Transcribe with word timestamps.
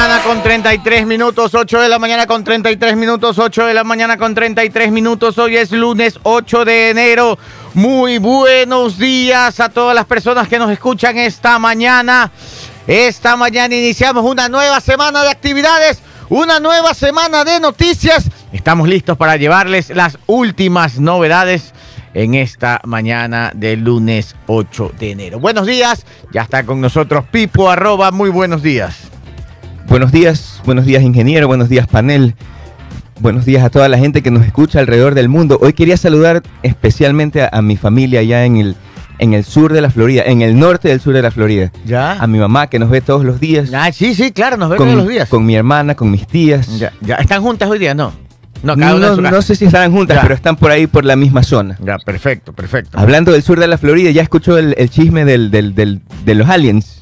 mañana 0.00 0.22
con 0.22 0.42
33 0.42 1.06
minutos, 1.06 1.54
8 1.54 1.78
de 1.78 1.88
la 1.90 1.98
mañana 1.98 2.26
con 2.26 2.42
33 2.42 2.96
minutos, 2.96 3.38
8 3.38 3.66
de 3.66 3.74
la 3.74 3.84
mañana 3.84 4.16
con 4.16 4.34
33 4.34 4.90
minutos. 4.90 5.36
Hoy 5.36 5.58
es 5.58 5.72
lunes 5.72 6.18
8 6.22 6.64
de 6.64 6.88
enero. 6.88 7.38
Muy 7.74 8.16
buenos 8.16 8.96
días 8.96 9.60
a 9.60 9.68
todas 9.68 9.94
las 9.94 10.06
personas 10.06 10.48
que 10.48 10.58
nos 10.58 10.70
escuchan 10.70 11.18
esta 11.18 11.58
mañana. 11.58 12.30
Esta 12.86 13.36
mañana 13.36 13.74
iniciamos 13.74 14.24
una 14.24 14.48
nueva 14.48 14.80
semana 14.80 15.22
de 15.22 15.28
actividades, 15.28 16.00
una 16.30 16.60
nueva 16.60 16.94
semana 16.94 17.44
de 17.44 17.60
noticias. 17.60 18.24
Estamos 18.54 18.88
listos 18.88 19.18
para 19.18 19.36
llevarles 19.36 19.90
las 19.90 20.16
últimas 20.26 20.98
novedades 20.98 21.74
en 22.14 22.36
esta 22.36 22.80
mañana 22.84 23.52
del 23.54 23.80
lunes 23.80 24.34
8 24.46 24.92
de 24.98 25.10
enero. 25.10 25.40
Buenos 25.40 25.66
días, 25.66 26.06
ya 26.32 26.40
está 26.40 26.64
con 26.64 26.80
nosotros 26.80 27.26
Pipo 27.30 27.68
arroba, 27.68 28.10
muy 28.12 28.30
buenos 28.30 28.62
días. 28.62 29.10
Buenos 29.90 30.12
días, 30.12 30.60
buenos 30.64 30.86
días 30.86 31.02
ingeniero, 31.02 31.46
buenos 31.48 31.68
días 31.68 31.86
panel, 31.86 32.34
buenos 33.18 33.44
días 33.44 33.64
a 33.64 33.70
toda 33.70 33.88
la 33.88 33.98
gente 33.98 34.22
que 34.22 34.30
nos 34.30 34.46
escucha 34.46 34.78
alrededor 34.78 35.14
del 35.14 35.28
mundo. 35.28 35.58
Hoy 35.60 35.72
quería 35.72 35.96
saludar 35.96 36.42
especialmente 36.62 37.42
a, 37.42 37.48
a 37.52 37.60
mi 37.60 37.76
familia 37.76 38.20
allá 38.20 38.44
en 38.44 38.56
el, 38.56 38.76
en 39.18 39.34
el 39.34 39.44
sur 39.44 39.72
de 39.72 39.80
la 39.80 39.90
Florida, 39.90 40.22
en 40.24 40.42
el 40.42 40.58
norte 40.58 40.88
del 40.88 41.00
sur 41.00 41.12
de 41.12 41.22
la 41.22 41.30
Florida. 41.32 41.72
¿Ya? 41.84 42.12
A 42.12 42.26
mi 42.28 42.38
mamá 42.38 42.68
que 42.68 42.78
nos 42.78 42.88
ve 42.88 43.00
todos 43.00 43.24
los 43.24 43.40
días. 43.40 43.70
Ah, 43.74 43.90
sí, 43.92 44.14
sí, 44.14 44.30
claro, 44.30 44.56
nos 44.56 44.70
ven 44.70 44.78
con, 44.78 44.86
todos 44.88 44.98
los 45.00 45.08
días. 45.08 45.28
Con 45.28 45.44
mi 45.44 45.56
hermana, 45.56 45.94
con 45.96 46.10
mis 46.10 46.26
tías. 46.26 46.78
Ya, 46.78 46.92
ya. 47.00 47.16
¿Están 47.16 47.42
juntas 47.42 47.68
hoy 47.68 47.78
día? 47.80 47.92
No. 47.94 48.12
No, 48.62 48.76
cada 48.76 48.94
una 48.94 49.08
No, 49.08 49.14
su 49.16 49.22
no 49.22 49.42
sé 49.42 49.56
si 49.56 49.64
estarán 49.64 49.90
juntas, 49.90 50.16
Ya. 50.18 50.22
pero 50.22 50.34
están 50.34 50.54
por 50.54 50.70
ahí 50.70 50.86
por 50.86 51.04
la 51.04 51.16
misma 51.16 51.42
zona. 51.42 51.76
Ya, 51.82 51.98
perfecto, 51.98 52.52
perfecto. 52.52 52.96
Hablando 52.98 53.32
del 53.32 53.42
sur 53.42 53.58
de 53.58 53.66
la 53.66 53.78
Florida, 53.78 54.10
ya 54.10 54.22
escuchó 54.22 54.56
el, 54.58 54.74
el 54.78 54.88
chisme 54.90 55.24
del, 55.24 55.50
del- 55.50 55.74
del- 55.74 56.00
de 56.24 56.34
los 56.34 56.48
aliens. 56.48 56.99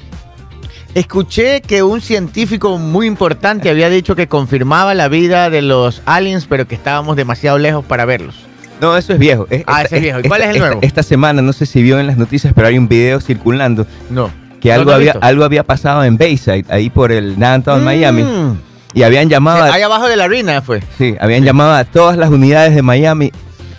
Escuché 0.95 1.61
que 1.61 1.83
un 1.83 2.01
científico 2.01 2.77
muy 2.77 3.05
importante 3.05 3.69
había 3.69 3.89
dicho 3.89 4.15
que 4.15 4.27
confirmaba 4.27 4.93
la 4.95 5.07
vida 5.07 5.49
de 5.49 5.61
los 5.61 6.01
aliens, 6.05 6.47
pero 6.49 6.67
que 6.67 6.75
estábamos 6.75 7.15
demasiado 7.15 7.57
lejos 7.59 7.85
para 7.85 8.05
verlos. 8.05 8.35
No, 8.81 8.97
eso 8.97 9.13
es 9.13 9.19
viejo. 9.19 9.45
Es- 9.49 9.63
Ah, 9.67 9.83
ese 9.83 9.97
es 9.97 10.01
viejo. 10.01 10.19
¿Y 10.23 10.27
cuál 10.27 10.41
es 10.41 10.49
el 10.49 10.59
nuevo? 10.59 10.79
Esta, 10.81 11.03
semana, 11.03 11.41
no 11.41 11.53
sé 11.53 11.65
si 11.65 11.83
vio 11.83 11.99
en 11.99 12.07
las 12.07 12.17
noticias, 12.17 12.53
pero 12.55 12.67
hay 12.67 12.77
un 12.77 12.87
video 12.87 13.19
circulando 13.21 13.85
No. 14.09 14.31
que 14.61 14.71
algo, 14.73 14.85
no 14.91 14.95
había, 14.95 15.13
visto. 15.13 15.25
algo 15.27 15.43
había 15.43 15.63
pasado 15.63 16.03
en 16.03 16.17
Bayside, 16.17 16.65
ahí 16.69 16.89
por 16.89 17.11
el 17.11 17.37
downtown 17.37 17.81
Mm. 17.81 17.85
Miami. 17.85 18.25
Y 18.93 19.03
habían 19.03 19.29
llamado, 19.29 19.63
a, 19.63 19.73
Ahí 19.73 19.81
abajo 19.83 20.07
de 20.07 20.15
la 20.15 20.23
arena 20.23 20.61
fue. 20.63 20.81
sí, 20.97 21.15
habían 21.19 21.43
llamado 21.43 21.73
a 21.73 21.83
todas 21.85 22.17
las 22.17 22.29
unidades 22.31 22.73
de 22.73 22.81
Miami 22.81 23.31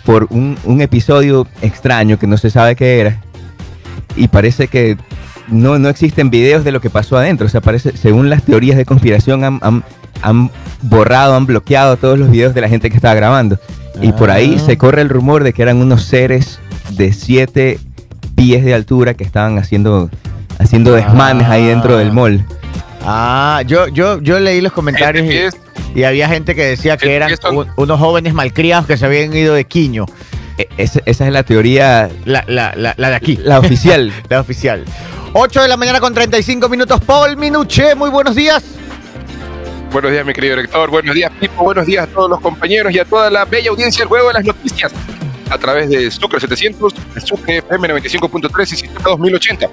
por 0.05 0.27
un, 0.29 0.57
un 0.63 0.81
episodio 0.81 1.45
extraño 1.61 2.17
que 2.17 2.27
no 2.27 2.37
se 2.37 2.49
sabe 2.49 2.75
qué 2.77 2.99
era. 3.01 3.19
Y 4.15 4.27
parece 4.29 4.67
que 4.67 4.97
no, 5.47 5.77
no 5.79 5.89
existen 5.89 6.29
videos 6.29 6.63
de 6.63 6.71
lo 6.71 6.81
que 6.81 6.89
pasó 6.89 7.17
adentro. 7.17 7.47
O 7.47 7.49
sea, 7.49 7.61
parece, 7.61 7.95
según 7.97 8.29
las 8.29 8.43
teorías 8.43 8.77
de 8.77 8.85
conspiración, 8.85 9.43
han, 9.43 9.59
han- 9.61 9.83
han 10.21 10.51
borrado, 10.83 11.35
han 11.35 11.45
bloqueado 11.45 11.97
todos 11.97 12.17
los 12.19 12.29
videos 12.29 12.53
de 12.53 12.61
la 12.61 12.69
gente 12.69 12.89
que 12.89 12.95
estaba 12.95 13.15
grabando. 13.15 13.57
Y 14.01 14.11
por 14.13 14.29
ahí 14.31 14.55
Ah. 14.57 14.63
se 14.65 14.77
corre 14.77 15.01
el 15.01 15.09
rumor 15.09 15.43
de 15.43 15.53
que 15.53 15.61
eran 15.61 15.77
unos 15.77 16.03
seres 16.03 16.59
de 16.91 17.11
siete 17.13 17.79
pies 18.35 18.63
de 18.63 18.73
altura 18.73 19.13
que 19.15 19.23
estaban 19.23 19.57
haciendo, 19.57 20.09
haciendo 20.59 20.93
desmanes 20.93 21.47
ahí 21.47 21.65
dentro 21.65 21.97
del 21.97 22.11
mall. 22.11 22.45
Ah, 23.03 23.61
yo, 23.65 23.87
yo, 23.87 24.21
yo 24.21 24.39
leí 24.39 24.61
los 24.61 24.71
comentarios 24.71 25.25
y, 25.95 26.03
había 26.03 26.27
gente 26.29 26.53
que 26.55 26.63
decía 26.65 26.97
que 26.97 27.15
eran 27.15 27.31
un- 27.51 27.67
unos 27.75 27.99
jóvenes 27.99 28.33
malcriados 28.33 28.85
que 28.85 28.95
se 28.97 29.05
habían 29.05 29.35
ido 29.35 29.53
de 29.55 29.65
Quiño. 29.65 30.05
E- 30.57 30.67
esa, 30.77 30.99
esa 31.05 31.25
es 31.27 31.33
la 31.33 31.43
teoría, 31.43 32.09
La, 32.25 32.43
la, 32.47 32.73
la, 32.75 32.93
la 32.97 33.09
de 33.09 33.15
aquí. 33.15 33.39
la 33.43 33.59
oficial. 33.59 34.11
La 34.29 34.39
oficial. 34.39 34.83
8 35.33 35.61
de 35.61 35.67
la 35.67 35.77
mañana 35.77 35.99
con 35.99 36.13
35 36.13 36.67
minutos. 36.69 36.99
Paul 37.01 37.37
Minuché, 37.37 37.95
muy 37.95 38.09
buenos 38.09 38.35
días. 38.35 38.63
Buenos 39.91 40.11
días, 40.11 40.25
mi 40.25 40.33
querido 40.33 40.55
director. 40.57 40.89
Buenos 40.89 41.15
días, 41.15 41.31
Pipo. 41.39 41.63
Buenos 41.63 41.85
días 41.85 42.07
a 42.07 42.07
todos 42.07 42.29
los 42.29 42.39
compañeros 42.41 42.93
y 42.93 42.99
a 42.99 43.05
toda 43.05 43.29
la 43.29 43.45
bella 43.45 43.69
audiencia 43.69 43.99
del 44.01 44.07
juego 44.09 44.27
de 44.29 44.33
las 44.35 44.45
noticias. 44.45 44.91
A 45.49 45.57
través 45.57 45.89
de 45.89 46.09
Sucre 46.11 46.39
700, 46.39 46.93
el 47.15 47.21
Sucre 47.21 47.57
FM 47.57 47.89
95.3 47.89 48.63
y 48.63 48.65
Sistema 48.67 49.01
2080. 49.05 49.67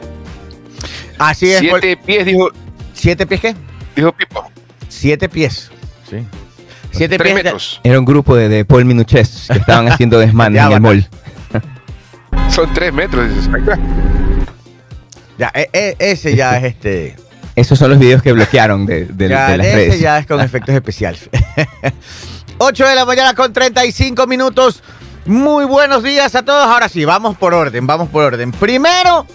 Así 1.18 1.50
es. 1.50 1.62
Paul. 1.62 1.80
Siete 1.80 1.96
pies, 2.04 2.26
dijo, 2.26 2.48
¿Siete 2.94 3.26
pies 3.26 3.40
qué? 3.40 3.56
dijo 3.94 4.12
Pipo. 4.12 4.50
Siete 4.88 5.28
pies. 5.28 5.70
Sí. 6.08 6.16
Siete 6.90 7.16
Tres 7.18 7.32
pies. 7.32 7.36
de- 7.36 7.42
metros. 7.44 7.80
Era 7.84 7.98
un 7.98 8.04
grupo 8.04 8.34
de, 8.34 8.48
de 8.48 8.64
Paul 8.64 8.84
Minuches 8.84 9.46
que 9.52 9.58
estaban 9.58 9.88
haciendo 9.88 10.18
desmanes 10.20 10.62
en 10.64 10.72
el 10.72 10.80
mall. 10.80 11.08
Son 12.50 12.72
tres 12.74 12.92
metros. 12.92 13.28
dices. 13.28 13.48
Ya, 15.38 15.50
e- 15.54 15.70
e- 15.72 15.96
ese 15.98 16.34
ya 16.34 16.58
es 16.58 16.64
este. 16.64 17.16
Esos 17.54 17.78
son 17.78 17.90
los 17.90 17.98
videos 17.98 18.22
que 18.22 18.32
bloquearon 18.32 18.86
de, 18.86 19.06
de- 19.06 19.28
ya, 19.28 19.48
de 19.50 19.56
las 19.58 19.66
ese 19.66 19.76
redes. 19.76 20.00
ya 20.00 20.18
es 20.18 20.26
con 20.26 20.40
efectos 20.40 20.74
especiales. 20.74 21.28
8 22.58 22.86
de 22.86 22.94
la 22.94 23.04
mañana 23.04 23.34
con 23.34 23.52
35 23.52 24.26
minutos. 24.26 24.82
Muy 25.26 25.64
buenos 25.64 26.02
días 26.02 26.34
a 26.34 26.42
todos. 26.44 26.66
Ahora 26.66 26.88
sí, 26.88 27.04
vamos 27.04 27.36
por 27.36 27.54
orden, 27.54 27.86
vamos 27.86 28.08
por 28.08 28.24
orden. 28.24 28.50
Primero 28.52 29.26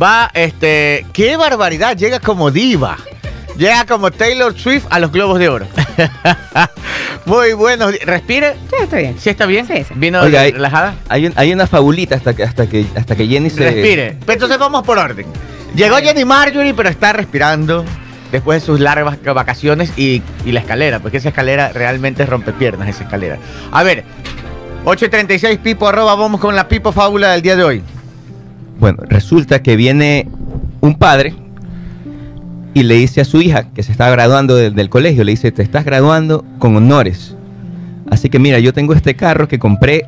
va 0.00 0.30
este. 0.34 1.06
¡Qué 1.12 1.36
barbaridad! 1.36 1.96
Llega 1.96 2.18
como 2.20 2.50
diva. 2.50 2.96
Llega 3.56 3.86
como 3.86 4.10
Taylor 4.10 4.58
Swift 4.58 4.86
a 4.90 4.98
los 4.98 5.12
Globos 5.12 5.38
de 5.38 5.48
Oro. 5.48 5.66
Muy 7.26 7.52
buenos 7.54 7.92
días. 7.92 8.04
Respire. 8.04 8.54
Sí, 8.68 8.76
está 8.82 8.96
bien. 8.96 9.16
¿Sí 9.18 9.30
está 9.30 9.46
bien? 9.46 9.66
Sí, 9.66 9.84
sí. 9.88 9.94
¿Vino 9.96 10.20
Oiga, 10.20 10.40
hay- 10.40 10.52
relajada? 10.52 10.94
Hay, 11.08 11.26
un- 11.26 11.32
hay 11.36 11.52
una 11.52 11.66
fabulita 11.66 12.16
hasta 12.16 12.34
que, 12.34 12.42
hasta 12.42 12.66
que, 12.66 12.84
hasta 12.96 13.16
que 13.16 13.26
Jenny 13.26 13.50
se... 13.50 13.60
Respire. 13.64 14.16
Pero 14.20 14.32
Entonces 14.32 14.58
vamos 14.58 14.82
por 14.82 14.98
orden. 14.98 15.26
Llegó 15.74 15.96
Jenny 15.96 16.24
Marjorie, 16.24 16.74
pero 16.74 16.88
está 16.88 17.12
respirando 17.12 17.84
después 18.32 18.60
de 18.60 18.66
sus 18.66 18.80
largas 18.80 19.18
vac- 19.22 19.34
vacaciones 19.34 19.92
y, 19.96 20.22
y 20.44 20.52
la 20.52 20.60
escalera, 20.60 20.98
porque 21.00 21.18
esa 21.18 21.28
escalera 21.28 21.70
realmente 21.72 22.26
rompe 22.26 22.52
piernas, 22.52 22.88
esa 22.88 23.04
escalera. 23.04 23.38
A 23.72 23.82
ver, 23.84 24.04
8.36 24.84 25.58
Pipo 25.60 25.88
arroba, 25.88 26.14
vamos 26.16 26.40
con 26.40 26.54
la 26.56 26.68
Pipo 26.68 26.92
fábula 26.92 27.30
del 27.32 27.42
día 27.42 27.56
de 27.56 27.64
hoy. 27.64 27.82
Bueno, 28.78 28.98
resulta 29.08 29.62
que 29.62 29.76
viene 29.76 30.28
un 30.80 30.98
padre 30.98 31.34
y 32.74 32.82
le 32.82 32.94
dice 32.96 33.20
a 33.20 33.24
su 33.24 33.40
hija 33.40 33.64
que 33.72 33.82
se 33.82 33.92
está 33.92 34.10
graduando 34.10 34.54
de- 34.56 34.70
del 34.70 34.88
colegio, 34.90 35.24
le 35.24 35.30
dice, 35.32 35.52
te 35.52 35.62
estás 35.62 35.84
graduando 35.84 36.44
con 36.58 36.74
honores. 36.76 37.36
Así 38.10 38.28
que 38.28 38.38
mira, 38.38 38.58
yo 38.58 38.72
tengo 38.72 38.92
este 38.92 39.14
carro 39.14 39.48
que 39.48 39.58
compré 39.58 40.06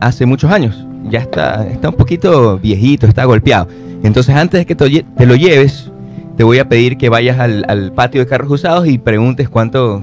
hace 0.00 0.26
muchos 0.26 0.50
años. 0.50 0.84
Ya 1.08 1.20
está, 1.20 1.66
está 1.68 1.88
un 1.88 1.94
poquito 1.96 2.58
viejito, 2.58 3.06
está 3.06 3.24
golpeado. 3.24 3.68
Entonces 4.02 4.34
antes 4.34 4.60
de 4.60 4.66
que 4.66 4.74
te, 4.74 5.26
lo 5.26 5.34
lleves, 5.36 5.90
te 6.36 6.44
voy 6.44 6.58
a 6.58 6.68
pedir 6.68 6.96
que 6.96 7.08
vayas 7.08 7.38
al, 7.38 7.92
patio 7.94 8.20
de 8.20 8.26
carros 8.26 8.50
usados 8.50 8.86
y 8.88 8.98
preguntes 8.98 9.48
cuánto, 9.48 10.02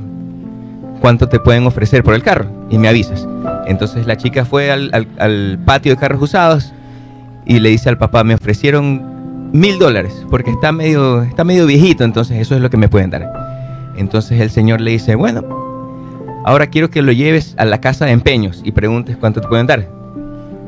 cuánto 1.01 1.27
te 1.27 1.39
pueden 1.39 1.65
ofrecer 1.67 2.03
por 2.03 2.13
el 2.13 2.23
carro. 2.23 2.47
Y 2.69 2.77
me 2.77 2.87
avisas. 2.87 3.27
Entonces 3.67 4.07
la 4.07 4.15
chica 4.17 4.45
fue 4.45 4.71
al- 4.71 5.07
al 5.17 5.59
patio 5.65 5.93
de 5.93 5.97
carros 5.99 6.21
usados 6.21 6.73
y 7.45 7.59
le 7.59 7.69
dice 7.69 7.89
al 7.89 7.97
papá, 7.97 8.23
me 8.23 8.35
ofrecieron 8.35 9.01
mil 9.51 9.79
dólares 9.79 10.25
porque 10.29 10.51
está 10.51 10.71
medio, 10.71 11.23
está 11.23 11.43
medio 11.43 11.65
viejito, 11.65 12.03
entonces 12.03 12.39
eso 12.39 12.55
es 12.55 12.61
lo 12.61 12.69
que 12.69 12.77
me 12.77 12.89
pueden 12.89 13.09
dar. 13.09 13.31
Entonces 13.97 14.39
el 14.39 14.49
señor 14.49 14.81
le 14.81 14.91
dice, 14.91 15.15
bueno, 15.15 15.43
ahora 16.45 16.67
quiero 16.67 16.89
que 16.89 17.01
lo 17.01 17.11
lleves 17.11 17.55
a 17.57 17.65
la 17.65 17.81
casa 17.81 18.05
de 18.05 18.11
empeños 18.11 18.61
y 18.63 18.71
preguntes 18.71 19.17
cuánto 19.17 19.41
te 19.41 19.47
pueden 19.47 19.67
dar. 19.67 19.87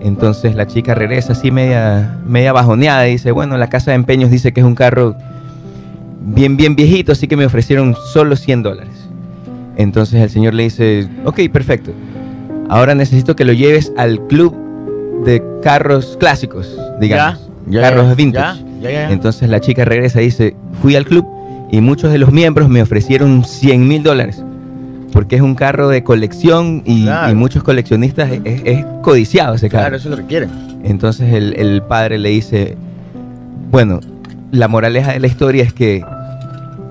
Entonces 0.01 0.55
la 0.55 0.67
chica 0.67 0.95
regresa 0.95 1.33
así 1.33 1.51
media, 1.51 2.19
media 2.25 2.53
bajoneada 2.53 3.07
y 3.07 3.13
dice, 3.13 3.31
bueno, 3.31 3.57
la 3.57 3.69
casa 3.69 3.91
de 3.91 3.95
empeños 3.95 4.31
dice 4.31 4.51
que 4.51 4.61
es 4.61 4.65
un 4.65 4.75
carro 4.75 5.15
bien, 6.21 6.57
bien 6.57 6.75
viejito, 6.75 7.11
así 7.11 7.27
que 7.27 7.37
me 7.37 7.45
ofrecieron 7.45 7.95
solo 8.11 8.35
100 8.35 8.63
dólares. 8.63 8.93
Entonces 9.77 10.21
el 10.21 10.29
señor 10.29 10.53
le 10.53 10.63
dice, 10.63 11.07
ok, 11.23 11.41
perfecto. 11.51 11.91
Ahora 12.67 12.95
necesito 12.95 13.35
que 13.35 13.45
lo 13.45 13.53
lleves 13.53 13.93
al 13.97 14.25
club 14.27 14.55
de 15.23 15.43
carros 15.61 16.17
clásicos, 16.19 16.77
digamos. 16.99 17.49
carros 17.71 18.15
vintage. 18.15 18.59
Ya, 18.59 18.70
ya, 18.81 18.91
ya. 18.91 19.11
Entonces 19.11 19.49
la 19.49 19.59
chica 19.61 19.85
regresa 19.85 20.21
y 20.21 20.25
dice, 20.25 20.55
fui 20.81 20.95
al 20.95 21.05
club 21.05 21.25
y 21.71 21.79
muchos 21.81 22.11
de 22.11 22.17
los 22.17 22.31
miembros 22.31 22.67
me 22.69 22.81
ofrecieron 22.81 23.43
100 23.45 23.87
mil 23.87 24.03
dólares. 24.03 24.43
Porque 25.13 25.35
es 25.35 25.41
un 25.41 25.55
carro 25.55 25.89
de 25.89 26.03
colección 26.03 26.83
y, 26.85 27.03
Claro. 27.03 27.31
y 27.31 27.35
muchos 27.35 27.63
coleccionistas 27.63 28.31
es, 28.31 28.41
es- 28.45 28.61
es 28.65 28.85
codiciado 29.01 29.55
ese 29.55 29.69
carro. 29.69 29.81
Claro, 29.83 29.95
eso 29.97 30.09
es 30.09 30.11
lo 30.11 30.17
que 30.23 30.27
quieren. 30.27 30.49
Entonces 30.83 31.33
el, 31.33 31.53
el 31.57 31.81
padre 31.83 32.17
le 32.17 32.29
dice, 32.29 32.77
bueno, 33.71 33.99
la 34.51 34.67
moraleja 34.67 35.11
de 35.13 35.19
la 35.19 35.27
historia 35.27 35.63
es 35.63 35.73
que 35.73 36.03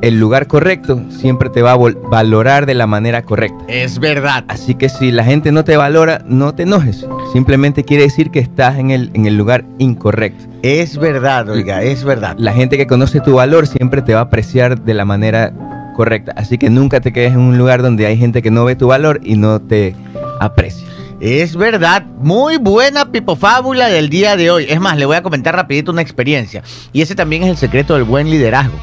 el 0.03 0.19
lugar 0.19 0.47
correcto 0.47 1.03
siempre 1.11 1.51
te 1.51 1.63
va 1.63 1.73
a 1.73 1.77
valorar 1.77 2.67
de 2.67 2.75
la 2.75 2.87
manera 2.87 3.23
correcta. 3.23 3.65
Es 3.69 3.99
verdad. 3.99 4.45
Así 4.49 4.75
que 4.75 4.89
si 4.89 5.11
la 5.11 5.25
gente 5.25 5.53
no 5.53 5.65
te 5.65 5.77
valora, 5.77 6.23
no 6.27 6.55
te 6.55 6.63
enojes. 6.63 7.07
Simplemente 7.33 7.85
quiere 7.85 8.05
decir 8.05 8.31
que 8.31 8.39
estás 8.39 8.79
en 8.79 8.91
el, 8.91 9.11
en 9.15 9.27
el 9.27 9.37
lugar 9.37 9.65
incorrecto. 9.79 10.45
Es 10.63 10.97
verdad, 10.99 11.49
oiga, 11.49 11.83
es 11.83 12.05
verdad. 12.05 12.37
La 12.39 12.53
gente 12.53 12.77
que 12.77 12.87
conoce 12.87 13.21
tu 13.21 13.35
valor 13.35 13.67
siempre 13.67 14.03
te 14.03 14.15
va 14.15 14.21
a 14.21 14.25
apreciar 14.25 14.81
de 14.83 14.95
la 14.95 15.05
manera 15.05 15.53
correcta. 15.97 16.33
Así 16.37 16.59
que 16.59 16.71
nunca 16.71 17.01
te 17.01 17.13
quedes 17.13 17.33
en 17.33 17.41
un 17.41 17.59
lugar 17.59 17.83
donde 17.83 18.07
hay 18.07 18.17
gente 18.17 18.43
que 18.43 18.51
no 18.51 18.65
ve 18.65 18.77
tu 18.77 18.87
valor 18.87 19.21
y 19.23 19.37
no 19.37 19.61
te 19.61 19.95
aprecia. 20.41 20.87
Es 21.21 21.55
verdad, 21.55 22.07
muy 22.19 22.57
buena 22.57 23.13
pipofábula 23.13 23.89
del 23.89 24.09
día 24.09 24.37
de 24.37 24.51
hoy. 24.51 24.67
Es 24.71 24.81
más, 24.81 24.97
le 24.97 25.05
voy 25.05 25.17
a 25.17 25.23
comentar 25.23 25.55
rapidito 25.55 25.93
una 25.93 26.01
experiencia. 26.01 26.63
Y 26.95 27.03
ese 27.03 27.15
también 27.15 27.43
es 27.43 27.51
el 27.51 27.59
secreto 27.59 27.93
del 27.93 28.05
buen 28.05 28.31
liderazgo, 28.31 28.79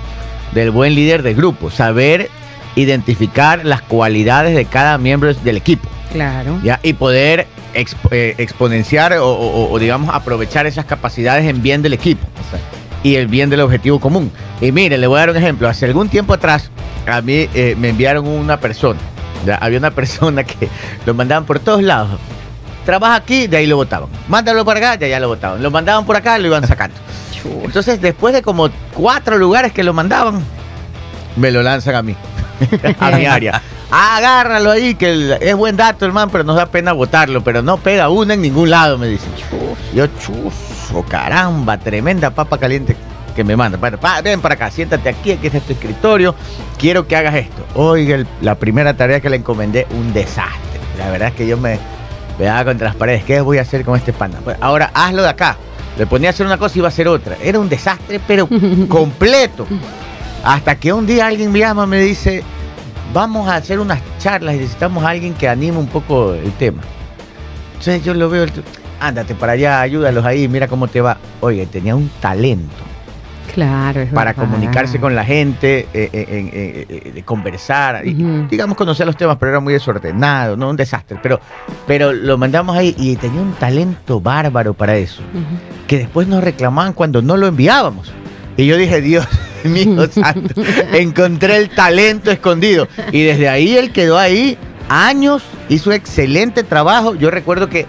del 0.53 0.71
buen 0.71 0.95
líder 0.95 1.23
de 1.23 1.33
grupo. 1.33 1.69
Saber 1.71 2.29
identificar 2.75 3.65
las 3.65 3.81
cualidades 3.81 4.55
de 4.55 4.65
cada 4.65 4.97
miembro 4.97 5.33
del 5.33 5.57
equipo. 5.57 5.87
Claro. 6.13 6.59
¿ya? 6.63 6.79
Y 6.83 6.93
poder 6.93 7.47
exp- 7.73 7.95
eh, 8.11 8.35
exponenciar 8.37 9.13
o, 9.13 9.27
o- 9.27 9.71
o, 9.71 9.79
digamos, 9.79 10.13
aprovechar 10.13 10.65
esas 10.67 10.85
capacidades 10.85 11.45
en 11.47 11.61
bien 11.61 11.81
del 11.81 11.93
equipo 11.93 12.25
y 13.03 13.15
el 13.15 13.27
bien 13.27 13.49
del 13.49 13.61
objetivo 13.61 13.99
común. 13.99 14.31
Y 14.61 14.71
mire, 14.71 14.97
le 14.97 15.07
voy 15.07 15.17
a 15.17 15.19
dar 15.21 15.29
un 15.31 15.37
ejemplo. 15.37 15.67
Hace 15.67 15.85
algún 15.85 16.07
tiempo 16.09 16.33
atrás, 16.33 16.69
a 17.07 17.21
mí 17.21 17.47
eh, 17.53 17.75
me 17.77 17.89
enviaron 17.89 18.27
una 18.27 18.59
persona. 18.59 18.99
¿ya? 19.45 19.55
Había 19.55 19.79
una 19.79 19.91
persona 19.99 20.43
que 20.43 20.69
lo 21.05 21.13
mandaban 21.13 21.45
por 21.45 21.59
todos 21.59 21.81
lados. 21.83 22.19
Trabaja 22.85 23.15
aquí, 23.15 23.47
de 23.47 23.57
ahí 23.57 23.65
lo 23.67 23.75
votaban. 23.75 24.07
Mándalo 24.29 24.63
para 24.63 24.79
acá, 24.79 24.97
de 24.97 25.07
allá 25.07 25.19
lo 25.19 25.27
votaban. 25.27 25.61
Lo 25.61 25.69
mandaban 25.71 26.05
por 26.05 26.15
acá, 26.15 26.37
lo 26.37 26.47
iban 26.47 26.65
sacando. 26.65 26.95
Entonces, 27.63 27.99
después 28.01 28.33
de 28.33 28.41
como 28.41 28.69
cuatro 28.93 29.37
lugares 29.37 29.71
que 29.73 29.83
lo 29.83 29.93
mandaban, 29.93 30.41
me 31.35 31.51
lo 31.51 31.61
lanzan 31.63 31.95
a 31.95 32.01
mí, 32.01 32.15
a 32.99 33.11
mi 33.11 33.25
área. 33.25 33.61
Agárralo 33.89 34.71
ahí, 34.71 34.95
que 34.95 35.37
es 35.39 35.55
buen 35.55 35.77
dato, 35.77 36.05
hermano, 36.05 36.29
pero 36.31 36.43
nos 36.43 36.55
da 36.57 36.65
pena 36.65 36.91
votarlo. 36.91 37.41
Pero 37.43 37.61
no 37.61 37.77
pega 37.77 38.09
uno 38.09 38.33
en 38.33 38.41
ningún 38.41 38.69
lado, 38.69 38.97
me 38.97 39.07
dicen. 39.07 39.29
Yo, 39.93 40.07
chuzo, 40.07 41.03
caramba, 41.07 41.77
tremenda 41.77 42.29
papa 42.31 42.57
caliente 42.57 42.97
que 43.33 43.43
me 43.45 43.55
manda. 43.55 43.77
Bueno, 43.77 43.97
pa- 43.97 44.21
ven 44.21 44.41
para 44.41 44.55
acá, 44.55 44.69
siéntate 44.71 45.07
aquí, 45.07 45.31
aquí 45.31 45.47
está 45.47 45.59
tu 45.61 45.71
escritorio. 45.73 46.35
Quiero 46.77 47.07
que 47.07 47.15
hagas 47.15 47.35
esto. 47.35 47.65
Oiga, 47.75 48.15
el- 48.15 48.27
la 48.41 48.55
primera 48.55 48.93
tarea 48.95 49.21
que 49.21 49.29
le 49.29 49.37
encomendé, 49.37 49.87
un 49.91 50.11
desastre. 50.11 50.81
La 50.97 51.09
verdad 51.09 51.29
es 51.29 51.35
que 51.35 51.47
yo 51.47 51.55
me, 51.57 51.79
me 52.37 52.45
daba 52.45 52.65
contra 52.65 52.87
las 52.87 52.95
paredes. 52.95 53.23
¿Qué 53.23 53.39
voy 53.39 53.59
a 53.59 53.61
hacer 53.61 53.85
con 53.85 53.95
este 53.95 54.11
pana? 54.11 54.39
Pues, 54.43 54.57
ahora 54.59 54.91
hazlo 54.93 55.21
de 55.21 55.29
acá. 55.29 55.55
Le 55.97 56.05
ponía 56.05 56.29
a 56.29 56.31
hacer 56.31 56.45
una 56.45 56.57
cosa 56.57 56.75
y 56.75 56.79
iba 56.79 56.87
a 56.87 56.89
hacer 56.89 57.07
otra. 57.07 57.37
Era 57.41 57.59
un 57.59 57.69
desastre, 57.69 58.19
pero 58.25 58.47
completo. 58.87 59.65
Hasta 60.43 60.75
que 60.75 60.93
un 60.93 61.05
día 61.05 61.27
alguien 61.27 61.51
me 61.51 61.59
llama 61.59 61.85
y 61.85 61.87
me 61.87 61.99
dice, 62.01 62.43
vamos 63.13 63.49
a 63.49 63.55
hacer 63.55 63.79
unas 63.79 64.01
charlas 64.19 64.55
y 64.55 64.59
necesitamos 64.59 65.03
a 65.03 65.09
alguien 65.09 65.33
que 65.33 65.49
anime 65.49 65.77
un 65.77 65.87
poco 65.87 66.33
el 66.33 66.51
tema. 66.53 66.81
Entonces 67.73 68.03
yo 68.03 68.13
lo 68.13 68.29
veo, 68.29 68.45
ándate 68.99 69.35
para 69.35 69.53
allá, 69.53 69.81
ayúdalos 69.81 70.23
ahí, 70.25 70.47
mira 70.47 70.67
cómo 70.67 70.87
te 70.87 71.01
va. 71.01 71.17
Oye, 71.41 71.65
tenía 71.65 71.95
un 71.95 72.09
talento 72.21 72.87
Claro, 73.53 74.01
es 74.01 74.11
para 74.11 74.33
verdad. 74.33 74.49
comunicarse 74.49 74.99
con 74.99 75.15
la 75.15 75.23
gente, 75.23 75.87
eh, 75.93 76.09
eh, 76.13 76.85
eh, 76.89 77.23
conversar, 77.23 78.05
y, 78.05 78.13
digamos 78.49 78.77
conocer 78.77 79.05
los 79.05 79.17
temas, 79.17 79.37
pero 79.39 79.51
era 79.51 79.59
muy 79.59 79.73
desordenado, 79.73 80.57
no 80.57 80.69
un 80.69 80.75
desastre. 80.75 81.19
Pero, 81.21 81.39
pero 81.85 82.13
lo 82.13 82.37
mandamos 82.37 82.77
ahí 82.77 82.95
y 82.97 83.15
tenía 83.15 83.41
un 83.41 83.53
talento 83.53 84.19
bárbaro 84.19 84.73
para 84.73 84.97
eso, 84.97 85.21
que 85.87 85.97
después 85.97 86.27
nos 86.27 86.43
reclamaban 86.43 86.93
cuando 86.93 87.21
no 87.21 87.37
lo 87.37 87.47
enviábamos. 87.47 88.11
Y 88.57 88.65
yo 88.65 88.77
dije, 88.77 89.01
Dios 89.01 89.27
mío 89.63 90.07
santo, 90.11 90.61
encontré 90.93 91.57
el 91.57 91.69
talento 91.69 92.31
escondido. 92.31 92.87
Y 93.11 93.23
desde 93.23 93.49
ahí 93.49 93.77
él 93.77 93.91
quedó 93.91 94.17
ahí 94.17 94.57
años, 94.89 95.43
hizo 95.69 95.91
excelente 95.91 96.63
trabajo. 96.63 97.15
Yo 97.15 97.31
recuerdo 97.31 97.69
que 97.69 97.85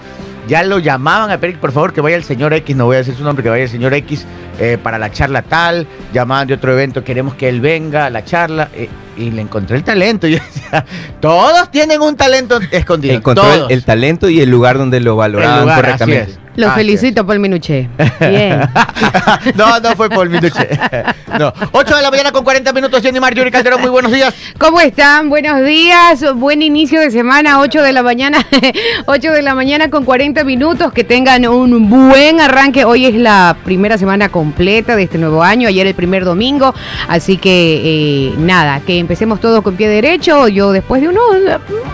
ya 0.48 0.64
lo 0.64 0.78
llamaban 0.80 1.30
a 1.30 1.38
pedir, 1.38 1.58
por 1.58 1.70
favor, 1.70 1.92
que 1.92 2.00
vaya 2.00 2.16
el 2.16 2.24
señor 2.24 2.52
X, 2.54 2.74
no 2.74 2.86
voy 2.86 2.96
a 2.96 2.98
decir 2.98 3.14
su 3.14 3.22
nombre, 3.22 3.42
que 3.44 3.50
vaya 3.50 3.64
el 3.64 3.70
señor 3.70 3.94
X 3.94 4.24
eh, 4.58 4.78
para 4.82 4.98
la 4.98 5.12
charla 5.12 5.42
tal. 5.42 5.86
Llamaban 6.12 6.48
de 6.48 6.54
otro 6.54 6.72
evento, 6.72 7.04
queremos 7.04 7.34
que 7.34 7.48
él 7.48 7.60
venga 7.60 8.06
a 8.06 8.10
la 8.10 8.24
charla. 8.24 8.68
eh, 8.74 8.88
y 9.16 9.30
le 9.32 9.42
encontré 9.42 9.76
el 9.76 9.84
talento. 9.84 10.26
Yo 10.28 10.38
decía, 10.38 10.84
todos 11.20 11.70
tienen 11.70 12.00
un 12.00 12.16
talento 12.16 12.58
escondido. 12.70 13.14
Encontró 13.14 13.44
todos. 13.44 13.70
el, 13.70 13.78
el 13.78 13.84
talento 13.84 14.28
y 14.28 14.40
el 14.40 14.48
lugar 14.48 14.78
donde 14.78 15.00
lo 15.00 15.16
valoraban 15.16 15.60
lugar, 15.62 15.76
correctamente. 15.80 16.47
Lo 16.58 16.70
Así 16.70 16.80
felicito 16.80 17.24
por 17.24 17.36
el 17.36 17.40
minuché. 17.40 17.88
Bien. 18.18 18.62
no, 19.54 19.78
no 19.78 19.94
fue 19.94 20.10
por 20.10 20.28
Minuche. 20.28 20.68
No. 21.38 21.52
8 21.70 21.96
de 21.96 22.02
la 22.02 22.10
mañana 22.10 22.32
con 22.32 22.42
40 22.42 22.72
minutos, 22.72 23.00
Jenny 23.00 23.20
Marjorie 23.20 23.52
Calderón, 23.52 23.80
muy 23.80 23.90
buenos 23.90 24.10
días. 24.10 24.34
¿Cómo 24.58 24.80
están? 24.80 25.28
Buenos 25.28 25.64
días, 25.64 26.24
buen 26.34 26.60
inicio 26.62 27.00
de 27.00 27.12
semana, 27.12 27.60
8 27.60 27.80
de 27.80 27.92
la 27.92 28.02
mañana, 28.02 28.44
8 29.06 29.32
de 29.34 29.42
la 29.42 29.54
mañana 29.54 29.88
con 29.88 30.04
40 30.04 30.42
minutos, 30.42 30.92
que 30.92 31.04
tengan 31.04 31.46
un 31.46 31.88
buen 31.88 32.40
arranque. 32.40 32.84
Hoy 32.84 33.06
es 33.06 33.14
la 33.14 33.56
primera 33.64 33.96
semana 33.96 34.28
completa 34.28 34.96
de 34.96 35.04
este 35.04 35.16
nuevo 35.16 35.44
año, 35.44 35.68
ayer 35.68 35.86
el 35.86 35.94
primer 35.94 36.24
domingo, 36.24 36.74
así 37.06 37.36
que 37.36 38.30
eh, 38.32 38.34
nada, 38.36 38.80
que 38.80 38.98
empecemos 38.98 39.40
todos 39.40 39.62
con 39.62 39.76
pie 39.76 39.88
derecho, 39.88 40.48
yo 40.48 40.72
después 40.72 41.02
de 41.02 41.08
unos 41.08 41.24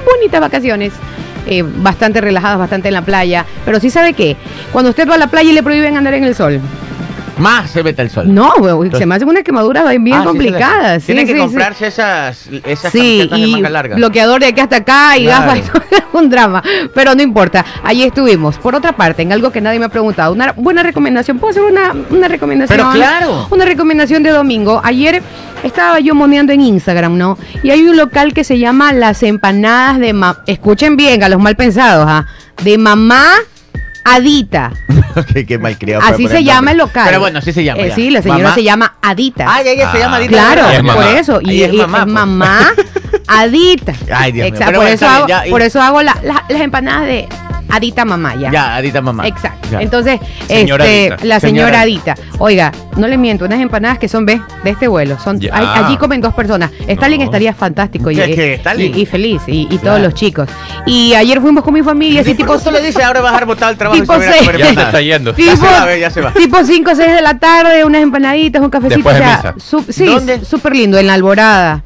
bonitas 0.06 0.40
vacaciones. 0.40 0.94
Eh, 1.46 1.62
bastante 1.62 2.20
relajadas, 2.20 2.58
bastante 2.58 2.88
en 2.88 2.94
la 2.94 3.02
playa, 3.02 3.44
pero 3.64 3.80
sí 3.80 3.90
sabe 3.90 4.14
que 4.14 4.36
cuando 4.72 4.90
usted 4.90 5.08
va 5.08 5.14
a 5.14 5.18
la 5.18 5.28
playa 5.28 5.50
y 5.50 5.52
le 5.52 5.62
prohíben 5.62 5.96
andar 5.96 6.14
en 6.14 6.24
el 6.24 6.34
sol, 6.34 6.60
Más 7.38 7.70
se 7.70 7.82
mete 7.82 8.00
el 8.02 8.10
sol. 8.10 8.32
no, 8.32 8.52
güey, 8.58 8.90
se 8.92 9.06
me 9.06 9.16
hacen 9.16 9.28
unas 9.28 9.42
quemaduras 9.42 9.88
bien 10.00 10.14
Ah, 10.14 10.20
sí, 10.20 10.26
complicadas. 10.26 11.02
sí, 11.02 11.06
Tiene 11.06 11.22
sí, 11.22 11.26
que 11.28 11.32
sí, 11.34 11.38
comprarse 11.40 11.86
esas, 11.88 12.46
esas 12.64 12.92
Sí, 12.92 13.26
camisetas 13.28 13.38
de 13.40 13.46
y 13.46 13.52
manga 13.52 13.70
larga. 13.70 13.96
bloqueador 13.96 14.40
de 14.40 14.46
aquí 14.46 14.60
hasta 14.60 14.76
acá 14.76 15.18
y 15.18 15.24
Claro. 15.24 15.46
gafas, 15.46 15.58
y 16.12 16.16
un 16.16 16.30
drama. 16.30 16.62
Pero 16.94 17.14
no 17.16 17.22
importa, 17.22 17.64
ahí 17.82 18.04
estuvimos. 18.04 18.56
Por 18.58 18.74
otra 18.76 18.92
parte, 18.92 19.22
en 19.22 19.32
algo 19.32 19.50
que 19.50 19.60
nadie 19.60 19.78
me 19.80 19.86
ha 19.86 19.88
preguntado, 19.88 20.32
una 20.32 20.52
buena 20.52 20.82
recomendación, 20.84 21.38
¿puedo 21.40 21.50
hacer 21.50 21.62
una, 21.64 21.92
una 22.10 22.28
recomendación? 22.28 22.76
Pero 22.78 22.90
claro. 22.92 23.48
Una 23.50 23.64
recomendación 23.64 24.22
de 24.22 24.30
domingo. 24.30 24.80
Ayer 24.84 25.20
estaba 25.64 25.98
yo 25.98 26.14
moneando 26.14 26.52
en 26.52 26.60
Instagram, 26.60 27.18
¿no? 27.18 27.36
Y 27.64 27.70
hay 27.70 27.82
un 27.82 27.96
local 27.96 28.32
que 28.32 28.44
se 28.44 28.58
llama 28.60 28.92
Las 28.92 29.22
Empanadas 29.24 29.98
de 29.98 30.12
Mamá. 30.12 30.38
Escuchen 30.46 30.96
bien, 30.96 31.22
a 31.24 31.28
los 31.28 31.40
mal 31.40 31.56
pensados, 31.56 32.06
¿ah? 32.08 32.26
De 32.62 32.78
Mamá 32.78 33.24
Adita. 34.04 34.70
qué, 35.32 35.46
qué 35.46 35.58
malcriado 35.58 36.02
Así 36.04 36.28
se 36.28 36.44
llama 36.44 36.72
el 36.72 36.78
local. 36.78 37.04
Pero 37.06 37.20
bueno, 37.20 37.38
así 37.38 37.52
se 37.52 37.64
llama. 37.64 37.80
Eh, 37.82 37.88
ya. 37.88 37.94
sí, 37.94 38.10
la 38.10 38.22
señora 38.22 38.42
Mamá. 38.44 38.54
se 38.54 38.62
llama 38.62 38.94
Adita. 39.02 39.46
Ay, 39.48 39.68
ella 39.68 39.90
se 39.92 39.98
llama 39.98 40.16
Adita. 40.16 40.30
Claro, 40.32 40.70
es 40.70 40.82
mamá. 40.82 40.94
por 41.02 41.14
eso. 41.14 41.40
Y, 41.42 41.48
Ahí 41.50 41.62
es 41.64 41.72
y- 41.72 41.76
mamá, 41.78 41.98
es 41.98 42.04
pues. 42.04 42.12
mamá 42.14 42.72
adita. 43.26 43.92
Ay, 44.14 44.32
Dios 44.32 44.44
mío. 44.44 44.54
Exacto, 44.54 44.66
Pero 44.66 44.78
por, 44.78 44.84
bueno, 44.84 44.94
eso 44.94 45.04
está 45.04 45.16
hago, 45.16 45.26
ya, 45.28 45.46
y- 45.46 45.50
por 45.50 45.62
eso 45.62 45.80
hago 45.82 46.02
la- 46.02 46.18
la- 46.22 46.44
las 46.48 46.60
empanadas 46.60 47.06
de 47.06 47.28
adita 47.74 48.04
mamá 48.04 48.34
ya. 48.36 48.50
Ya, 48.50 48.76
Adita 48.76 49.00
mamá. 49.00 49.26
Exacto. 49.26 49.68
Ya. 49.70 49.80
Entonces, 49.82 50.20
Señora 50.46 50.84
este, 50.84 51.12
Adita. 51.12 51.26
la 51.26 51.40
señora 51.40 51.66
Señora. 51.68 51.80
Adita. 51.80 52.14
Oiga, 52.38 52.72
no 52.96 53.06
le 53.08 53.16
miento, 53.16 53.44
unas 53.44 53.60
empanadas 53.60 53.98
que 53.98 54.08
son, 54.08 54.24
ve, 54.26 54.40
de 54.62 54.70
este 54.70 54.88
vuelo. 54.88 55.18
Son, 55.18 55.38
hay- 55.52 55.66
allí 55.84 55.96
comen 55.96 56.20
dos 56.20 56.34
personas. 56.34 56.70
Stalin 56.86 57.18
No. 57.20 57.24
estaría 57.24 57.52
fantástico. 57.54 58.10
Y, 58.10 58.16
¿Qué, 58.16 58.34
qué, 58.34 58.54
Stalin? 58.54 58.94
y- 58.96 59.00
y 59.02 59.06
feliz. 59.06 59.42
Y, 59.46 59.62
y 59.62 59.66
Claro. 59.66 59.82
todos 59.82 60.00
los 60.02 60.14
chicos. 60.14 60.48
Y 60.86 61.14
ayer 61.14 61.40
fuimos 61.40 61.64
con 61.64 61.74
mi 61.74 61.82
familia, 61.82 62.20
así 62.20 62.30
¿Y 62.32 62.34
por 62.44 62.58
tipo. 62.58 62.70
le 62.70 62.80
dice 62.82 63.02
ahora 63.02 63.20
vas 63.20 63.32
a 63.34 63.70
el 63.70 63.76
trabajo 63.78 64.00
Tipo 64.00 64.14
y 64.16 64.20
se 64.20 64.24
va 64.24 64.24
a 64.24 64.26
ir 64.26 64.28
a 64.28 64.32
seis. 64.32 64.46
comer 64.50 64.58
Ya 64.60 64.74
se 64.74 64.80
está 64.86 65.00
yendo. 65.00 65.30
Ya 65.30 65.36
Tipo, 65.36 65.56
se 65.56 65.62
va, 65.72 65.84
ve, 65.86 66.00
ya 66.00 66.10
se 66.10 66.20
va. 66.20 66.30
tipo 66.32 66.64
5 66.64 66.90
o 66.90 66.94
6 66.94 67.12
de 67.14 67.22
la 67.22 67.38
tarde, 67.38 67.84
unas 67.84 68.02
empanaditas, 68.02 68.62
un 68.62 68.70
cafecito. 68.70 68.96
Después 68.96 69.16
de 69.16 69.22
o 69.22 69.24
sea, 69.24 69.52
misa. 69.54 69.54
su- 69.58 69.84
sí, 69.92 70.06
¿Dónde? 70.06 70.44
súper 70.44 70.74
lindo, 70.76 70.98
en 70.98 71.06
la 71.06 71.14
alborada. 71.14 71.82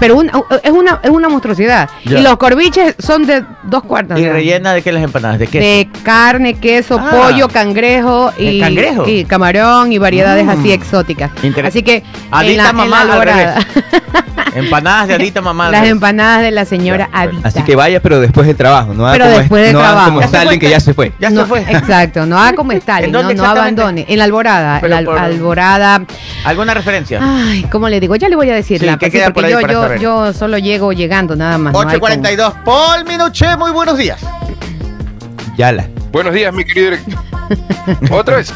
Pero 0.00 0.16
un- 0.16 0.30
es, 0.62 0.70
una, 0.70 1.00
es 1.02 1.10
una 1.10 1.28
monstruosidad. 1.28 1.88
Ya. 2.04 2.18
Y 2.18 2.22
los 2.22 2.36
corviches 2.36 2.94
son 2.98 3.26
de 3.26 3.44
dos 3.64 3.82
cuartos. 3.82 4.18
¿Y 4.18 4.22
¿no? 4.24 4.32
rellena 4.32 4.72
de 4.72 4.82
qué 4.82 4.92
las 4.92 5.02
empanadas? 5.02 5.38
¿De 5.38 5.46
qué? 5.46 5.58
De 5.60 5.88
carne, 6.02 6.54
queso, 6.54 6.98
Ah. 7.00 7.10
pollo, 7.10 7.48
cangrejo 7.48 8.30
¿De 8.38 8.44
y, 8.52 8.60
cangrejo? 8.60 9.08
y 9.08 9.24
camarón 9.24 9.92
y 9.92 9.98
variedades 9.98 10.44
Mm. 10.46 10.50
así 10.50 10.72
exóticas. 10.72 11.30
Interes- 11.42 11.68
Así 11.68 11.82
que 11.82 12.02
Adita 12.30 12.50
en 12.52 12.56
la, 12.58 12.70
en 12.70 12.76
mamá 12.76 12.96
la 12.96 13.00
al 13.02 13.10
alborada. 13.10 13.66
Empanadas 14.54 15.08
de 15.08 15.14
Adita 15.14 15.40
mamá. 15.40 15.64
las 15.70 15.80
revés. 15.80 15.92
empanadas 15.92 16.42
de 16.42 16.50
la 16.50 16.64
señora 16.64 17.08
Ya, 17.12 17.20
Adita. 17.20 17.48
Así 17.48 17.62
que 17.62 17.76
vaya, 17.76 18.00
pero 18.00 18.18
después 18.20 18.46
del 18.46 18.56
trabajo. 18.56 18.94
No 18.94 19.04
haga 19.06 19.12
Pero 19.14 19.24
como, 19.26 19.38
después 19.38 19.62
del 19.64 19.72
no 19.74 19.78
haga 19.80 19.88
trabajo. 19.88 20.08
como 20.10 20.20
Stalin 20.22 20.60
que 20.60 20.70
ya 20.70 20.80
se 20.80 20.94
fue. 20.94 21.12
Ya 21.18 21.30
no, 21.30 21.42
se 21.42 21.46
fue. 21.46 21.60
Exacto, 21.68 22.26
no 22.26 22.38
haga 22.38 22.54
como 22.54 22.72
Stalin, 22.78 23.06
¿En 23.06 23.12
no, 23.12 23.22
no 23.34 23.44
abandone. 23.44 24.06
En 24.08 24.18
la 24.18 24.24
alborada, 24.24 24.78
Pero 24.80 24.90
la 24.90 24.98
al- 24.98 25.08
alborada. 25.18 26.02
¿Alguna 26.44 26.74
referencia? 26.74 27.20
Ay, 27.22 27.64
¿cómo 27.70 27.88
le 27.88 28.00
digo? 28.00 28.16
Ya 28.16 28.28
le 28.28 28.36
voy 28.36 28.48
a 28.50 28.54
decir 28.54 28.80
Sí, 28.80 28.86
la 28.86 28.96
¿qué 28.98 29.10
queda 29.10 29.26
porque 29.26 29.34
por 29.34 29.44
ahí 29.44 29.52
yo, 29.52 29.60
para 29.60 29.72
yo, 29.96 30.32
solo 30.32 30.58
llego 30.58 30.92
llegando 30.92 31.36
nada 31.36 31.58
más. 31.58 31.72
no 31.72 31.80
hay 31.80 31.98
8.42. 31.98 32.64
Paul 32.64 33.04
Minuché, 33.04 33.56
muy 33.56 33.70
buenos 33.70 33.96
días. 33.96 34.20
Yala. 35.56 35.88
Buenos 36.12 36.34
días, 36.34 36.52
mi 36.54 36.64
querido 36.64 36.90
director. 36.92 37.18
¿Otra 38.10 38.36
vez? 38.36 38.52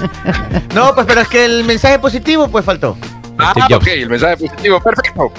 No, 0.74 0.94
pues 0.94 1.06
pero 1.06 1.20
es 1.22 1.28
que 1.28 1.44
el 1.44 1.64
mensaje 1.64 1.98
positivo 1.98 2.48
pues 2.48 2.64
faltó. 2.64 2.96
Ah, 3.38 3.52
Steve 3.52 3.66
Jobs. 3.70 3.86
ok, 3.86 3.92
el 3.92 4.08
mensaje 4.10 4.36
positivo, 4.36 4.80
perfecto. 4.80 5.32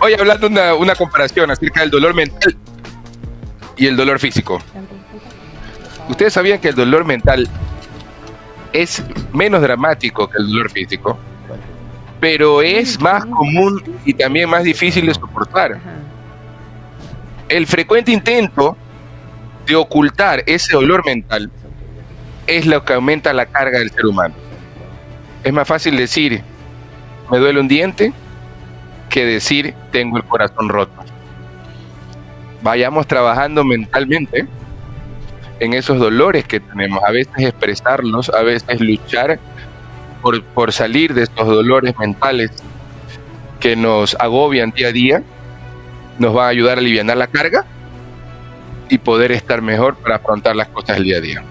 Hoy 0.00 0.14
hablando 0.14 0.46
una, 0.46 0.74
una 0.74 0.94
comparación 0.94 1.50
acerca 1.50 1.80
del 1.80 1.90
dolor 1.90 2.14
mental 2.14 2.56
y 3.76 3.86
el 3.86 3.96
dolor 3.96 4.18
físico. 4.18 4.60
¿Ustedes 6.08 6.32
sabían 6.32 6.58
que 6.60 6.68
el 6.68 6.74
dolor 6.74 7.04
mental 7.04 7.48
es 8.72 9.02
menos 9.32 9.62
dramático 9.62 10.28
que 10.28 10.38
el 10.38 10.48
dolor 10.48 10.70
físico? 10.70 11.18
Pero 12.20 12.62
es 12.62 13.00
más 13.00 13.24
común 13.26 13.82
y 14.04 14.14
también 14.14 14.48
más 14.48 14.64
difícil 14.64 15.06
de 15.06 15.14
soportar. 15.14 15.78
El 17.48 17.66
frecuente 17.66 18.12
intento 18.12 18.76
de 19.66 19.76
ocultar 19.76 20.42
ese 20.46 20.74
dolor 20.74 21.04
mental 21.04 21.50
es 22.46 22.66
lo 22.66 22.84
que 22.84 22.94
aumenta 22.94 23.32
la 23.32 23.46
carga 23.46 23.78
del 23.78 23.90
ser 23.90 24.06
humano. 24.06 24.34
Es 25.42 25.52
más 25.52 25.68
fácil 25.68 25.96
decir, 25.96 26.42
me 27.30 27.38
duele 27.38 27.60
un 27.60 27.68
diente, 27.68 28.12
que 29.10 29.24
decir, 29.24 29.74
tengo 29.92 30.16
el 30.16 30.24
corazón 30.24 30.68
roto. 30.68 31.04
Vayamos 32.62 33.06
trabajando 33.06 33.62
mentalmente 33.62 34.46
en 35.60 35.74
esos 35.74 35.98
dolores 35.98 36.44
que 36.44 36.60
tenemos. 36.60 37.02
A 37.04 37.10
veces 37.10 37.32
expresarlos, 37.36 38.28
a 38.30 38.42
veces 38.42 38.80
luchar 38.80 39.38
por, 40.24 40.42
por 40.42 40.72
salir 40.72 41.12
de 41.12 41.24
estos 41.24 41.46
dolores 41.46 41.94
mentales 41.98 42.50
que 43.60 43.76
nos 43.76 44.16
agobian 44.18 44.70
día 44.70 44.88
a 44.88 44.92
día 44.92 45.22
nos 46.18 46.34
va 46.34 46.46
a 46.46 46.48
ayudar 46.48 46.78
a 46.78 46.80
aliviar 46.80 47.14
la 47.14 47.26
carga 47.26 47.66
y 48.88 48.96
poder 48.96 49.32
estar 49.32 49.60
mejor 49.60 49.96
para 49.96 50.16
afrontar 50.16 50.56
las 50.56 50.68
cosas 50.68 50.96
del 50.96 51.04
día 51.04 51.18
a 51.18 51.20
día. 51.20 51.44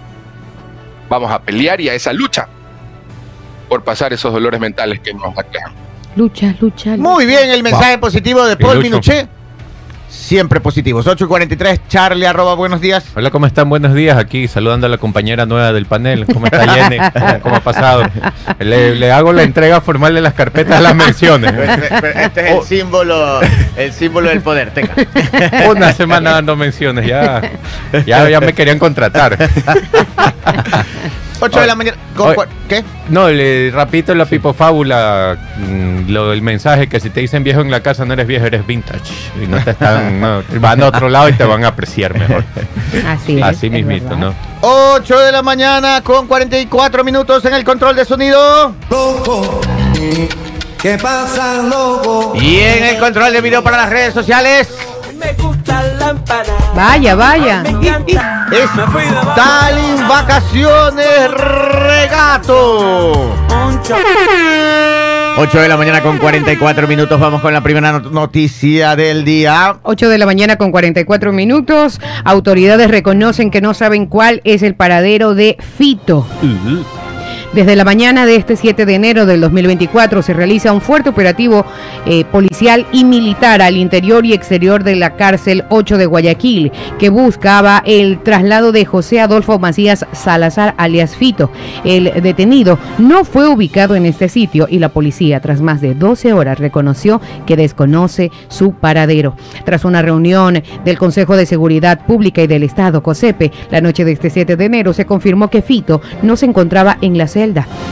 Vamos 1.07 1.31
a 1.31 1.39
pelear 1.39 1.81
y 1.81 1.89
a 1.89 1.93
esa 1.93 2.13
lucha 2.13 2.47
por 3.69 3.83
pasar 3.83 4.11
esos 4.11 4.33
dolores 4.33 4.59
mentales 4.59 4.99
que 5.01 5.13
nos 5.13 5.37
aquejan. 5.37 5.73
Lucha, 6.15 6.55
lucha, 6.59 6.95
lucha. 6.95 7.09
Muy 7.09 7.27
bien, 7.27 7.51
el 7.51 7.61
mensaje 7.61 7.99
positivo 7.99 8.43
de 8.45 8.57
Paul. 8.57 8.79
Minuché. 8.79 9.27
Siempre 10.13 10.61
positivos. 10.61 11.07
8 11.07 11.25
y 11.25 11.27
43, 11.27 11.81
Charlie, 11.89 12.27
arroba, 12.27 12.53
buenos 12.53 12.79
días. 12.79 13.03
Hola, 13.15 13.31
¿cómo 13.31 13.47
están? 13.47 13.67
Buenos 13.67 13.95
días. 13.95 14.15
Aquí 14.15 14.47
saludando 14.47 14.85
a 14.85 14.89
la 14.89 14.99
compañera 14.99 15.47
nueva 15.47 15.73
del 15.73 15.87
panel. 15.87 16.27
¿Cómo 16.31 16.45
está 16.45 16.71
Jenny? 16.71 16.97
¿Cómo, 17.11 17.39
cómo 17.41 17.55
ha 17.55 17.59
pasado? 17.61 18.03
Le, 18.59 18.95
le 18.95 19.11
hago 19.11 19.33
la 19.33 19.41
entrega 19.41 19.81
formal 19.81 20.13
de 20.13 20.21
las 20.21 20.35
carpetas 20.35 20.77
de 20.77 20.83
las 20.83 20.95
menciones. 20.95 21.51
Este 22.15 22.47
es 22.47 22.57
el 22.57 22.63
símbolo, 22.63 23.41
el 23.75 23.91
símbolo 23.91 24.29
del 24.29 24.41
poder, 24.41 24.71
teca. 24.71 24.93
Una 25.69 25.91
semana 25.93 26.33
dando 26.33 26.55
menciones. 26.55 27.07
Ya, 27.07 27.41
ya, 28.05 28.29
ya 28.29 28.39
me 28.39 28.53
querían 28.53 28.77
contratar. 28.77 29.37
8 31.43 31.59
de 31.59 31.67
la 31.67 31.75
mañana. 31.75 31.97
¿Qué? 32.69 32.83
No, 33.09 33.29
le 33.29 33.71
repito 33.71 34.15
la 34.15 34.25
pipofábula, 34.25 35.37
mm, 35.57 36.09
lo 36.09 36.29
del 36.29 36.41
mensaje 36.41 36.87
que 36.87 36.99
si 36.99 37.09
te 37.09 37.19
dicen 37.19 37.43
viejo 37.43 37.61
en 37.61 37.69
la 37.69 37.81
casa 37.81 38.05
no 38.05 38.13
eres 38.13 38.27
viejo, 38.27 38.45
eres 38.45 38.65
vintage. 38.65 39.13
Y 39.41 39.47
no 39.47 39.57
te 39.59 39.71
están, 39.71 40.02
no, 40.11 40.43
van 40.59 40.83
a 40.83 40.87
otro 40.87 41.09
lado 41.09 41.29
y 41.29 41.33
te 41.33 41.43
van 41.43 41.63
a 41.63 41.69
apreciar 41.69 42.13
mejor. 42.19 42.43
Así 43.07 43.37
es. 43.37 43.43
Así 43.43 43.69
mismito. 43.69 44.15
¿no? 44.15 44.33
8 44.61 45.19
de 45.19 45.31
la 45.31 45.41
mañana 45.41 46.01
con 46.01 46.27
44 46.27 47.03
minutos 47.03 47.43
en 47.45 47.53
el 47.53 47.63
control 47.63 47.95
de 47.95 48.05
sonido. 48.05 48.73
loco. 48.89 49.61
¿Qué 50.81 50.97
pasa, 50.97 51.61
loco? 51.63 52.33
Y 52.35 52.59
en 52.59 52.83
el 52.83 52.99
control 52.99 53.31
de 53.31 53.41
video 53.41 53.63
para 53.63 53.77
las 53.77 53.89
redes 53.89 54.13
sociales. 54.13 54.69
Me 55.17 55.31
gusta 55.33 55.81
la 55.97 56.09
empanada. 56.09 56.71
Vaya, 56.75 57.15
vaya. 57.15 57.61
Me 57.63 57.69
encanta. 57.69 58.47
Es 58.51 58.69
Stalin 58.69 60.07
Vacaciones 60.07 61.31
Regato. 61.31 63.31
Un 65.37 65.45
cho- 65.45 65.57
8 65.57 65.59
de 65.61 65.67
la 65.69 65.77
mañana 65.77 66.01
con 66.01 66.17
44 66.19 66.87
minutos. 66.87 67.19
Vamos 67.19 67.41
con 67.41 67.53
la 67.53 67.61
primera 67.61 67.91
not- 67.91 68.11
noticia 68.11 68.95
del 68.95 69.23
día. 69.25 69.77
8 69.83 70.09
de 70.09 70.17
la 70.17 70.25
mañana 70.25 70.57
con 70.57 70.71
44 70.71 71.31
minutos. 71.33 71.99
Autoridades 72.23 72.89
reconocen 72.89 73.51
que 73.51 73.61
no 73.61 73.73
saben 73.73 74.05
cuál 74.05 74.41
es 74.43 74.61
el 74.63 74.75
paradero 74.75 75.33
de 75.35 75.57
Fito. 75.77 76.25
Desde 77.53 77.75
la 77.75 77.85
mañana 77.85 78.25
de 78.25 78.35
este 78.35 78.55
7 78.55 78.83
de 78.87 78.95
enero 78.95 79.27
del 79.27 79.39
2024 79.39 80.23
se 80.23 80.33
realiza 80.33 80.73
un 80.73 80.81
fuerte 80.81 81.09
operativo 81.09 81.63
eh, 82.07 82.25
policial 82.25 82.87
y 82.91 83.03
militar 83.03 83.61
al 83.61 83.77
interior 83.77 84.25
y 84.25 84.33
exterior 84.33 84.83
de 84.83 84.95
la 84.95 85.15
cárcel 85.17 85.63
8 85.69 85.99
de 85.99 86.07
Guayaquil, 86.07 86.71
que 86.97 87.09
buscaba 87.09 87.83
el 87.85 88.23
traslado 88.23 88.71
de 88.71 88.85
José 88.85 89.19
Adolfo 89.19 89.59
Macías 89.59 90.07
Salazar, 90.13 90.73
alias 90.77 91.15
Fito. 91.15 91.51
El 91.85 92.23
detenido 92.23 92.79
no 92.97 93.23
fue 93.23 93.47
ubicado 93.47 93.95
en 93.95 94.07
este 94.07 94.29
sitio 94.29 94.65
y 94.67 94.79
la 94.79 94.89
policía, 94.89 95.39
tras 95.39 95.61
más 95.61 95.79
de 95.79 95.93
12 95.93 96.33
horas, 96.33 96.57
reconoció 96.57 97.21
que 97.45 97.55
desconoce 97.55 98.31
su 98.47 98.73
paradero. 98.73 99.35
Tras 99.63 99.85
una 99.85 100.01
reunión 100.01 100.63
del 100.83 100.97
Consejo 100.97 101.37
de 101.37 101.45
Seguridad 101.45 102.03
Pública 102.07 102.41
y 102.41 102.47
del 102.47 102.63
Estado, 102.63 103.03
COSEPE, 103.03 103.51
la 103.69 103.79
noche 103.79 104.05
de 104.05 104.13
este 104.13 104.31
7 104.31 104.55
de 104.55 104.65
enero 104.65 104.91
se 104.91 105.05
confirmó 105.05 105.51
que 105.51 105.61
Fito 105.61 106.01
no 106.23 106.35
se 106.35 106.47
encontraba 106.47 106.97
en 107.01 107.15
la 107.19 107.27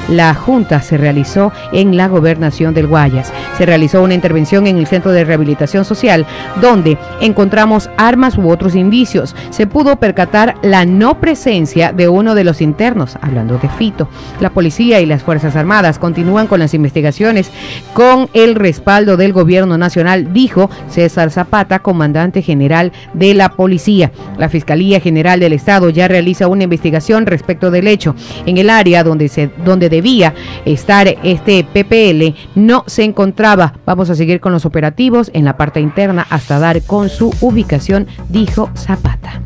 La 0.10 0.34
junta 0.34 0.82
se 0.82 0.98
realizó 0.98 1.52
en 1.74 1.98
la 1.98 2.08
gobernación 2.08 2.74
del 2.74 2.88
Guayas. 2.88 3.34
Se 3.58 3.66
realizó 3.66 4.02
una 4.02 4.14
intervención 4.14 4.68
en 4.68 4.78
el 4.78 4.88
Centro 4.88 5.12
de 5.12 5.26
Rehabilitación 5.26 5.86
Social, 5.86 6.26
donde 6.62 6.98
encontramos 7.20 7.90
armas 7.98 8.38
u 8.38 8.50
otros 8.50 8.76
indicios. 8.76 9.36
Se 9.50 9.68
pudo 9.68 9.98
percatar 9.98 10.56
la 10.62 10.86
no 10.86 11.20
presencia 11.20 11.92
de 11.92 12.08
uno 12.08 12.36
de 12.36 12.44
los 12.44 12.62
internos, 12.62 13.18
hablando 13.22 13.58
de 13.58 13.70
Fito. 13.70 14.08
La 14.40 14.52
policía 14.52 15.02
y 15.02 15.06
las 15.06 15.24
Fuerzas 15.24 15.56
Armadas 15.56 16.00
continúan 16.00 16.48
con 16.48 16.60
las 16.60 16.74
investigaciones 16.74 17.52
con 17.94 18.30
el 18.34 18.56
respaldo 18.56 19.18
del 19.18 19.34
gobierno 19.34 19.78
nacional, 19.78 20.34
dijo 20.34 20.70
César 20.90 21.32
Zapata, 21.32 21.80
comandante 21.80 22.42
general 22.42 22.92
de 23.14 23.34
la 23.34 23.50
policía. 23.50 24.12
La 24.38 24.50
Fiscalía 24.50 25.00
General 25.00 25.40
del 25.40 25.54
Estado 25.54 25.90
ya 25.90 26.08
realiza 26.08 26.48
una 26.48 26.64
investigación 26.64 27.26
respecto 27.26 27.72
del 27.72 27.88
hecho. 27.88 28.16
En 28.46 28.58
el 28.58 28.70
área 28.70 29.04
donde, 29.04 29.28
se, 29.28 29.41
donde 29.64 29.90
debía 29.90 30.34
estar 30.66 31.08
este 31.24 31.64
PPL 31.64 32.36
no 32.56 32.84
se 32.88 33.04
encontraba. 33.04 33.74
Vamos 33.86 34.10
a 34.10 34.16
seguir 34.16 34.40
con 34.40 34.52
los 34.52 34.66
operativos 34.66 35.32
en 35.34 35.46
la 35.46 35.58
parte 35.58 35.80
interna 35.80 36.26
hasta 36.30 36.60
dar 36.60 36.82
con 36.84 37.10
su 37.10 37.34
ubicación, 37.42 38.08
dijo 38.30 38.70
Zapata. 38.76 39.42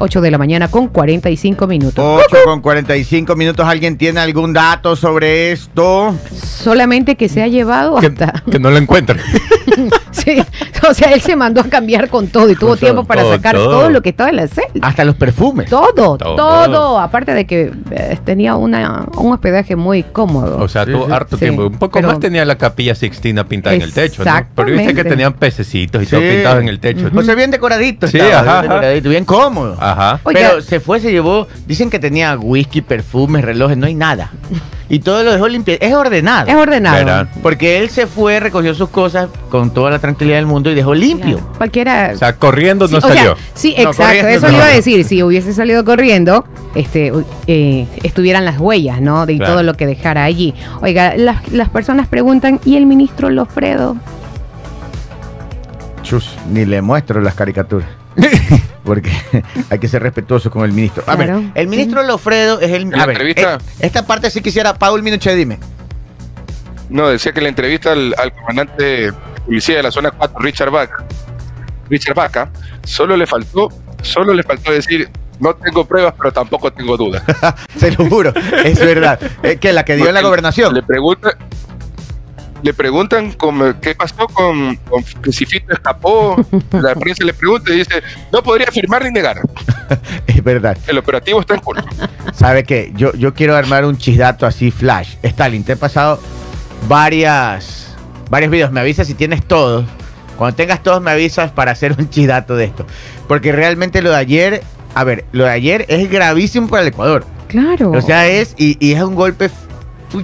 8 0.00 0.20
de 0.20 0.30
la 0.30 0.38
mañana 0.38 0.68
con 0.68 0.88
45 0.88 1.66
minutos. 1.66 2.22
8 2.28 2.36
con 2.44 2.60
45 2.60 3.34
minutos. 3.36 3.66
¿Alguien 3.66 3.96
tiene 3.98 4.20
algún 4.20 4.52
dato 4.52 4.96
sobre 4.96 5.52
esto? 5.52 6.14
Solamente 6.42 7.16
que 7.16 7.28
se 7.28 7.42
ha 7.42 7.48
llevado 7.48 7.96
Que, 7.96 8.06
hasta... 8.06 8.32
que 8.50 8.58
no 8.58 8.70
lo 8.70 8.76
encuentran. 8.78 9.18
Sí, 10.10 10.36
o 10.88 10.92
sea, 10.94 11.12
él 11.12 11.20
se 11.20 11.36
mandó 11.36 11.60
a 11.60 11.64
cambiar 11.64 12.08
con 12.08 12.26
todo 12.26 12.50
y 12.50 12.54
tuvo 12.56 12.70
todo, 12.70 12.76
tiempo 12.76 13.04
para 13.04 13.22
todo, 13.22 13.32
sacar 13.34 13.54
todo. 13.54 13.70
todo. 13.70 13.90
lo 13.90 14.02
que 14.02 14.08
estaba 14.08 14.30
en 14.30 14.36
la 14.36 14.48
celda. 14.48 14.80
Hasta 14.82 15.04
los 15.04 15.14
perfumes. 15.14 15.70
Todo, 15.70 15.92
Todo. 16.18 16.34
todo, 16.34 16.98
Aparte 16.98 17.32
de 17.34 17.46
que 17.46 17.70
eh, 17.92 18.18
tenía 18.24 18.56
una, 18.56 19.06
un 19.16 19.32
hospedaje 19.32 19.76
muy 19.76 20.02
cómodo. 20.02 20.58
O 20.58 20.66
sea, 20.68 20.84
Sí, 20.84 20.90
tuvo 20.92 21.06
sí. 21.06 21.12
harto 21.12 21.36
Sí, 21.36 21.44
tiempo. 21.44 21.66
Un 21.66 21.78
poco 21.78 21.92
pero- 22.00 22.08
más 22.08 22.18
tenía 22.18 22.44
la 22.44 22.58
capilla 22.58 22.96
Sixtina 22.96 23.44
pintada 23.46 23.76
en 23.76 23.82
el 23.82 23.92
techo, 23.92 24.24
¿no? 24.24 24.32
Pero 24.56 24.72
viste 24.72 24.94
que 24.94 25.04
tenían 25.04 25.34
pececitos 25.34 26.02
y 26.02 26.06
todo 26.06 26.20
pintado 26.20 26.58
en 26.60 26.68
el 26.68 26.80
techo. 26.80 27.08
O 27.14 27.22
sea, 27.22 27.34
bien 27.36 27.52
decoradito. 27.52 28.08
Sí, 28.08 28.18
estaba, 28.18 28.40
ajá, 28.40 28.60
bien 28.62 28.72
ajá. 28.72 28.80
decoradito, 28.80 29.08
bien 29.10 29.24
cómodo. 29.24 29.76
Ajá. 29.92 30.20
Oiga. 30.24 30.40
Pero 30.50 30.60
se 30.62 30.80
fue, 30.80 31.00
se 31.00 31.10
llevó. 31.10 31.46
Dicen 31.66 31.90
que 31.90 31.98
tenía 31.98 32.36
whisky, 32.36 32.82
perfumes, 32.82 33.44
relojes, 33.44 33.76
no 33.76 33.86
hay 33.86 33.94
nada. 33.94 34.30
Y 34.90 35.00
todo 35.00 35.22
lo 35.22 35.32
dejó 35.32 35.48
limpio. 35.48 35.76
Es 35.80 35.92
ordenado. 35.94 36.46
es 36.48 36.54
ordenado. 36.54 37.28
Porque 37.42 37.78
él 37.78 37.90
se 37.90 38.06
fue, 38.06 38.40
recogió 38.40 38.74
sus 38.74 38.88
cosas 38.88 39.28
con 39.50 39.70
toda 39.74 39.90
la 39.90 39.98
tranquilidad 39.98 40.36
del 40.36 40.46
mundo 40.46 40.70
y 40.70 40.74
dejó 40.74 40.94
limpio. 40.94 41.36
Claro, 41.38 41.52
Cualquiera. 41.58 42.10
O 42.14 42.16
sea, 42.16 42.36
corriendo 42.36 42.86
Sí, 42.88 42.92
no 42.92 42.98
o 42.98 43.00
sea, 43.02 43.14
salió. 43.14 43.36
sí, 43.54 43.74
No, 43.76 43.90
exacto. 43.90 44.26
Eso 44.28 44.46
no. 44.46 44.52
le 44.52 44.56
iba 44.56 44.64
a 44.64 44.68
decir. 44.70 45.04
Si 45.04 45.22
hubiese 45.22 45.52
salido 45.52 45.84
corriendo, 45.84 46.46
este, 46.74 47.12
eh, 47.46 47.86
estuvieran 48.02 48.46
las 48.46 48.58
huellas, 48.58 49.02
¿no? 49.02 49.26
De 49.26 49.36
Claro. 49.36 49.52
todo 49.52 49.62
lo 49.62 49.74
que 49.74 49.86
dejara 49.86 50.24
allí. 50.24 50.54
Oiga, 50.80 51.14
las, 51.18 51.46
las 51.52 51.68
personas 51.68 52.08
preguntan, 52.08 52.58
¿y 52.64 52.76
el 52.76 52.86
ministro 52.86 53.28
Lofredo? 53.28 53.94
Chus, 56.02 56.30
ni 56.50 56.64
le 56.64 56.80
muestro 56.80 57.20
las 57.20 57.34
caricaturas. 57.34 57.88
Porque 58.88 59.12
hay 59.70 59.78
que 59.78 59.86
ser 59.86 60.02
respetuoso 60.02 60.50
con 60.50 60.64
el 60.64 60.72
ministro. 60.72 61.02
A 61.06 61.14
Claro, 61.14 61.40
ver, 61.40 61.50
el 61.54 61.66
ministro 61.68 62.02
Lofredo 62.02 62.58
es 62.58 62.70
el. 62.72 62.86
A 62.94 63.04
ver, 63.04 63.10
entrevista? 63.16 63.54
eh, 63.56 63.58
esta 63.80 64.06
parte 64.06 64.30
sí 64.30 64.40
quisiera, 64.40 64.72
Paul 64.74 65.02
Minuche, 65.02 65.34
dime. 65.34 65.58
No, 66.88 67.06
decía 67.08 67.32
que 67.32 67.42
la 67.42 67.50
entrevista 67.50 67.92
al, 67.92 68.14
al 68.16 68.32
comandante 68.32 68.82
de 68.82 69.12
policía 69.44 69.76
de 69.76 69.82
la 69.82 69.90
zona 69.90 70.10
4, 70.10 70.38
Richard 70.40 70.70
Vaca, 70.70 71.04
Richard 71.90 72.14
Vaca, 72.14 72.50
solo 72.84 73.14
le 73.14 73.26
faltó, 73.26 73.68
solo 74.00 74.32
le 74.32 74.42
faltó 74.42 74.72
decir, 74.72 75.10
no 75.38 75.54
tengo 75.54 75.84
pruebas, 75.84 76.14
pero 76.16 76.32
tampoco 76.32 76.72
tengo 76.72 76.96
dudas. 76.96 77.22
Se 77.78 77.90
lo 77.92 78.08
juro, 78.08 78.32
es 78.64 78.78
verdad. 78.80 79.20
Eh, 79.42 79.58
que 79.58 79.74
la 79.74 79.84
que 79.84 79.96
dio 79.96 80.08
en 80.08 80.14
la 80.14 80.22
gobernación. 80.22 80.72
Le 80.72 80.82
pregunta, 80.82 81.36
le 82.62 82.74
preguntan 82.74 83.32
cómo- 83.32 83.78
qué 83.80 83.94
pasó 83.94 84.26
con, 84.28 84.76
con 84.76 85.02
que 85.22 85.32
si 85.32 85.46
Fito 85.46 85.72
escapó. 85.72 86.36
La 86.72 86.94
prensa 86.94 87.24
le 87.24 87.32
pregunta 87.34 87.72
y 87.72 87.78
dice, 87.78 88.02
no 88.32 88.42
podría 88.42 88.66
afirmar 88.68 89.04
ni 89.04 89.10
negar. 89.10 89.40
Es 90.26 90.44
verdad. 90.44 90.76
El 90.86 90.98
operativo 90.98 91.40
está 91.40 91.54
en 91.54 91.60
curso. 91.60 91.84
¿Sabe 92.34 92.62
qué? 92.64 92.92
Yo, 92.94 93.12
yo 93.14 93.32
quiero 93.34 93.56
armar 93.56 93.84
un 93.86 93.96
chisdato 93.96 94.44
así, 94.46 94.70
flash. 94.70 95.14
Stalin, 95.22 95.64
te 95.64 95.72
he 95.72 95.76
pasado 95.76 96.20
varias, 96.88 97.94
varios 98.30 98.50
videos. 98.50 98.70
Me 98.72 98.80
avisas 98.80 99.06
si 99.06 99.14
tienes 99.14 99.44
todos. 99.44 99.84
Cuando 100.36 100.54
tengas 100.56 100.82
todos, 100.82 101.02
me 101.02 101.10
avisas 101.10 101.50
para 101.50 101.72
hacer 101.72 101.94
un 101.98 102.08
chisdato 102.10 102.54
de 102.56 102.66
esto. 102.66 102.86
Porque 103.26 103.50
realmente 103.52 104.02
lo 104.02 104.10
de 104.10 104.16
ayer, 104.16 104.62
a 104.94 105.04
ver, 105.04 105.24
lo 105.32 105.44
de 105.44 105.50
ayer 105.50 105.84
es 105.88 106.10
gravísimo 106.10 106.68
para 106.68 106.82
el 106.82 106.88
Ecuador. 106.88 107.24
Claro. 107.48 107.90
O 107.92 108.00
sea, 108.02 108.28
es, 108.28 108.54
y, 108.58 108.76
y 108.84 108.92
es 108.92 109.02
un 109.02 109.14
golpe 109.14 109.50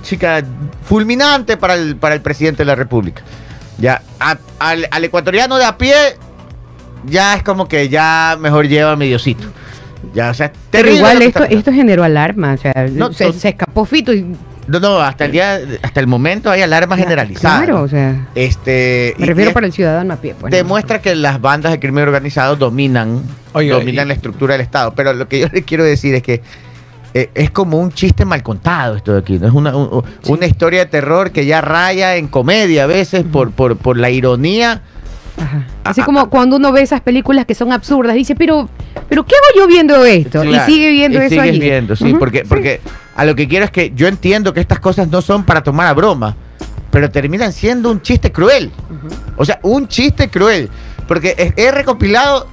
chica, 0.02 0.42
fulminante 0.84 1.56
para 1.56 1.74
el, 1.74 1.96
para 1.96 2.14
el 2.14 2.20
presidente 2.20 2.58
de 2.62 2.66
la 2.66 2.74
República. 2.74 3.22
Ya, 3.78 4.02
a- 4.20 4.38
al, 4.58 4.86
al 4.90 5.04
ecuatoriano 5.04 5.56
de 5.56 5.64
a 5.64 5.76
pie, 5.76 5.94
ya 7.06 7.34
es 7.34 7.42
como 7.42 7.68
que 7.68 7.88
ya 7.88 8.36
mejor 8.40 8.66
lleva 8.68 8.96
mi 8.96 9.06
Diosito. 9.08 9.44
Ya, 10.12 10.30
o 10.30 10.34
sea, 10.34 10.52
Pero 10.70 10.84
terrible 10.84 10.96
igual 10.98 11.22
esto, 11.22 11.44
esto 11.44 11.72
generó 11.72 12.04
alarma. 12.04 12.52
O 12.52 12.56
sea, 12.58 12.86
No, 12.90 13.12
se, 13.12 13.26
escapó 13.28 13.84
Fito 13.84 14.12
y. 14.12 14.36
No, 14.66 14.80
no, 14.80 14.98
hasta 15.00 15.26
el 15.26 15.32
día, 15.32 15.58
hasta 15.82 16.00
el 16.00 16.06
momento 16.06 16.50
hay 16.50 16.62
alarma 16.62 16.96
generalizada. 16.96 17.64
Claro, 17.64 17.82
o 17.82 17.88
sea. 17.88 18.28
Este, 18.34 19.14
Me 19.18 19.26
refiero 19.26 19.50
y 19.50 19.54
para 19.54 19.66
el 19.66 19.72
ciudadano 19.72 20.14
a 20.14 20.16
pie. 20.16 20.34
pues, 20.38 20.50
¿no? 20.50 20.56
demuestra 20.56 21.00
que 21.02 21.14
las 21.14 21.40
bandas 21.40 21.72
de 21.72 21.80
crimen 21.80 22.04
organizado 22.04 22.56
dominan, 22.56 23.22
Oiga, 23.52 23.74
dominan 23.76 24.06
y- 24.06 24.08
la 24.08 24.14
estructura 24.14 24.54
del 24.54 24.60
Estado. 24.62 24.94
Pero 24.94 25.12
lo 25.12 25.28
que 25.28 25.40
yo 25.40 25.48
les 25.52 25.64
quiero 25.64 25.84
decir 25.84 26.14
es 26.14 26.22
que 26.22 26.42
eh, 27.14 27.30
es 27.34 27.50
como 27.50 27.78
un 27.78 27.92
chiste 27.92 28.24
mal 28.24 28.42
contado 28.42 28.96
esto 28.96 29.12
de 29.12 29.20
aquí. 29.20 29.38
¿no? 29.38 29.46
Es 29.46 29.54
una, 29.54 29.74
un- 29.76 30.02
una 30.28 30.46
historia 30.46 30.80
de 30.80 30.86
terror 30.86 31.30
que 31.30 31.46
ya 31.46 31.60
raya 31.60 32.16
en 32.16 32.26
comedia 32.28 32.84
a 32.84 32.86
veces 32.86 33.24
por, 33.24 33.52
por, 33.52 33.76
por 33.76 33.96
la 33.96 34.10
ironía 34.10 34.82
Ajá. 35.36 35.66
Así 35.82 36.00
Ah, 36.00 36.04
como 36.04 36.30
cuando 36.30 36.56
uno 36.56 36.70
ve 36.70 36.82
esas 36.82 37.00
películas 37.00 37.44
que 37.44 37.56
son 37.56 37.72
absurdas, 37.72 38.14
dice, 38.14 38.36
pero, 38.36 38.68
pero 39.08 39.24
¿qué 39.26 39.34
hago 39.34 39.60
yo 39.62 39.66
viendo 39.66 40.04
esto? 40.04 40.42
Claro, 40.42 40.64
y 40.68 40.72
sigue 40.72 40.90
viendo 40.92 41.20
y 41.20 41.26
eso 41.26 41.40
allí. 41.40 41.58
viendo, 41.58 41.96
sí, 41.96 42.14
porque, 42.16 42.44
porque 42.48 42.80
a 43.16 43.24
lo 43.24 43.34
que 43.34 43.48
quiero 43.48 43.64
es 43.64 43.72
que 43.72 43.92
yo 43.96 44.06
entiendo 44.06 44.54
que 44.54 44.60
estas 44.60 44.78
cosas 44.78 45.08
no 45.08 45.20
son 45.22 45.42
para 45.42 45.60
tomar 45.64 45.88
a 45.88 45.92
broma, 45.92 46.36
pero 46.92 47.10
terminan 47.10 47.52
siendo 47.52 47.90
un 47.90 48.00
chiste 48.00 48.30
cruel. 48.30 48.70
O 49.36 49.44
sea, 49.44 49.58
un 49.62 49.88
chiste 49.88 50.28
cruel. 50.30 50.70
Porque 51.08 51.34
he, 51.36 51.62
he 51.66 51.70
recopilado 51.72 52.46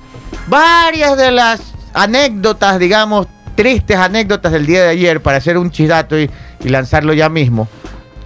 varias 0.47 1.15
de 1.17 1.31
las 1.31 1.61
anécdotas, 1.93 2.79
digamos, 2.79 3.27
tristes 3.55 3.97
anécdotas 3.97 4.51
del 4.51 4.65
día 4.65 4.83
de 4.83 4.89
ayer 4.89 5.21
para 5.21 5.37
hacer 5.37 5.57
un 5.57 5.71
chidato 5.71 6.19
y, 6.19 6.29
y 6.63 6.69
lanzarlo 6.69 7.13
ya 7.13 7.29
mismo. 7.29 7.67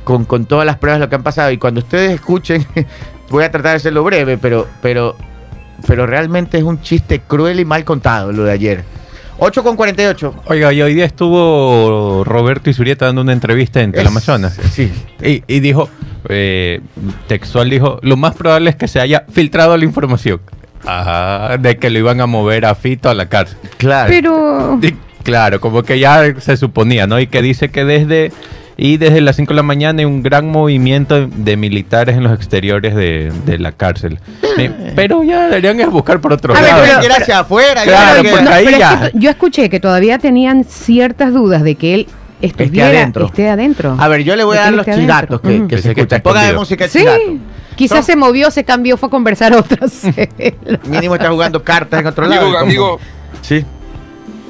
Con, 0.03 0.25
con 0.25 0.45
todas 0.45 0.67
las 0.67 0.77
pruebas 0.77 0.99
de 0.99 1.05
lo 1.05 1.09
que 1.09 1.15
han 1.15 1.23
pasado. 1.23 1.49
Y 1.51 1.57
cuando 1.57 1.79
ustedes 1.79 2.11
escuchen, 2.11 2.65
voy 3.29 3.43
a 3.43 3.51
tratar 3.51 3.71
de 3.71 3.77
hacerlo 3.77 4.03
breve, 4.03 4.37
pero, 4.37 4.67
pero, 4.81 5.15
pero 5.87 6.05
realmente 6.05 6.57
es 6.57 6.63
un 6.63 6.79
chiste 6.81 7.21
cruel 7.21 7.59
y 7.59 7.65
mal 7.65 7.83
contado 7.83 8.31
lo 8.31 8.43
de 8.43 8.51
ayer. 8.51 8.83
8 9.37 9.63
con 9.63 9.75
48. 9.75 10.43
Oiga, 10.45 10.71
y 10.71 10.81
hoy 10.81 10.93
día 10.93 11.05
estuvo 11.05 12.23
Roberto 12.23 12.69
Isurieta 12.69 13.07
dando 13.07 13.21
una 13.21 13.33
entrevista 13.33 13.81
en 13.81 13.91
Teleamazonas. 13.91 14.57
Sí. 14.71 14.91
Y, 15.21 15.43
y 15.47 15.59
dijo, 15.59 15.89
eh, 16.29 16.81
textual 17.27 17.69
dijo, 17.69 17.99
lo 18.01 18.15
más 18.15 18.35
probable 18.35 18.69
es 18.69 18.75
que 18.75 18.87
se 18.87 18.99
haya 18.99 19.25
filtrado 19.29 19.75
la 19.75 19.83
información. 19.83 20.39
Ajá, 20.85 21.57
de 21.57 21.77
que 21.77 21.89
lo 21.89 21.99
iban 21.99 22.21
a 22.21 22.27
mover 22.27 22.65
a 22.65 22.75
Fito 22.75 23.09
a 23.09 23.13
la 23.13 23.27
cárcel. 23.27 23.57
Claro. 23.77 24.07
Pero, 24.07 24.79
Y 24.81 24.95
claro, 25.25 25.59
como 25.59 25.83
que 25.83 25.99
ya 25.99 26.33
se 26.39 26.55
suponía, 26.55 27.05
¿no? 27.07 27.19
Y 27.19 27.27
que 27.27 27.41
dice 27.41 27.69
que 27.69 27.83
desde 27.83 28.31
y 28.77 28.97
desde 28.97 29.21
las 29.21 29.35
5 29.37 29.51
de 29.53 29.55
la 29.55 29.63
mañana 29.63 29.99
hay 29.99 30.05
un 30.05 30.21
gran 30.21 30.49
movimiento 30.49 31.27
de 31.27 31.55
militares 31.57 32.15
en 32.17 32.23
los 32.23 32.33
exteriores 32.33 32.93
de, 32.93 33.31
de 33.45 33.57
la 33.57 33.71
cárcel. 33.71 34.19
Eh, 34.57 34.91
Pero 34.95 35.23
ya 35.23 35.47
deberían 35.47 35.89
buscar 35.91 36.19
por 36.21 36.33
otro 36.33 36.53
A 36.55 36.59
ver, 36.59 36.71
lado. 36.71 36.83
pero- 36.85 37.03
ir 37.05 37.11
hacia 37.11 37.39
afuera. 37.39 37.85
ya 37.85 37.91
Claro, 37.91 38.23
porque 38.29 38.43
no, 38.43 38.51
ahí 38.51 38.65
pero 38.65 38.75
es 38.77 38.79
ya. 38.81 39.11
que 39.11 39.19
yo 39.19 39.29
escuché 39.29 39.69
que 39.69 39.79
todavía 39.79 40.17
tenían 40.19 40.63
ciertas 40.65 41.33
dudas 41.33 41.63
de 41.63 41.75
que 41.75 41.93
él 41.95 42.07
estuviera, 42.41 42.87
adentro. 42.89 43.27
esté 43.27 43.49
adentro. 43.49 43.95
A 43.97 44.07
ver, 44.09 44.23
yo 44.25 44.35
le 44.35 44.43
voy 44.43 44.57
a 44.57 44.61
dar 44.63 44.73
los 44.73 44.85
esté 44.85 44.99
chidatos 45.01 45.39
que, 45.39 45.57
Ujú. 45.59 45.67
que 45.69 45.77
se 45.77 45.95
que 45.95 46.01
escuchan. 46.01 46.17
está 46.17 46.29
Ponga 46.29 46.43
de 46.43 46.53
música 46.53 46.87
Sí, 46.89 47.05
quizás 47.77 48.05
se 48.05 48.17
movió, 48.17 48.51
se 48.51 48.65
cambió, 48.65 48.97
fue 48.97 49.07
a 49.07 49.09
conversar 49.09 49.53
a 49.53 49.59
otras. 49.59 50.01
Mínimo 50.85 51.15
está 51.15 51.29
jugando 51.29 51.63
cartas 51.63 52.01
en 52.01 52.07
otro 52.07 52.27
lado. 52.27 52.57
Amigo, 52.57 52.99
Sí. 53.41 53.63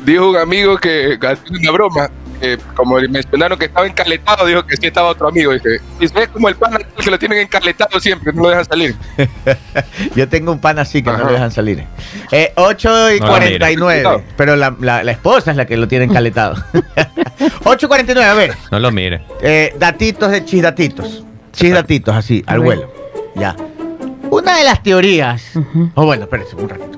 Dijo 0.06 0.30
un 0.30 0.38
amigo 0.38 0.78
que 0.78 1.18
haciendo 1.22 1.60
una 1.60 1.72
broma, 1.72 2.10
que 2.40 2.58
como 2.76 2.96
mencionaron 3.10 3.58
que 3.58 3.66
estaba 3.66 3.88
encaletado, 3.88 4.46
dijo 4.46 4.66
que 4.66 4.76
sí 4.78 4.88
estaba 4.88 5.10
otro 5.10 5.28
amigo. 5.30 5.54
Dice, 5.54 5.80
es 6.00 6.28
como 6.30 6.50
el 6.50 6.56
pan 6.56 6.78
que 7.02 7.10
lo 7.12 7.18
tienen 7.18 7.40
encaletado 7.40 8.00
siempre, 8.00 8.34
no 8.34 8.44
lo 8.44 8.50
dejan 8.50 8.66
salir. 8.66 8.96
Yo 10.16 10.28
tengo 10.28 10.52
un 10.52 10.60
pan 10.60 10.80
así 10.80 11.02
que 11.02 11.12
no 11.12 11.18
lo 11.18 11.32
dejan 11.32 11.52
salir. 11.52 11.84
Eh, 12.32 12.52
8 12.56 13.14
y 13.16 13.20
No, 13.20 13.28
49. 13.28 13.98
mira. 14.00 14.24
pero 14.38 14.56
la, 14.56 14.76
la- 14.80 15.04
la 15.04 15.12
esposa 15.12 15.52
es 15.52 15.58
la 15.58 15.66
que 15.66 15.78
lo 15.78 15.88
tiene 15.88 16.06
encaletado. 16.06 16.56
8 17.64 17.86
y 17.86 17.90
49, 17.90 18.30
a 18.30 18.34
ver. 18.34 18.54
No 18.72 18.80
lo 18.80 18.92
mire. 18.92 19.22
Eh, 19.42 19.74
datitos 19.80 20.30
de 20.32 20.44
chisdatitos. 20.46 21.24
Chisdatitos, 21.54 22.14
así, 22.16 22.44
al 22.48 22.60
vuelo. 22.60 22.92
Ya. 23.36 23.56
Una 24.30 24.58
de 24.58 24.64
las 24.66 24.84
teorías. 24.84 25.54
Oh, 25.94 26.06
bueno, 26.06 26.24
espérense 26.24 26.56
un 26.56 26.68
ratito. 26.68 26.98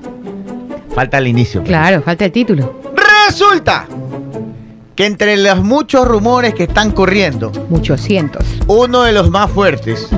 Falta 0.94 1.18
el 1.18 1.28
inicio. 1.28 1.62
Claro, 1.62 2.02
falta 2.02 2.24
el 2.24 2.32
título. 2.32 2.80
Resulta 3.40 3.86
que 4.96 5.06
entre 5.06 5.36
los 5.36 5.62
muchos 5.62 6.08
rumores 6.08 6.54
que 6.54 6.64
están 6.64 6.90
corriendo, 6.90 7.52
Muchos 7.70 8.00
cientos. 8.00 8.44
uno 8.66 9.02
de 9.04 9.12
los 9.12 9.30
más 9.30 9.48
fuertes 9.48 10.08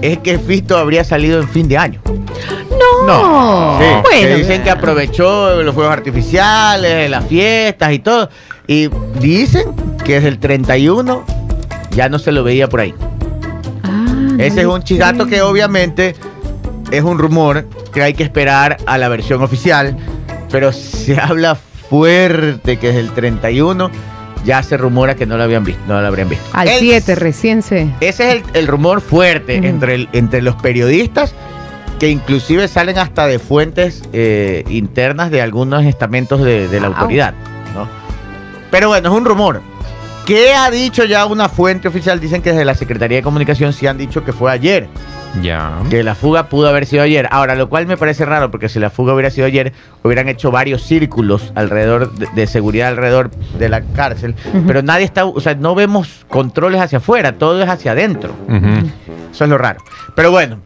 es 0.00 0.18
que 0.18 0.38
Fisto 0.38 0.78
habría 0.78 1.02
salido 1.02 1.40
en 1.40 1.48
fin 1.48 1.66
de 1.66 1.76
año. 1.78 2.00
No, 3.08 3.76
Sí, 3.80 3.84
bueno. 3.86 4.04
que 4.28 4.36
dicen 4.36 4.62
que 4.62 4.70
aprovechó 4.70 5.64
los 5.64 5.74
fuegos 5.74 5.92
artificiales, 5.92 7.10
las 7.10 7.26
fiestas 7.26 7.92
y 7.92 7.98
todo. 7.98 8.28
Y 8.68 8.88
dicen 9.18 9.74
que 10.04 10.14
desde 10.14 10.28
el 10.28 10.38
31 10.38 11.24
ya 11.90 12.08
no 12.08 12.20
se 12.20 12.30
lo 12.30 12.44
veía 12.44 12.68
por 12.68 12.82
ahí. 12.82 12.94
Ah, 13.82 14.28
Ese 14.38 14.60
es 14.60 14.66
no 14.66 14.74
un 14.74 14.84
chidato 14.84 15.26
que 15.26 15.42
obviamente 15.42 16.14
es 16.92 17.02
un 17.02 17.18
rumor 17.18 17.66
que 17.92 18.00
hay 18.04 18.14
que 18.14 18.22
esperar 18.22 18.76
a 18.86 18.96
la 18.96 19.08
versión 19.08 19.42
oficial, 19.42 19.96
pero 20.52 20.72
se 20.72 21.16
habla 21.20 21.58
fuerte 21.98 22.76
que 22.78 22.88
desde 22.88 23.00
el 23.00 23.10
31 23.12 23.88
ya 24.44 24.62
se 24.64 24.76
rumora 24.76 25.14
que 25.14 25.26
no 25.26 25.36
lo 25.36 25.44
habían 25.44 25.62
visto, 25.64 25.80
no 25.86 26.00
lo 26.00 26.06
habrían 26.06 26.28
visto. 26.28 26.44
Al 26.52 26.66
El- 26.68 26.80
7 26.80 27.14
recién 27.14 27.62
se. 27.62 27.88
Ese 28.00 28.28
es 28.28 28.34
el, 28.34 28.42
el 28.54 28.66
rumor 28.66 29.00
fuerte 29.00 29.56
entre, 29.66 29.94
el- 29.94 30.08
entre 30.12 30.42
los 30.42 30.56
periodistas 30.56 31.34
que 32.00 32.10
inclusive 32.10 32.66
salen 32.66 32.98
hasta 32.98 33.26
de 33.28 33.38
fuentes 33.38 34.02
eh, 34.12 34.64
internas 34.68 35.30
de 35.30 35.40
algunos 35.40 35.84
estamentos 35.84 36.42
de, 36.42 36.66
de 36.68 36.80
la 36.80 36.88
Wow. 36.88 36.96
autoridad. 36.98 37.34
¿no? 37.74 37.88
Pero 38.72 38.88
bueno, 38.88 39.08
es 39.10 39.16
un 39.16 39.24
rumor. 39.24 39.62
¿Qué 40.26 40.52
ha 40.52 40.70
dicho 40.70 41.04
ya 41.04 41.24
una 41.26 41.48
fuente 41.48 41.86
oficial? 41.86 42.18
Dicen 42.18 42.42
que 42.42 42.50
desde 42.50 42.64
la 42.64 42.74
Secretaría 42.74 43.18
de 43.18 43.22
Comunicación 43.22 43.72
sí 43.72 43.86
han 43.86 43.96
dicho 43.98 44.24
que 44.24 44.32
fue 44.32 44.50
ayer. 44.50 44.88
Ya. 45.42 45.82
Que 45.90 46.02
la 46.02 46.14
fuga 46.14 46.48
pudo 46.48 46.68
haber 46.68 46.86
sido 46.86 47.02
ayer. 47.02 47.28
Ahora, 47.30 47.54
lo 47.54 47.68
cual 47.68 47.86
me 47.86 47.96
parece 47.96 48.24
raro 48.24 48.50
porque 48.50 48.68
si 48.68 48.78
la 48.78 48.90
fuga 48.90 49.14
hubiera 49.14 49.30
sido 49.30 49.46
ayer, 49.46 49.72
hubieran 50.02 50.28
hecho 50.28 50.50
varios 50.50 50.82
círculos 50.82 51.52
alrededor 51.54 52.12
de, 52.14 52.28
de 52.34 52.46
seguridad 52.46 52.88
alrededor 52.88 53.30
de 53.58 53.68
la 53.68 53.82
cárcel. 53.82 54.34
Pero 54.66 54.82
nadie 54.82 55.04
está, 55.04 55.24
o 55.24 55.40
sea, 55.40 55.54
no 55.54 55.74
vemos 55.74 56.24
controles 56.28 56.80
hacia 56.80 56.98
afuera, 56.98 57.32
todo 57.32 57.62
es 57.62 57.68
hacia 57.68 57.92
adentro. 57.92 58.34
Eso 59.32 59.44
es 59.44 59.50
lo 59.50 59.58
raro. 59.58 59.80
Pero 60.14 60.30
bueno, 60.30 60.58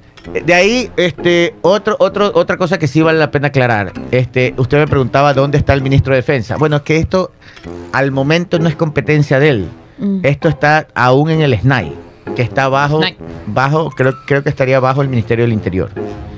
de 0.44 0.54
ahí, 0.54 0.90
este, 0.96 1.54
otro, 1.62 1.96
otro, 1.98 2.30
otra 2.34 2.56
cosa 2.56 2.78
que 2.78 2.86
sí 2.86 3.00
vale 3.00 3.18
la 3.18 3.30
pena 3.30 3.48
aclarar. 3.48 3.92
Este, 4.10 4.54
usted 4.56 4.78
me 4.78 4.86
preguntaba 4.86 5.32
dónde 5.32 5.58
está 5.58 5.72
el 5.72 5.82
ministro 5.82 6.12
de 6.12 6.18
Defensa. 6.18 6.56
Bueno, 6.56 6.76
es 6.76 6.82
que 6.82 6.98
esto 6.98 7.32
al 7.92 8.10
momento 8.10 8.58
no 8.58 8.68
es 8.68 8.76
competencia 8.76 9.38
de 9.38 9.48
él. 9.48 9.68
Mm. 9.98 10.20
Esto 10.22 10.48
está 10.48 10.86
aún 10.94 11.30
en 11.30 11.40
el 11.40 11.58
SNAI, 11.58 11.92
que 12.34 12.42
está 12.42 12.68
bajo, 12.68 13.00
bajo, 13.46 13.90
creo, 13.90 14.14
creo 14.26 14.42
que 14.42 14.48
estaría 14.48 14.80
bajo 14.80 15.02
el 15.02 15.08
Ministerio 15.08 15.44
del 15.44 15.52
Interior. 15.52 15.90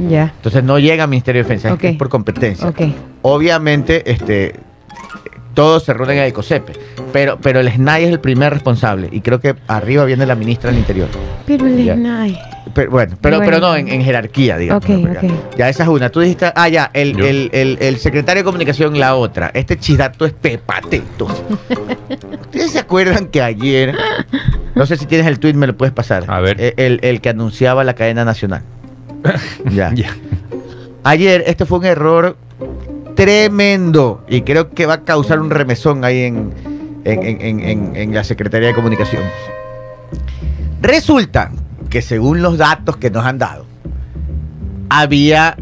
Ya. 0.09 0.33
Entonces 0.37 0.64
no 0.64 0.79
llega 0.79 1.05
al 1.05 1.11
Ministerio 1.11 1.42
de 1.42 1.44
Defensa, 1.44 1.68
es 1.68 1.74
Ok. 1.74 1.81
que 1.81 1.88
es 1.90 1.96
por 1.96 2.09
competencia. 2.09 2.72
Obviamente, 3.22 4.11
este, 4.11 4.55
todos 5.55 5.85
se 5.85 5.92
reúnen 5.92 6.18
en 6.18 6.24
el 6.24 6.33
COSEPE, 6.33 6.72
pero, 7.12 7.38
pero 7.40 7.61
el 7.61 7.68
SNAI 7.70 8.05
es 8.05 8.11
el 8.11 8.20
primer 8.20 8.53
responsable 8.53 9.09
y 9.12 9.20
creo 9.20 9.40
que 9.40 9.57
arriba 9.68 10.05
viene 10.05 10.24
la 10.26 10.35
ministra 10.35 10.70
del 10.70 10.79
Interior. 10.79 11.09
Pero 12.74 12.90
bueno, 12.90 13.16
pero, 13.20 13.36
Bueno. 13.38 13.50
pero 13.50 13.60
no, 13.60 13.76
en, 13.76 13.88
en 13.88 14.02
jerarquía, 14.02 14.56
digamos. 14.56 14.84
Ok, 14.84 14.90
¿no? 14.90 15.08
Porque 15.12 15.26
ok. 15.26 15.56
Ya 15.56 15.68
esa 15.68 15.82
es 15.82 15.88
una. 15.88 16.08
Tú 16.10 16.20
dijiste, 16.20 16.52
ah, 16.54 16.68
ya, 16.68 16.90
el, 16.94 17.18
el, 17.20 17.50
el, 17.52 17.78
el 17.80 17.96
secretario 17.98 18.42
de 18.42 18.44
comunicación, 18.44 18.98
la 18.98 19.16
otra. 19.16 19.50
Este 19.54 19.76
chidato 19.78 20.24
es 20.24 20.32
pepatetos. 20.32 21.30
¿Ustedes 22.42 22.70
se 22.72 22.78
acuerdan 22.78 23.26
que 23.26 23.42
ayer, 23.42 23.94
no 24.74 24.86
sé 24.86 24.96
si 24.96 25.06
tienes 25.06 25.26
el 25.26 25.38
tweet, 25.40 25.54
me 25.54 25.66
lo 25.66 25.76
puedes 25.76 25.92
pasar? 25.92 26.24
A 26.28 26.40
ver. 26.40 26.60
Eh, 26.60 26.74
El, 26.76 27.00
el 27.02 27.20
que 27.20 27.30
anunciaba 27.30 27.82
la 27.84 27.94
cadena 27.94 28.24
nacional. 28.24 28.62
ya. 29.70 29.92
Ya. 29.94 30.14
Ayer, 31.02 31.42
este 31.46 31.64
fue 31.66 31.78
un 31.78 31.86
error 31.86 32.36
tremendo 33.16 34.24
y 34.28 34.42
creo 34.42 34.70
que 34.70 34.86
va 34.86 34.94
a 34.94 35.00
causar 35.02 35.40
un 35.40 35.50
remesón 35.50 36.04
ahí 36.04 36.22
en, 36.22 36.52
en, 37.04 37.22
en- 37.26 37.40
en- 37.40 37.60
en- 37.60 37.96
en 37.96 38.14
la 38.14 38.22
Secretaría 38.24 38.68
de 38.68 38.74
Comunicación. 38.74 39.22
Resulta 40.80 41.50
que 41.90 42.02
según 42.02 42.42
los 42.42 42.56
datos 42.58 42.96
que 42.96 43.10
nos 43.10 43.24
han 43.24 43.38
dado, 43.38 43.66
había, 44.88 45.56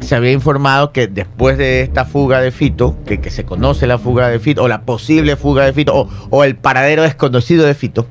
se 0.00 0.14
había 0.14 0.32
informado 0.32 0.92
que 0.92 1.06
después 1.06 1.56
de 1.56 1.82
esta 1.82 2.04
fuga 2.04 2.40
de 2.40 2.50
Fito, 2.50 2.96
que, 3.04 3.30
se 3.30 3.44
conoce 3.44 3.86
la 3.86 3.98
fuga 3.98 4.28
de 4.28 4.38
Fito, 4.38 4.62
o 4.62 4.68
la 4.68 4.82
posible 4.82 5.36
fuga 5.36 5.64
de 5.64 5.72
Fito, 5.72 5.94
o, 5.96 6.08
o 6.30 6.44
el 6.44 6.56
paradero 6.56 7.02
desconocido 7.02 7.66
de 7.66 7.74
Fito, 7.74 8.06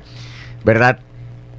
¿verdad? 0.66 1.00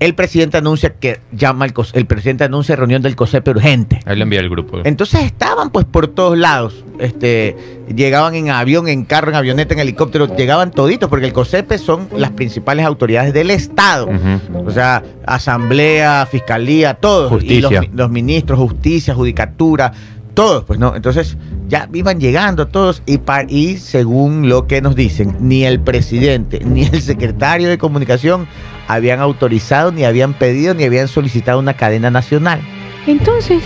El 0.00 0.14
presidente 0.14 0.56
anuncia 0.56 0.94
que 0.94 1.20
llama 1.30 1.66
el, 1.66 1.74
el 1.92 2.06
presidente 2.06 2.44
anuncia 2.44 2.74
reunión 2.74 3.02
del 3.02 3.14
COSEPE 3.16 3.50
urgente. 3.50 4.00
Ahí 4.06 4.16
le 4.16 4.22
envía 4.22 4.40
el 4.40 4.48
grupo. 4.48 4.80
Entonces 4.82 5.22
estaban 5.24 5.70
pues 5.70 5.84
por 5.84 6.08
todos 6.08 6.38
lados. 6.38 6.84
Este, 6.98 7.54
llegaban 7.94 8.34
en 8.34 8.50
avión, 8.50 8.88
en 8.88 9.04
carro, 9.04 9.30
en 9.30 9.36
avioneta, 9.36 9.74
en 9.74 9.80
helicóptero, 9.80 10.34
llegaban 10.34 10.70
toditos, 10.70 11.08
porque 11.10 11.26
el 11.26 11.32
COSEPE 11.32 11.78
son 11.78 12.08
las 12.16 12.30
principales 12.30 12.86
autoridades 12.86 13.34
del 13.34 13.50
Estado. 13.50 14.08
O 14.54 14.70
sea, 14.70 15.02
asamblea, 15.26 16.26
fiscalía, 16.30 16.94
todos. 16.94 17.42
Y 17.42 17.60
los, 17.60 17.70
Justicia. 17.70 17.90
los 17.94 18.10
ministros, 18.10 18.58
justicia, 18.58 19.14
judicatura, 19.14 19.92
todos, 20.34 20.64
pues 20.64 20.78
no. 20.78 20.94
Entonces, 20.96 21.36
ya 21.68 21.88
iban 21.92 22.20
llegando 22.20 22.66
todos 22.68 23.02
y, 23.06 23.76
según 23.76 24.48
lo 24.48 24.66
que 24.66 24.80
nos 24.82 24.94
dicen, 24.96 25.36
ni 25.40 25.64
el 25.64 25.80
presidente 25.80 26.60
ni 26.64 26.82
el 26.84 27.02
secretario 27.02 27.68
de 27.68 27.78
comunicación 27.78 28.46
habían 28.88 29.20
autorizado, 29.20 29.92
ni 29.92 30.04
habían 30.04 30.34
pedido, 30.34 30.74
ni 30.74 30.84
habían 30.84 31.08
solicitado 31.08 31.58
una 31.58 31.74
cadena 31.74 32.10
nacional. 32.10 32.60
Entonces, 33.06 33.62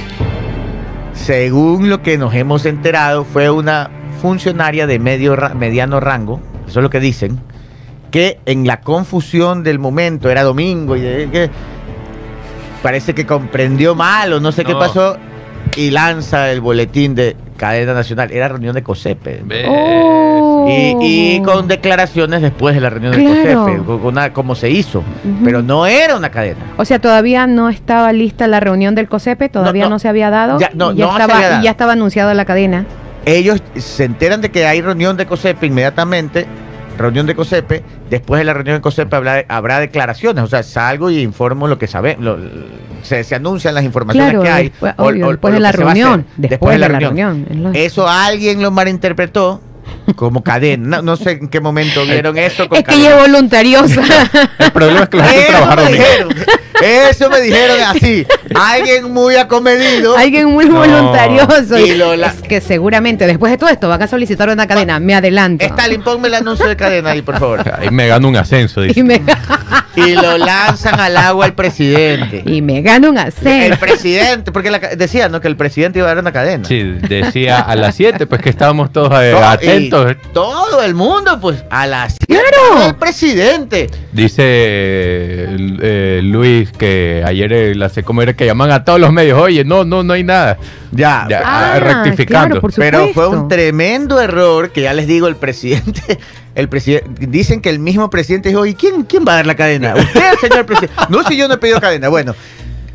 Según 1.14 1.88
lo 1.90 2.03
que 2.03 2.18
nos 2.18 2.35
hemos 2.35 2.66
enterado, 2.66 3.24
fue 3.24 3.48
una 3.48 3.88
funcionaria 4.20 4.87
de 4.87 4.98
medio 4.98 5.37
ra- 5.37 5.55
mediano 5.55 6.00
rango, 6.00 6.40
eso 6.66 6.81
es 6.81 6.83
lo 6.83 6.90
que 6.90 6.98
dicen, 7.00 7.38
que 8.11 8.40
en 8.46 8.66
la 8.66 8.81
confusión 8.81 9.62
del 9.62 9.79
momento, 9.79 10.29
era 10.29 10.42
domingo, 10.42 10.96
y 10.96 11.00
de- 11.03 11.31
que 11.31 11.50
parece 12.83 13.14
que 13.14 13.27
comprendió 13.27 13.94
mal 13.94 14.33
o 14.33 14.40
no 14.40 14.50
sé 14.53 14.64
qué 14.64 14.74
pasó, 14.74 15.16
y 15.77 15.90
lanza 15.90 16.50
el 16.50 16.61
boletín 16.61 17.14
de 17.14 17.37
cadena 17.57 17.94
nacional. 17.94 18.31
Era 18.33 18.48
reunión 18.48 18.74
de 18.74 18.83
COSEPE. 18.83 19.42
Oh. 19.68 20.66
Y, 20.68 20.96
y 21.37 21.42
con 21.42 21.68
declaraciones 21.68 22.40
después 22.42 22.74
de 22.74 22.81
la 22.81 22.90
reunión 22.90 23.12
Claro. 23.14 23.35
de 23.35 23.55
COSEPE, 23.55 23.85
con 23.85 24.05
una, 24.07 24.33
como 24.33 24.55
se 24.55 24.70
hizo. 24.70 25.03
Pero 25.44 25.62
no 25.62 25.87
era 25.87 26.16
una 26.16 26.31
cadena. 26.31 26.61
O 26.77 26.85
sea, 26.85 26.98
todavía 26.98 27.46
no 27.46 27.68
estaba 27.68 28.12
lista 28.12 28.46
la 28.46 28.61
reunión 28.61 28.94
del 28.94 29.09
COSEPE, 29.09 29.48
todavía 29.48 29.85
No, 29.85 29.90
no, 29.90 29.94
no. 29.96 29.98
se 29.98 30.09
había 30.09 30.31
dado. 30.31 30.59
Ya, 30.59 30.70
no, 30.74 30.92
y 30.92 30.96
ya 30.96 31.07
estaba, 31.11 31.35
había 31.35 31.48
dado. 31.48 31.61
y 31.61 31.64
ya 31.64 31.70
estaba 31.70 31.92
anunciada 31.92 32.35
la 32.35 32.44
cadena. 32.44 32.87
Ellos 33.27 33.62
se 33.77 34.05
enteran 34.05 34.40
de 34.40 34.50
que 34.50 34.66
hay 34.66 34.81
reunión 34.83 35.16
de 35.16 35.27
COSEPE 35.27 35.66
inmediatamente. 35.66 36.46
Reunión 36.96 37.26
de 37.26 37.35
COSEPE, 37.35 37.83
después 38.09 38.38
de 38.38 38.44
la 38.44 38.54
reunión 38.54 38.76
de 38.76 38.80
COSEPE 38.80 39.16
habrá, 39.16 39.44
habrá 39.48 39.80
declaraciones, 39.80 40.44
o 40.44 40.46
sea, 40.46 40.62
salgo 40.62 41.11
y 41.11 41.20
informo 41.20 41.66
lo 41.66 41.78
que 41.78 41.87
sabe, 41.87 42.16
lo- 42.20 42.38
se, 43.02 43.24
se 43.24 43.35
anuncian 43.35 43.74
las 43.74 43.85
informaciones 43.85 44.30
Claro, 44.30 44.42
que 44.44 44.50
hay. 44.50 44.68
después, 44.70 44.94
o- 44.96 45.04
obvio, 45.04 45.26
o- 45.26 45.30
después 45.30 45.52
o 45.52 45.54
de 45.54 45.61
la 45.61 45.72
reunión. 45.72 46.26
Después, 46.37 46.72
de 46.74 46.78
la 46.78 46.88
reunión. 46.88 47.72
Eso 47.74 48.09
alguien 48.09 48.62
lo 48.62 48.70
malinterpretó 48.70 49.61
como 50.16 50.42
cadena. 50.42 50.97
No, 50.99 51.03
no 51.03 51.16
sé 51.16 51.33
en 51.33 51.49
qué 51.49 51.61
momento 51.61 52.05
vieron 52.05 52.37
eso. 52.38 52.68
con 52.68 52.79
Es 52.79 52.85
que 52.85 52.94
ella 52.94 53.16
es 53.16 53.20
voluntariosa. 53.23 54.03
El 54.59 54.70
problema 54.73 55.03
es 55.05 55.09
que 55.09 55.16
la 55.16 55.25
gente 55.25 55.42
Eso 55.42 55.51
trabajaron 55.53 55.85
me 55.85 55.90
bien. 55.92 56.03
dijeron. 56.05 56.35
Eso 56.83 57.31
me 57.31 57.40
dijeron 57.40 57.77
así. 57.87 58.27
Alguien 58.55 59.12
muy 59.12 59.37
acomedido. 59.37 60.16
Alguien 60.16 60.47
muy 60.51 60.66
No. 60.66 60.79
voluntarioso. 60.79 61.79
Y 61.79 61.94
lo 61.94 62.16
la- 62.16 62.29
Es 62.29 62.42
que 62.42 62.61
seguramente 62.61 63.27
después 63.27 63.51
de 63.53 63.59
todo 63.59 63.70
esto 63.70 63.88
van 63.88 64.03
a 64.03 64.07
solicitar 64.09 64.49
una 64.51 64.66
cadena. 64.66 64.99
Me 65.01 65.14
adelanto. 65.14 65.64
Stalin, 65.64 66.03
ponme 66.03 66.29
el 66.29 66.35
anuncio 66.35 66.66
de 66.66 66.77
cadena 66.77 67.11
ahí, 67.12 67.23
por 67.23 67.38
favor. 67.38 67.62
Ahí 67.79 67.90
me 67.90 68.07
gano 68.09 68.29
un 68.29 68.37
ascenso, 68.37 68.81
dice. 68.83 69.01
Y 69.01 69.03
me, 69.03 69.23
Y 69.97 70.14
lo 70.16 70.37
lanzan 70.37 70.99
al 70.99 71.16
agua 71.16 71.44
al 71.47 71.55
presidente. 71.55 72.42
y 72.44 72.61
me 72.62 72.83
gano 72.83 73.11
un 73.11 73.18
El 73.18 73.29
ascenso. 73.29 73.79
presidente, 73.79 74.51
porque 74.51 74.70
la 74.70 74.79
decía, 74.81 75.29
¿no? 75.29 75.40
Que 75.40 75.47
el 75.49 75.57
presidente 75.57 76.01
iba 76.01 76.09
a 76.09 76.14
dar 76.14 76.18
una 76.23 76.33
cadena. 76.33 76.66
Sí, 76.66 76.83
decía 77.09 77.61
a 77.61 77.77
las 77.77 77.94
7, 77.94 78.27
pues 78.27 78.42
que 78.42 78.51
estábamos 78.51 78.92
todos 78.92 79.12
eh, 79.23 79.33
Todo 80.32 80.82
el 80.82 80.94
mundo, 80.94 81.38
pues, 81.40 81.64
a 81.70 81.87
las 81.87 82.16
Claro. 82.26 82.87
el 82.88 82.94
presidente. 82.96 83.88
Dice 84.12 84.42
eh, 84.46 86.20
Luis 86.22 86.70
que 86.72 87.22
ayer 87.24 87.52
eh, 87.52 87.74
la 87.74 87.90
como 88.04 88.22
era 88.22 88.32
que 88.34 88.46
llaman 88.46 88.70
a 88.70 88.84
todos 88.84 88.98
los 89.00 89.12
medios, 89.12 89.38
oye, 89.40 89.64
no, 89.64 89.84
no, 89.84 90.02
no 90.02 90.12
hay 90.12 90.24
nada. 90.24 90.58
Ya, 90.92 91.26
Ya, 91.28 91.42
Ah, 91.44 91.80
rectificando. 91.80 92.60
claro, 92.60 92.74
Pero 92.76 93.08
fue 93.14 93.28
un 93.28 93.48
tremendo 93.48 94.20
error 94.20 94.70
que 94.70 94.82
ya 94.82 94.92
les 94.94 95.06
digo, 95.06 95.26
el 95.28 95.37
presidente, 95.37 96.18
el 96.54 96.68
presidente, 96.68 97.26
dicen 97.26 97.60
que 97.60 97.70
el 97.70 97.78
mismo 97.78 98.10
presidente 98.10 98.48
dijo, 98.50 98.64
¿y 98.66 98.74
quién, 98.74 99.02
quién 99.04 99.24
va 99.26 99.32
a 99.32 99.37
dar 99.37 99.46
la 99.46 99.54
cadena? 99.56 99.94
Usted, 99.96 100.34
señor 100.40 100.66
presidente. 100.66 100.94
No, 101.08 101.22
si 101.24 101.37
yo 101.37 101.48
no 101.48 101.54
he 101.54 101.58
pedido 101.58 101.80
cadena. 101.80 102.08
Bueno, 102.08 102.34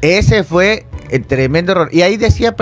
ese 0.02 0.44
fue 0.44 0.86
el 1.10 1.26
tremendo 1.26 1.72
error. 1.74 1.90
Y 1.92 2.02
ahí 2.04 2.16
decía 2.18 2.56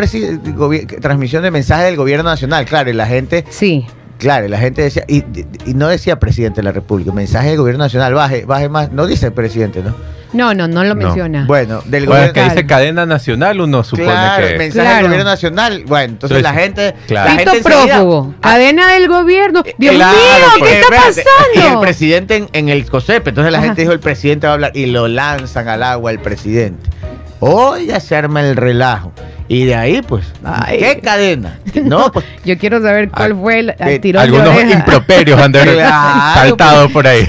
transmisión 1.01 1.43
de 1.43 1.51
mensaje 1.51 1.83
del 1.85 1.95
gobierno 1.97 2.23
nacional, 2.29 2.65
claro, 2.65 2.89
y 2.89 2.93
la 2.93 3.05
gente, 3.05 3.45
Sí. 3.49 3.85
Claro, 4.17 4.45
y 4.45 4.49
la 4.49 4.57
gente 4.57 4.81
decía, 4.81 5.03
y, 5.07 5.23
y 5.65 5.73
no 5.73 5.87
decía 5.87 6.19
presidente 6.19 6.57
de 6.57 6.63
la 6.63 6.71
República, 6.71 7.11
mensaje 7.11 7.49
del 7.49 7.57
gobierno 7.57 7.83
nacional, 7.83 8.13
baje, 8.13 8.45
baje 8.45 8.69
más, 8.69 8.91
no 8.91 9.05
dice 9.07 9.31
presidente, 9.31 9.81
¿no? 9.83 9.95
No, 10.33 10.53
no, 10.53 10.67
no 10.67 10.83
lo 10.83 10.93
No. 10.93 11.05
menciona. 11.05 11.45
Bueno, 11.47 11.81
del 11.85 12.05
Bueno, 12.05 12.21
gobierno 12.21 12.33
que 12.33 12.43
dice 12.43 12.67
cadena 12.67 13.05
nacional, 13.05 13.61
uno 13.61 13.81
supone 13.85 14.09
Claro, 14.09 14.45
que. 14.47 14.57
mensaje 14.57 14.81
Claro. 14.85 14.95
del 14.97 15.05
gobierno 15.07 15.23
nacional. 15.31 15.83
Bueno, 15.87 16.13
entonces 16.13 16.37
Entonces, 16.37 16.43
la 16.43 16.53
gente. 16.61 16.95
claro. 17.07 17.29
La 17.29 17.35
gente 17.37 17.57
enseguida- 17.57 17.85
prófugo. 17.95 18.33
Ah, 18.41 18.51
Cadena 18.51 18.91
del 18.93 19.07
gobierno. 19.07 19.63
Dios 19.77 19.95
Claro, 19.95 20.17
mío, 20.57 20.65
¿qué 20.67 20.79
está 20.81 20.95
espérate, 20.97 21.21
Y 21.23 21.57
el 21.57 21.63
pasando? 21.63 21.81
presidente 21.81 22.35
en, 22.35 22.49
en 22.51 22.67
el 22.69 22.85
COSEP, 22.89 23.25
entonces 23.29 23.53
la 23.53 23.59
Ajá. 23.59 23.67
gente 23.67 23.81
dijo 23.83 23.93
el 23.93 24.01
presidente 24.01 24.47
va 24.47 24.51
a 24.51 24.53
hablar 24.55 24.71
y 24.75 24.87
lo 24.87 25.07
lanzan 25.07 25.69
al 25.69 25.81
agua 25.81 26.11
el 26.11 26.19
presidente. 26.19 26.89
Hoy 27.39 27.87
ya 27.87 27.99
se 27.99 28.15
arma 28.15 28.41
el 28.41 28.55
relajo. 28.55 29.11
Y 29.49 29.63
de 29.63 29.75
ahí, 29.75 30.01
pues, 30.01 30.25
Ay. 30.43 30.79
¿qué 30.79 30.99
cadena? 30.99 31.57
No, 31.83 32.11
pues, 32.11 32.25
Yo 32.43 32.57
quiero 32.57 32.81
saber 32.81 33.09
cuál 33.09 33.31
Ah, 33.31 33.35
fue 33.39 33.59
el, 33.59 33.69
el 33.79 33.87
eh, 33.87 33.99
tirón 33.99 34.23
de 34.23 34.25
Algunos 34.37 34.49
oreja. 34.57 34.79
improperios 34.79 35.39
han 35.39 35.51
de 35.53 35.61
haber 35.61 35.73
Claro, 35.75 36.33
saltado 36.49 36.89
por 36.89 37.07
ahí. 37.07 37.25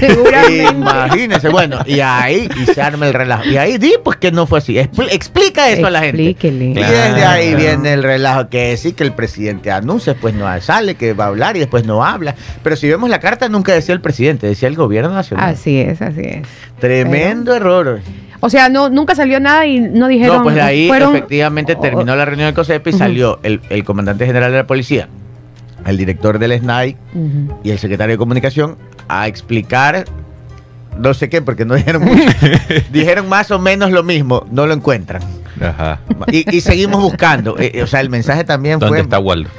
Imagínense, 0.71 1.47
bueno, 1.49 1.79
y 1.85 1.99
ahí 2.01 2.49
y 2.61 2.65
se 2.65 2.81
arma 2.81 3.07
el 3.07 3.13
relajo. 3.13 3.45
Y 3.45 3.55
ahí 3.55 3.77
di, 3.77 3.93
pues, 4.03 4.17
que 4.17 4.31
no 4.33 4.47
fue 4.47 4.59
así. 4.59 4.75
Expl- 4.75 5.07
explica 5.11 5.69
eso 5.69 5.87
a 5.87 5.91
la 5.91 6.01
gente. 6.01 6.29
Explíquele. 6.29 6.65
Y 6.71 6.73
desde 6.73 7.25
ahí 7.25 7.49
Claro. 7.51 7.57
viene 7.63 7.93
el 7.93 8.03
relajo 8.03 8.49
que 8.49 8.75
sí 8.75 8.91
que 8.93 9.03
el 9.03 9.13
presidente 9.13 9.71
anuncia, 9.71 10.11
después 10.13 10.33
no 10.33 10.45
sale, 10.61 10.95
que 10.95 11.13
va 11.13 11.25
a 11.25 11.27
hablar 11.27 11.55
y 11.55 11.59
después 11.59 11.85
no 11.85 12.03
habla. 12.03 12.35
Pero 12.63 12.75
si 12.75 12.89
vemos 12.89 13.09
la 13.09 13.19
carta, 13.21 13.47
nunca 13.47 13.71
decía 13.73 13.93
el 13.93 14.01
presidente, 14.01 14.45
decía 14.47 14.67
el 14.67 14.75
gobierno 14.75 15.13
nacional. 15.13 15.51
Así 15.53 15.79
es, 15.79 16.01
así 16.01 16.21
es. 16.21 16.47
Tremendo 16.79 17.55
error. 17.55 18.01
O 18.41 18.49
sea, 18.49 18.69
no, 18.69 18.89
nunca 18.89 19.15
salió 19.15 19.39
nada 19.39 19.65
y 19.65 19.79
no 19.79 20.07
dijeron. 20.07 20.37
no, 20.37 20.43
pues 20.43 20.55
de 20.55 20.61
ahí 20.61 20.87
fueron- 20.87 21.15
efectivamente 21.15 21.75
Oh, 21.77 21.81
terminó 21.81 22.15
la 22.15 22.25
reunión 22.25 22.47
del 22.47 22.55
COSEP 22.55 22.87
y 22.87 22.93
salió 22.93 23.39
el, 23.43 23.59
el 23.69 23.83
comandante 23.83 24.25
general 24.25 24.51
de 24.51 24.57
la 24.59 24.67
policía, 24.67 25.07
el 25.85 25.97
director 25.97 26.39
del 26.39 26.57
SNAI 26.59 26.95
y 27.63 27.71
el 27.71 27.79
secretario 27.79 28.13
de 28.13 28.17
comunicación 28.17 28.77
a 29.07 29.27
explicar 29.27 30.05
no 30.97 31.13
sé 31.13 31.29
qué, 31.29 31.41
porque 31.41 31.63
no 31.65 31.75
dijeron 31.75 32.03
mucho. 32.03 32.29
dijeron 32.91 33.29
más 33.29 33.51
o 33.51 33.59
menos 33.59 33.91
lo 33.91 34.03
mismo, 34.03 34.45
no 34.51 34.67
lo 34.67 34.73
encuentran. 34.73 35.21
Ajá. 35.61 35.99
Y, 36.31 36.55
y 36.57 36.61
seguimos 36.61 37.01
buscando. 37.01 37.55
Eh, 37.57 37.81
o 37.83 37.87
sea, 37.87 38.01
el 38.01 38.09
mensaje 38.09 38.43
también 38.43 38.79
¿Dónde 38.79 38.97
fue. 38.97 39.01
está 39.03 39.19
Waldo? 39.19 39.49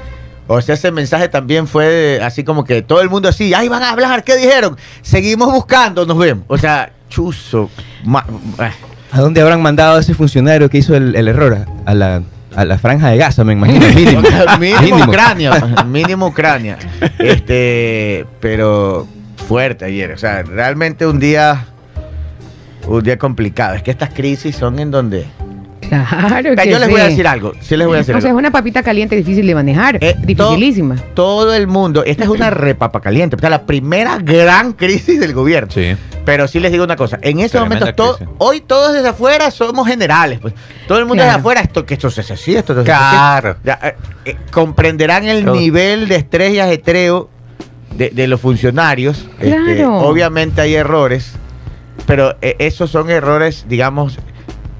O 0.49 0.61
sea, 0.61 0.75
ese 0.75 0.91
mensaje 0.91 1.29
también 1.29 1.67
fue 1.67 2.19
así 2.23 2.45
como 2.45 2.65
que 2.65 2.83
todo 2.83 3.01
el 3.01 3.09
mundo 3.09 3.29
así, 3.29 3.55
¡ay, 3.55 3.69
van 3.69 3.83
a 3.83 3.91
hablar! 3.91 4.23
¿Qué 4.25 4.37
dijeron? 4.37 4.77
Seguimos 5.01 5.51
buscando, 5.53 6.05
nos 6.05 6.19
vemos. 6.19 6.45
O 6.49 6.59
sea, 6.59 6.91
chuzo. 7.11 7.69
ma- 8.05 8.25
eh. 8.59 8.71
¿A 9.13 9.21
dónde 9.21 9.43
habrán 9.43 9.61
mandado 9.61 9.99
a 9.99 10.01
ese 10.01 10.15
funcionario 10.15 10.71
que 10.71 10.79
hizo 10.79 10.95
el, 10.97 11.15
el 11.17 11.29
error? 11.29 11.67
A 11.85 11.95
la, 11.95 12.23
a 12.57 12.65
la 12.65 12.79
franja 12.79 13.09
de 13.11 13.19
Gaza, 13.19 13.45
me 13.45 13.53
imagino. 13.53 13.87
Mínimo. 13.95 14.23
mínimo, 14.59 14.81
Mínimo. 14.81 15.05
Ucrania. 15.11 15.51
Mínimo 15.87 16.27
Ucrania. 16.29 16.79
Este, 17.19 18.25
pero 18.41 19.07
fuerte 19.49 19.85
ayer. 19.85 20.13
O 20.13 20.19
sea, 20.19 20.43
realmente 20.45 21.07
un 21.07 21.19
día. 21.19 21.67
Un 22.87 23.03
día 23.03 23.19
complicado. 23.19 23.75
Es 23.75 23.83
que 23.83 23.91
estas 23.91 24.11
crisis 24.15 24.57
son 24.57 24.79
en 24.79 24.91
donde. 24.91 25.27
Claro 25.91 26.55
que 26.57 26.71
yo 26.71 26.79
les 26.79 26.87
sí. 26.87 26.93
voy 26.93 27.01
a 27.01 27.05
decir 27.09 27.27
algo. 27.27 27.53
Sí 27.61 27.77
les 27.77 27.87
voy 27.87 27.97
a 27.97 27.99
decir 27.99 28.15
O 28.15 28.21
sea, 28.21 28.31
es 28.31 28.37
una 28.37 28.51
papita 28.51 28.83
caliente 28.83 29.17
difícil 29.17 29.47
de 29.47 29.55
manejar. 29.55 29.99
Eh, 30.01 30.15
dificilísima. 30.21 30.97
Todo 31.15 31.53
el 31.55 31.67
mundo. 31.67 32.05
Esta 32.05 32.25
es 32.25 32.31
una 32.31 32.51
repapa 32.51 33.01
caliente. 33.01 33.37
O 33.37 33.39
sea, 33.39 33.51
la 33.51 33.63
primera 33.67 34.19
gran 34.19 34.73
crisis 34.73 35.19
del 35.21 35.33
gobierno. 35.35 35.71
Sí. 35.73 35.97
Pero 36.25 36.47
sí 36.47 36.61
les 36.61 36.71
digo 36.71 36.85
una 36.85 36.97
cosa, 36.97 37.19
en 37.23 37.41
estos 37.41 37.61
momentos, 37.63 38.19
hoy 38.39 38.61
todos 38.61 38.93
desde 38.93 39.09
afuera 39.09 39.51
somos 39.51 39.89
generales, 39.89 40.39
pues. 40.39 40.53
Todo 40.87 40.99
el 40.99 41.05
mundo 41.07 41.23
Claro. 41.23 41.29
desde 41.31 41.41
afuera, 41.41 41.61
esto, 41.63 41.87
que 41.87 41.95
esto 41.95 42.11
se 42.11 42.21
hace 42.21 42.35
así, 42.35 42.55
esto 42.55 42.75
se. 42.75 42.85
Claro. 42.85 43.57
Ya, 43.65 43.79
eh, 43.83 43.95
eh, 44.27 44.37
comprenderán 44.53 45.25
el 45.27 45.45
Todo. 45.45 45.55
nivel 45.55 46.09
de 46.09 46.17
estrés 46.17 46.53
y 46.53 46.61
ajetreo 46.61 47.31
de, 47.97 48.11
de 48.11 48.29
los 48.29 48.39
funcionarios. 48.41 49.27
Este, 49.41 49.77
Claro. 49.77 49.97
obviamente 50.01 50.61
hay 50.61 50.75
errores, 50.75 51.33
pero 52.07 52.37
eh, 52.43 52.55
esos 52.59 52.91
son 52.91 53.11
errores, 53.11 53.65
digamos, 53.69 54.19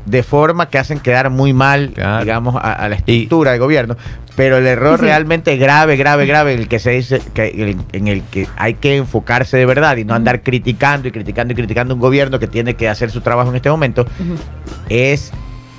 de 0.07 0.23
forma 0.23 0.69
que 0.69 0.79
hacen 0.79 0.99
quedar 0.99 1.31
muy 1.31 1.53
mal, 1.53 1.91
Claro. 1.95 2.25
digamos, 2.25 2.57
a, 2.57 2.73
a 2.73 2.89
la 2.89 2.97
estructura 2.97 3.51
del 3.53 3.61
gobierno. 3.61 3.97
Pero 4.37 4.57
el 4.57 4.67
error 4.67 4.99
Sí, 4.99 5.05
realmente 5.05 5.57
grave, 5.57 5.97
grave, 5.97 6.25
grave, 6.25 6.55
el 6.55 6.67
que 6.69 6.79
se 6.79 6.91
dice, 6.93 7.21
que, 7.35 7.49
el- 7.49 7.77
en 7.93 8.09
el 8.09 8.23
que 8.23 8.47
hay 8.57 8.75
que 8.75 8.97
enfocarse 8.97 9.57
de 9.59 9.67
verdad 9.67 9.97
y 9.99 10.05
no 10.05 10.15
andar 10.15 10.43
criticando 10.43 11.09
y 11.09 11.13
criticando 11.13 11.53
y 11.53 11.57
criticando 11.57 11.95
un 11.95 12.01
gobierno 12.01 12.39
que 12.39 12.47
tiene 12.47 12.75
que 12.75 12.89
hacer 12.89 13.11
su 13.11 13.21
trabajo 13.21 13.51
en 13.51 13.57
este 13.57 13.69
momento, 13.71 14.07
es 14.89 15.33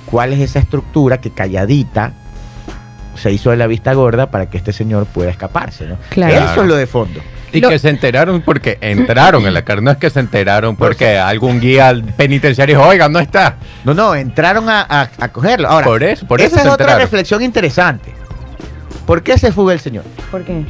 cuál 0.06 0.32
es 0.32 0.40
esa 0.40 0.58
estructura 0.60 1.20
que 1.20 1.30
calladita 1.30 2.12
se 3.16 3.30
hizo 3.32 3.50
de 3.50 3.56
la 3.56 3.66
vista 3.66 3.92
gorda 3.94 4.30
para 4.30 4.46
que 4.46 4.56
este 4.56 4.72
señor 4.72 5.06
pueda 5.06 5.30
escaparse. 5.30 5.86
¿no? 5.86 5.96
Claro. 6.10 6.34
Eso 6.52 6.62
es 6.62 6.68
lo 6.68 6.76
de 6.76 6.86
fondo. 6.86 7.20
Y 7.52 7.60
Lo- 7.60 7.68
que 7.68 7.78
se 7.78 7.88
enteraron 7.90 8.40
porque 8.42 8.78
entraron 8.80 9.46
en 9.46 9.54
la 9.54 9.62
carne. 9.62 9.82
No 9.82 9.90
es 9.90 9.96
que 9.98 10.08
se 10.10 10.20
enteraron 10.20 10.76
porque 10.76 11.18
algún 11.18 11.60
guía 11.60 11.94
penitenciario 12.16 12.76
dijo, 12.78 12.88
oiga, 12.88 13.08
no 13.08 13.18
está. 13.18 13.56
No, 13.84 13.92
no, 13.94 14.14
entraron 14.14 14.68
a, 14.68 14.80
a- 14.88 15.08
a 15.18 15.28
cogerlo. 15.28 15.68
Ahora, 15.68 15.84
Por 15.86 16.02
eso, 16.02 16.26
por 16.26 16.40
eso 16.40 16.54
esa 16.54 16.62
se 16.62 16.68
es 16.68 16.74
otra 16.74 16.96
reflexión 16.98 17.42
interesante. 17.42 18.12
¿Por 19.06 19.22
qué 19.22 19.36
se 19.36 19.52
fuga 19.52 19.72
el 19.74 19.80
señor? 19.80 20.04
¿Por 20.30 20.42
qué? 20.44 20.64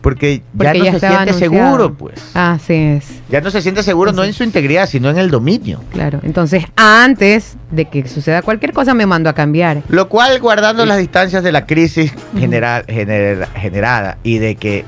Porque, 0.00 0.40
Porque 0.56 0.72
ya 0.72 0.78
no 0.78 0.84
ya 0.84 0.92
se 0.92 1.00
siente 1.00 1.16
anunciado. 1.16 1.38
seguro, 1.66 1.94
pues. 1.94 2.14
Así 2.34 2.74
es. 2.74 3.06
Ya 3.28 3.40
no 3.40 3.50
se 3.50 3.60
siente 3.60 3.82
seguro 3.82 4.12
no 4.12 4.22
en 4.22 4.32
su 4.34 4.44
integridad, 4.44 4.88
sino 4.88 5.10
en 5.10 5.18
el 5.18 5.32
dominio. 5.32 5.80
Claro. 5.92 6.20
Entonces, 6.22 6.62
antes 6.76 7.56
de 7.72 7.86
que 7.86 8.06
suceda 8.06 8.42
cualquier 8.42 8.72
cosa, 8.72 8.94
me 8.94 9.04
mando 9.04 9.28
a 9.28 9.32
cambiar. 9.34 9.82
Lo 9.88 10.08
cual, 10.08 10.38
guardando 10.38 10.86
las 10.86 10.98
distancias 10.98 11.42
de 11.42 11.50
la 11.50 11.66
crisis 11.66 12.12
general, 12.38 12.84
gener- 12.86 13.48
generada 13.56 14.18
y 14.22 14.38
de 14.38 14.54
que 14.54 14.84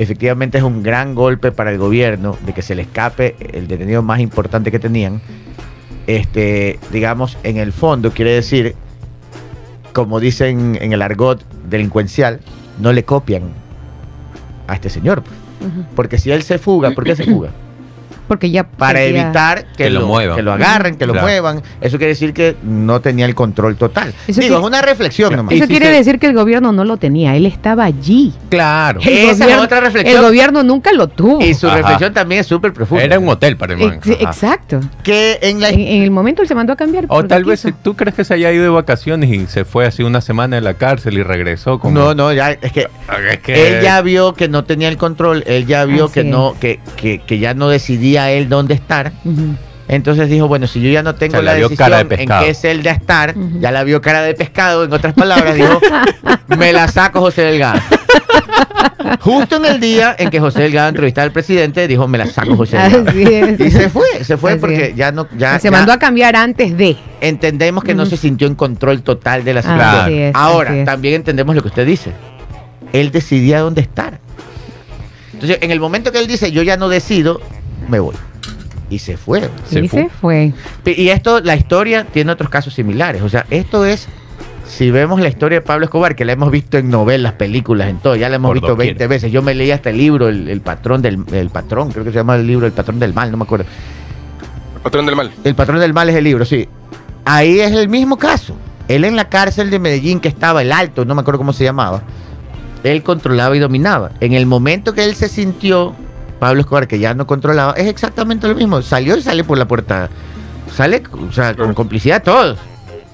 efectivamente 0.00 0.56
es 0.56 0.64
un 0.64 0.82
gran 0.82 1.14
golpe 1.14 1.52
para 1.52 1.70
el 1.70 1.78
gobierno, 1.78 2.36
de 2.46 2.54
que 2.54 2.62
se 2.62 2.74
le 2.74 2.82
escape 2.82 3.36
el 3.52 3.68
detenido 3.68 4.02
más 4.02 4.20
importante 4.20 4.70
que 4.70 4.78
tenían, 4.78 5.20
este, 6.06 6.78
digamos, 6.90 7.36
en 7.42 7.58
el 7.58 7.72
fondo 7.72 8.10
quiere 8.10 8.32
decir, 8.32 8.74
como 9.92 10.18
dicen 10.18 10.78
en 10.80 10.94
el 10.94 11.02
argot 11.02 11.44
delincuencial, 11.68 12.40
no 12.80 12.94
le 12.94 13.04
copian 13.04 13.42
a 14.66 14.74
este 14.74 14.88
señor. 14.88 15.22
pues. 15.22 15.36
Porque 15.94 16.16
si 16.16 16.30
él 16.30 16.42
se 16.42 16.58
fuga, 16.58 16.92
¿por 16.92 17.04
qué 17.04 17.14
se 17.14 17.24
fuga? 17.24 17.50
Porque 18.30 18.48
ya 18.52 18.62
para 18.62 19.00
sería- 19.00 19.22
evitar 19.24 19.64
que, 19.76 19.82
Que 19.84 19.90
lo 19.90 20.06
muevan. 20.06 20.36
que 20.36 20.42
lo 20.44 20.52
agarren, 20.52 20.94
que 20.94 21.04
lo 21.04 21.14
Claro. 21.14 21.26
muevan. 21.26 21.62
Eso 21.80 21.98
quiere 21.98 22.10
decir 22.12 22.32
que 22.32 22.54
no 22.62 23.00
tenía 23.00 23.26
el 23.26 23.34
control 23.34 23.74
total. 23.74 24.14
Eso 24.28 24.40
Digo, 24.40 24.58
es 24.60 24.64
una 24.64 24.80
reflexión 24.82 25.34
nomás. 25.34 25.52
Eso 25.52 25.66
quiere 25.66 25.88
decir 25.88 26.20
que 26.20 26.28
el 26.28 26.34
gobierno 26.34 26.70
no 26.70 26.84
lo 26.84 26.96
tenía, 26.96 27.34
él 27.34 27.44
estaba 27.44 27.82
allí. 27.84 28.32
Claro. 28.48 29.00
Esa 29.04 29.46
es 29.50 29.58
otra 29.58 29.80
reflexión. 29.80 30.16
El 30.16 30.22
gobierno 30.22 30.62
nunca 30.62 30.92
lo 30.92 31.08
tuvo. 31.08 31.40
Y 31.44 31.54
su 31.54 31.66
Ajá. 31.66 31.78
reflexión 31.78 32.14
también 32.14 32.42
es 32.42 32.46
súper 32.46 32.72
profunda. 32.72 33.02
Era 33.02 33.18
un 33.18 33.28
hotel 33.28 33.56
para 33.56 33.72
el 33.72 33.80
man. 33.80 33.94
Ex- 33.94 34.10
Ajá. 34.10 34.22
exacto. 34.30 34.78
que 35.02 35.40
en 35.42 35.60
la 35.60 35.70
En, 35.70 35.80
en 35.80 36.02
el 36.02 36.12
momento 36.12 36.42
él 36.42 36.46
se 36.46 36.54
mandó 36.54 36.72
a 36.72 36.76
cambiar. 36.76 37.06
O 37.08 37.24
tal 37.24 37.44
vez 37.44 37.62
quiso. 37.62 37.74
tú 37.82 37.96
crees 37.96 38.14
que 38.14 38.22
se 38.24 38.34
haya 38.34 38.52
ido 38.52 38.62
de 38.62 38.68
vacaciones 38.68 39.28
y 39.32 39.46
se 39.48 39.64
fue 39.64 39.86
así 39.86 40.04
una 40.04 40.20
semana 40.20 40.54
de 40.54 40.62
la 40.62 40.74
cárcel 40.74 41.18
y 41.18 41.24
regresó 41.24 41.80
como... 41.80 41.98
No, 41.98 42.14
no, 42.14 42.32
ya 42.32 42.52
es 42.52 42.70
que 42.70 42.86
Es 43.32 43.38
que- 43.40 43.78
él 43.78 43.82
ya 43.82 44.00
vio 44.02 44.34
que 44.34 44.46
no 44.48 44.62
tenía 44.62 44.86
el 44.88 44.96
control, 44.98 45.42
él 45.48 45.66
ya 45.66 45.84
vio 45.84 46.04
Así 46.04 46.14
que 46.14 46.20
es. 46.20 46.26
no 46.26 46.54
que, 46.60 46.78
que, 46.96 47.18
que 47.26 47.38
ya 47.40 47.54
no 47.54 47.68
decidía 47.70 48.19
él 48.30 48.48
dónde 48.48 48.74
estar. 48.74 49.12
Entonces 49.88 50.28
dijo, 50.28 50.46
bueno, 50.46 50.66
si 50.68 50.80
yo 50.80 50.88
ya 50.90 51.02
no 51.02 51.14
tengo 51.16 51.36
Se 51.36 51.42
la 51.42 51.52
la 51.52 51.58
vio 51.58 51.68
decisión 51.68 52.08
de 52.08 52.14
en 52.22 52.28
qué 52.28 52.54
celda 52.54 52.90
estar, 52.92 53.36
Ujú. 53.36 53.58
ya 53.60 53.72
la 53.72 53.82
vio 53.82 54.00
cara 54.00 54.22
de 54.22 54.34
pescado, 54.34 54.84
en 54.84 54.92
otras 54.92 55.14
palabras, 55.14 55.54
dijo, 55.56 55.80
me 56.58 56.72
la 56.72 56.86
saco 56.86 57.20
José 57.20 57.42
Delgado. 57.42 57.80
Justo 59.20 59.56
en 59.56 59.64
el 59.64 59.80
día 59.80 60.14
en 60.18 60.30
que 60.30 60.38
José 60.38 60.62
Delgado 60.62 60.88
entrevistaba 60.90 61.24
al 61.24 61.32
presidente, 61.32 61.88
dijo, 61.88 62.06
me 62.06 62.18
la 62.18 62.26
saco 62.26 62.56
José 62.56 62.76
Delgado. 62.76 63.08
Así 63.10 63.22
es. 63.22 63.60
Y 63.60 63.70
se 63.70 63.88
fue, 63.90 64.06
se 64.22 64.36
fue 64.36 64.52
Así 64.52 64.60
porque 64.60 64.84
es. 64.90 64.94
ya 64.96 65.10
no, 65.10 65.26
ya, 65.36 65.58
se 65.58 65.64
ya 65.64 65.70
mandó 65.72 65.92
a 65.92 65.98
cambiar 65.98 66.36
antes 66.36 66.76
de. 66.76 66.96
entendemos 67.20 67.82
que 67.82 67.94
no 67.94 68.06
se 68.06 68.16
sintió 68.16 68.46
en 68.46 68.54
control 68.54 69.02
total 69.02 69.42
de 69.44 69.54
la 69.54 69.60
Así 70.04 70.12
es, 70.14 70.34
Ahora, 70.34 70.70
así 70.70 70.84
también 70.84 71.14
entendemos 71.14 71.54
lo 71.56 71.62
que 71.62 71.68
usted 71.68 71.86
dice. 71.86 72.12
Él 72.92 73.10
decidía 73.10 73.60
dónde 73.60 73.80
estar. 73.80 74.20
Entonces, 75.32 75.58
en 75.62 75.70
el 75.70 75.80
momento 75.80 76.12
que 76.12 76.18
él 76.18 76.26
dice, 76.26 76.52
yo 76.52 76.62
ya 76.62 76.76
no 76.76 76.88
decido, 76.88 77.40
me 77.90 78.00
voy. 78.00 78.14
Y 78.88 78.98
se 78.98 79.16
fue. 79.16 79.48
Se 79.66 79.80
y 79.80 79.88
fue. 79.88 80.02
se 80.04 80.08
fue. 80.08 80.52
Y 80.84 81.08
esto, 81.10 81.40
la 81.40 81.54
historia 81.54 82.04
tiene 82.04 82.32
otros 82.32 82.50
casos 82.50 82.74
similares. 82.74 83.22
O 83.22 83.28
sea, 83.28 83.46
esto 83.50 83.84
es, 83.84 84.08
si 84.66 84.90
vemos 84.90 85.20
la 85.20 85.28
historia 85.28 85.60
de 85.60 85.66
Pablo 85.66 85.84
Escobar, 85.84 86.16
que 86.16 86.24
la 86.24 86.32
hemos 86.32 86.50
visto 86.50 86.78
en 86.78 86.90
novelas, 86.90 87.34
películas, 87.34 87.88
en 87.88 87.98
todo, 87.98 88.16
ya 88.16 88.28
la 88.28 88.36
hemos 88.36 88.48
Por 88.48 88.56
visto 88.56 88.68
doquier. 88.68 88.88
20 88.88 89.06
veces. 89.06 89.32
Yo 89.32 89.42
me 89.42 89.54
leí 89.54 89.70
hasta 89.70 89.90
el 89.90 89.98
libro, 89.98 90.28
el, 90.28 90.48
el 90.48 90.60
patrón 90.60 91.02
del 91.02 91.24
el 91.32 91.50
patrón, 91.50 91.92
creo 91.92 92.04
que 92.04 92.10
se 92.10 92.16
llama 92.16 92.36
el 92.36 92.46
libro 92.46 92.66
El 92.66 92.72
patrón 92.72 92.98
del 92.98 93.12
mal, 93.12 93.30
no 93.30 93.36
me 93.36 93.44
acuerdo. 93.44 93.66
Patrón 94.82 95.06
del 95.06 95.16
mal. 95.16 95.30
El 95.44 95.54
patrón 95.54 95.78
del 95.78 95.92
mal 95.92 96.08
es 96.08 96.16
el 96.16 96.24
libro, 96.24 96.44
sí. 96.44 96.68
Ahí 97.24 97.60
es 97.60 97.72
el 97.72 97.88
mismo 97.88 98.16
caso. 98.16 98.56
Él 98.88 99.04
en 99.04 99.14
la 99.14 99.28
cárcel 99.28 99.70
de 99.70 99.78
Medellín, 99.78 100.18
que 100.18 100.28
estaba 100.28 100.62
el 100.62 100.72
alto, 100.72 101.04
no 101.04 101.14
me 101.14 101.20
acuerdo 101.20 101.38
cómo 101.38 101.52
se 101.52 101.62
llamaba, 101.62 102.02
él 102.82 103.02
controlaba 103.02 103.54
y 103.56 103.60
dominaba. 103.60 104.10
En 104.20 104.32
el 104.32 104.46
momento 104.46 104.94
que 104.94 105.04
él 105.04 105.14
se 105.14 105.28
sintió, 105.28 105.94
Pablo 106.40 106.62
Escobar, 106.62 106.88
que 106.88 106.98
ya 106.98 107.14
no 107.14 107.26
controlaba, 107.26 107.74
es 107.74 107.86
exactamente 107.86 108.48
lo 108.48 108.54
mismo. 108.56 108.82
Salió 108.82 109.16
y 109.16 109.22
sale 109.22 109.44
por 109.44 109.56
la 109.58 109.68
puerta. 109.68 110.08
Sale, 110.74 111.02
o 111.12 111.30
sea, 111.32 111.54
con 111.54 111.74
complicidad 111.74 112.22
todos. 112.22 112.58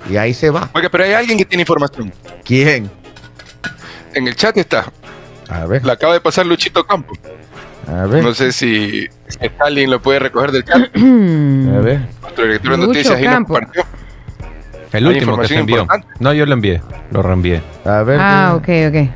Y 0.09 0.17
ahí 0.17 0.33
se 0.33 0.49
va. 0.51 0.71
Oiga, 0.73 0.89
pero 0.89 1.05
hay 1.05 1.13
alguien 1.13 1.37
que 1.37 1.45
tiene 1.45 1.63
información. 1.63 2.13
¿Quién? 2.45 2.89
En 4.15 4.29
el 4.29 4.37
chat 4.37 4.57
está. 4.57 4.87
A 5.49 5.67
ver, 5.67 5.85
La 5.85 5.95
acaba 5.95 6.13
de 6.15 6.21
pasar 6.21 6.47
Luchito 6.47 6.85
Campos. 6.87 7.19
a 7.89 8.07
ver, 8.07 8.23
No 8.25 8.33
sé 8.35 8.53
si 8.53 9.07
alguien 9.59 9.91
lo 9.91 10.01
puede 10.01 10.21
recoger 10.21 10.53
del 10.53 10.65
chat. 10.65 10.77
a 10.97 11.81
ver. 11.81 12.01
Nuestro 12.23 12.45
director 12.45 12.71
de 12.73 12.79
noticias 12.87 13.15
ahí 13.17 13.25
nos 13.25 13.35
Campos. 13.35 13.59
compartió. 13.59 13.85
El 14.93 15.07
último 15.09 15.37
que 15.39 15.49
se 15.49 15.57
envió. 15.57 15.81
importante. 15.83 16.07
No, 16.21 16.33
yo 16.33 16.47
lo 16.47 16.53
envié. 16.55 16.81
Lo 17.11 17.23
reenvié. 17.23 17.61
A 17.85 18.03
ver. 18.03 18.19
ah, 18.21 18.55
ok, 18.55 18.69
ok. 18.89 19.11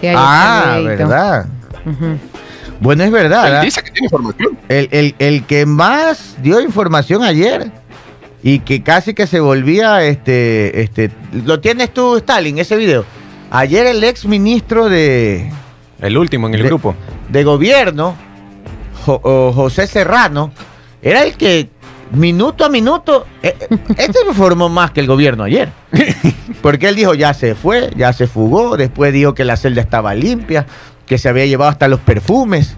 Sí, 0.00 0.08
Ah, 0.14 0.78
verdad. 0.84 1.46
Bueno, 2.80 3.04
es 3.04 3.10
verdad. 3.10 3.58
Él 3.60 3.64
dice 3.64 3.82
que 3.82 3.90
tiene 3.90 4.06
información. 4.06 4.58
el, 4.68 4.88
el- 4.90 5.14
el 5.18 5.44
que 5.44 5.66
más 5.66 6.36
dio 6.42 6.60
información 6.60 7.22
ayer 7.22 7.70
y 8.42 8.60
que 8.60 8.82
casi 8.82 9.14
que 9.14 9.26
se 9.26 9.40
volvía 9.40 10.02
este 10.04 10.82
este 10.82 11.10
lo 11.44 11.58
tienes 11.60 11.92
tú 11.92 12.16
Stalin 12.16 12.58
ese 12.58 12.76
video 12.76 13.04
ayer 13.50 13.86
el 13.86 14.04
ex 14.04 14.26
ministro 14.26 14.88
de, 14.88 15.50
El 16.00 16.18
último 16.18 16.46
en 16.46 16.54
el 16.54 16.62
De- 16.62 16.68
grupo. 16.68 16.94
de 17.30 17.42
gobierno 17.44 18.14
Jo- 19.04 19.20
o 19.24 19.52
José 19.52 19.86
Serrano 19.86 20.52
era 21.02 21.22
el 21.24 21.36
que 21.36 21.70
minuto 22.12 22.64
a 22.64 22.68
minuto 22.68 23.26
eh, 23.42 23.56
eh, 23.58 23.78
este 23.96 24.18
informó 24.28 24.68
más 24.68 24.90
que 24.92 25.00
el 25.00 25.06
gobierno 25.06 25.42
ayer 25.44 25.70
porque 26.62 26.88
él 26.88 26.94
dijo 26.94 27.14
ya 27.14 27.32
se 27.34 27.54
fue 27.56 27.90
ya 27.96 28.12
se 28.12 28.26
fugó 28.28 28.76
después 28.76 29.12
dijo 29.12 29.34
que 29.34 29.44
la 29.44 29.56
celda 29.56 29.80
estaba 29.80 30.14
limpia 30.14 30.66
que 31.06 31.18
se 31.18 31.28
había 31.28 31.46
llevado 31.46 31.70
hasta 31.70 31.88
los 31.88 32.00
perfumes 32.00 32.76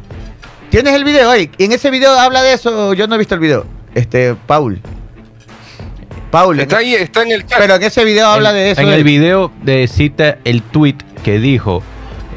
¿Tienes 0.70 0.92
el 0.94 1.04
video 1.04 1.30
ahí? 1.30 1.50
Y 1.56 1.64
en 1.64 1.72
ese 1.72 1.90
video 1.90 2.12
habla 2.12 2.42
de 2.42 2.52
eso. 2.52 2.92
Yo 2.92 3.06
no 3.06 3.14
he 3.14 3.18
visto 3.18 3.34
el 3.34 3.40
video. 3.40 3.64
Este, 3.94 4.34
Paul. 4.46 4.80
Paul. 6.30 6.60
Está 6.60 6.76
en- 6.76 6.86
ahí, 6.86 6.94
está 6.94 7.22
en 7.22 7.32
el 7.32 7.46
chat. 7.46 7.58
pero 7.58 7.76
en 7.76 7.82
ese 7.82 8.04
video 8.04 8.26
habla 8.26 8.52
de 8.52 8.72
eso. 8.72 8.80
En 8.82 8.88
el 8.88 9.02
video 9.02 9.50
de 9.62 9.88
cita 9.88 10.38
el 10.44 10.62
tweet 10.62 10.96
que 11.24 11.38
dijo. 11.38 11.82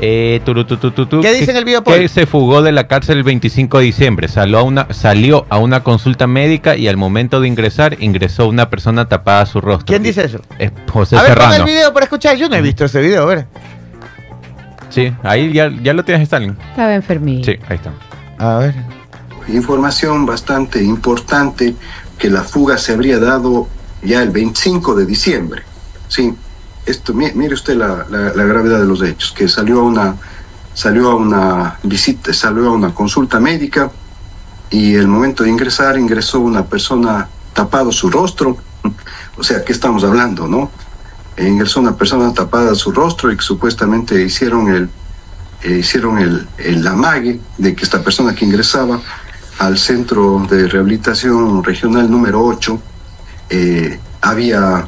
Eh, 0.04 0.42
turu, 0.46 0.66
¿Qué 0.66 1.34
dice 1.34 1.46
que- 1.46 1.52
en 1.52 1.58
el 1.58 1.66
video, 1.66 1.84
Paul? 1.84 2.00
Que 2.00 2.08
se 2.08 2.26
fugó 2.26 2.62
de 2.64 2.72
la 2.72 2.88
cárcel 2.88 3.18
el 3.18 3.24
25 3.24 3.80
de 3.80 3.84
diciembre. 3.86 4.30
Salió 4.30 4.58
a, 4.60 4.64
una, 4.64 4.88
salió 4.94 5.46
a 5.50 5.60
una 5.60 5.84
consulta 5.84 6.26
médica 6.26 6.76
y 6.76 6.88
al 6.88 6.98
momento 6.98 7.40
de 7.42 7.48
ingresar, 7.50 7.98
ingresó 8.00 8.48
una 8.48 8.70
persona 8.70 9.08
tapada 9.10 9.46
su 9.46 9.62
rostro. 9.62 9.86
¿Quién 9.86 10.02
dice 10.02 10.24
eso? 10.24 10.40
Es 10.58 10.72
José 10.90 11.18
a 11.18 11.22
ver, 11.24 11.34
pon 11.34 11.44
el 11.44 11.52
Serrano. 11.52 11.66
video 11.66 11.94
para 11.94 12.06
escuchar. 12.06 12.36
Yo 12.38 12.50
no 12.50 12.56
he 12.56 12.62
visto 12.62 12.86
ese 12.86 13.02
video. 13.02 13.24
A 13.24 13.26
ver. 13.26 13.46
Sí, 14.92 15.12
ahí 15.24 15.52
ya, 15.54 15.72
ya 15.82 15.94
lo 15.94 16.04
tienes, 16.06 16.24
Stalin. 16.24 16.56
Estaba 16.70 16.94
enfermito. 16.94 17.46
Sí, 17.52 17.58
ahí 17.68 17.78
está. 17.78 17.92
A 18.38 18.58
ver. 18.60 18.76
Información 19.48 20.26
bastante 20.26 20.84
importante 20.84 21.76
que 22.18 22.30
la 22.30 22.44
fuga 22.44 22.78
se 22.78 22.94
habría 22.94 23.20
dado 23.20 23.68
ya 24.04 24.22
el 24.22 24.30
25 24.30 24.94
de 24.96 25.06
diciembre. 25.06 25.64
Sí, 26.08 26.34
esto, 26.86 27.14
mi- 27.14 27.32
mire 27.34 27.54
usted 27.56 27.76
la, 27.76 28.06
la- 28.10 28.34
la 28.34 28.44
gravedad 28.44 28.80
de 28.80 28.86
los 28.86 29.02
hechos, 29.02 29.32
que 29.32 29.48
salió 29.48 29.80
a 29.82 29.84
una 29.84 30.16
salió 30.74 31.12
a 31.12 31.16
una 31.16 31.78
visita, 31.84 32.34
salió 32.34 32.68
a 32.70 32.72
una 32.72 32.94
consulta 32.94 33.40
médica 33.42 33.92
y 34.70 34.96
el 34.96 35.06
momento 35.08 35.44
de 35.44 35.50
ingresar 35.50 35.98
ingresó 35.98 36.40
una 36.40 36.64
persona 36.66 37.28
tapado 37.54 37.92
su 37.92 38.10
rostro. 38.10 38.58
O 39.38 39.44
sea, 39.44 39.64
¿qué 39.64 39.72
estamos 39.74 40.04
hablando, 40.04 40.48
no? 40.48 40.70
E 41.38 41.48
ingresó 41.48 41.80
una 41.80 41.96
persona 41.96 42.34
tapada 42.34 42.76
su 42.76 42.92
rostro 42.92 43.32
y 43.32 43.38
que 43.38 43.42
supuestamente 43.44 44.22
hicieron 44.22 44.68
el 44.70 44.90
eh, 45.64 45.78
hicieron 45.80 46.18
el, 46.18 46.48
el 46.58 46.86
amague 46.88 47.40
de 47.58 47.76
que 47.76 47.84
esta 47.84 48.04
persona 48.04 48.34
que 48.34 48.46
ingresaba 48.46 49.00
al 49.60 49.78
centro 49.78 50.46
de 50.50 50.68
rehabilitación 50.68 51.64
regional 51.64 52.10
número 52.10 52.44
8 52.44 52.82
eh, 53.52 54.00
había 54.22 54.88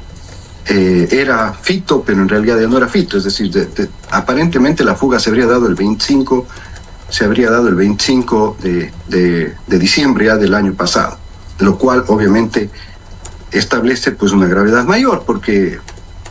eh, 0.65 1.07
era 1.11 1.53
fito, 1.53 2.01
pero 2.03 2.21
en 2.23 2.29
realidad 2.29 2.59
ya 2.59 2.67
no 2.67 2.77
era 2.77 2.87
fito, 2.87 3.17
es 3.17 3.23
decir, 3.25 3.51
de- 3.51 3.89
aparentemente 4.11 4.83
la 4.83 4.95
fuga 4.95 5.19
se 5.19 5.29
habría 5.29 5.45
dado 5.45 5.67
el 5.67 5.75
25, 5.75 6.47
se 7.09 7.25
habría 7.25 7.51
dado 7.51 7.67
el 7.67 7.75
25 7.75 8.57
de, 8.61 8.91
de- 9.09 9.53
diciembre 9.77 10.35
del 10.37 10.53
año 10.55 10.73
pasado, 10.73 11.17
lo 11.59 11.77
cual 11.77 12.03
obviamente 12.07 12.69
establece 13.51 14.11
pues 14.13 14.31
una 14.31 14.47
gravedad 14.47 14.85
mayor, 14.85 15.23
porque 15.27 15.79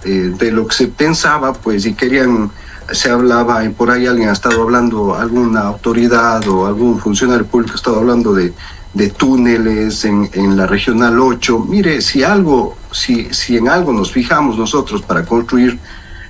eh, 0.05 0.33
de 0.37 0.51
lo 0.51 0.67
que 0.67 0.75
se 0.75 0.87
pensaba, 0.88 1.53
pues 1.53 1.85
si 1.85 1.95
querían, 1.95 2.51
se 2.91 3.11
hablaba, 3.11 3.65
y 3.65 3.69
por 3.69 3.91
ahí 3.91 4.07
alguien 4.07 4.29
ha 4.29 4.33
estado 4.33 4.62
hablando, 4.62 5.15
alguna 5.15 5.61
autoridad 5.61 6.47
o 6.49 6.67
algún 6.67 6.99
funcionario 6.99 7.47
público 7.47 7.75
ha 7.75 7.77
estado 7.77 7.99
hablando 7.99 8.35
de, 8.35 8.53
de 8.95 9.09
túneles 9.11 10.05
en, 10.05 10.29
en 10.33 10.57
la 10.57 10.67
regional 10.67 11.19
8. 11.19 11.67
Mire, 11.69 12.01
si 12.01 12.23
algo, 12.23 12.77
si, 12.91 13.33
si 13.33 13.57
en 13.57 13.69
algo 13.69 13.93
nos 13.93 14.12
fijamos 14.12 14.59
nosotros 14.59 15.03
para 15.03 15.25
construir 15.25 15.79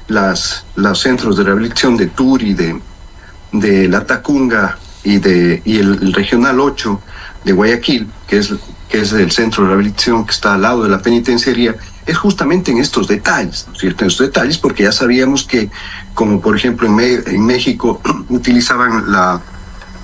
las, 0.09 0.65
los 0.77 1.01
centros 1.01 1.37
de 1.37 1.45
rehabilitación 1.45 1.97
de 1.97 2.09
Turi, 2.09 2.55
de, 2.55 2.81
de 3.53 3.89
La 3.89 4.05
Tacunga 4.05 4.79
y, 5.03 5.19
de, 5.19 5.63
y 5.65 5.79
el, 5.79 5.95
el 6.03 6.13
regional 6.13 6.61
8 6.61 7.01
de 7.45 7.53
Guayaquil, 7.53 8.09
que 8.27 8.39
es, 8.39 8.55
que 8.92 9.00
es 9.00 9.12
el 9.14 9.31
centro 9.31 9.62
de 9.62 9.70
rehabilitación 9.70 10.26
que 10.26 10.33
está 10.33 10.52
al 10.52 10.61
lado 10.61 10.83
de 10.83 10.90
la 10.90 11.00
penitenciaría, 11.00 11.74
es 12.05 12.18
justamente 12.18 12.72
en 12.72 12.76
estos 12.76 13.09
detalles, 13.09 13.64
¿no 13.66 13.72
es 13.72 13.78
cierto? 13.78 14.05
En 14.05 14.11
estos 14.11 14.26
detalles, 14.26 14.59
porque 14.59 14.83
ya 14.83 14.92
sabíamos 14.92 15.44
que, 15.44 15.70
como 16.12 16.42
por 16.42 16.55
ejemplo 16.55 16.87
en, 16.87 17.46
México, 17.46 18.02
utilizaban 18.28 19.11
la, 19.11 19.40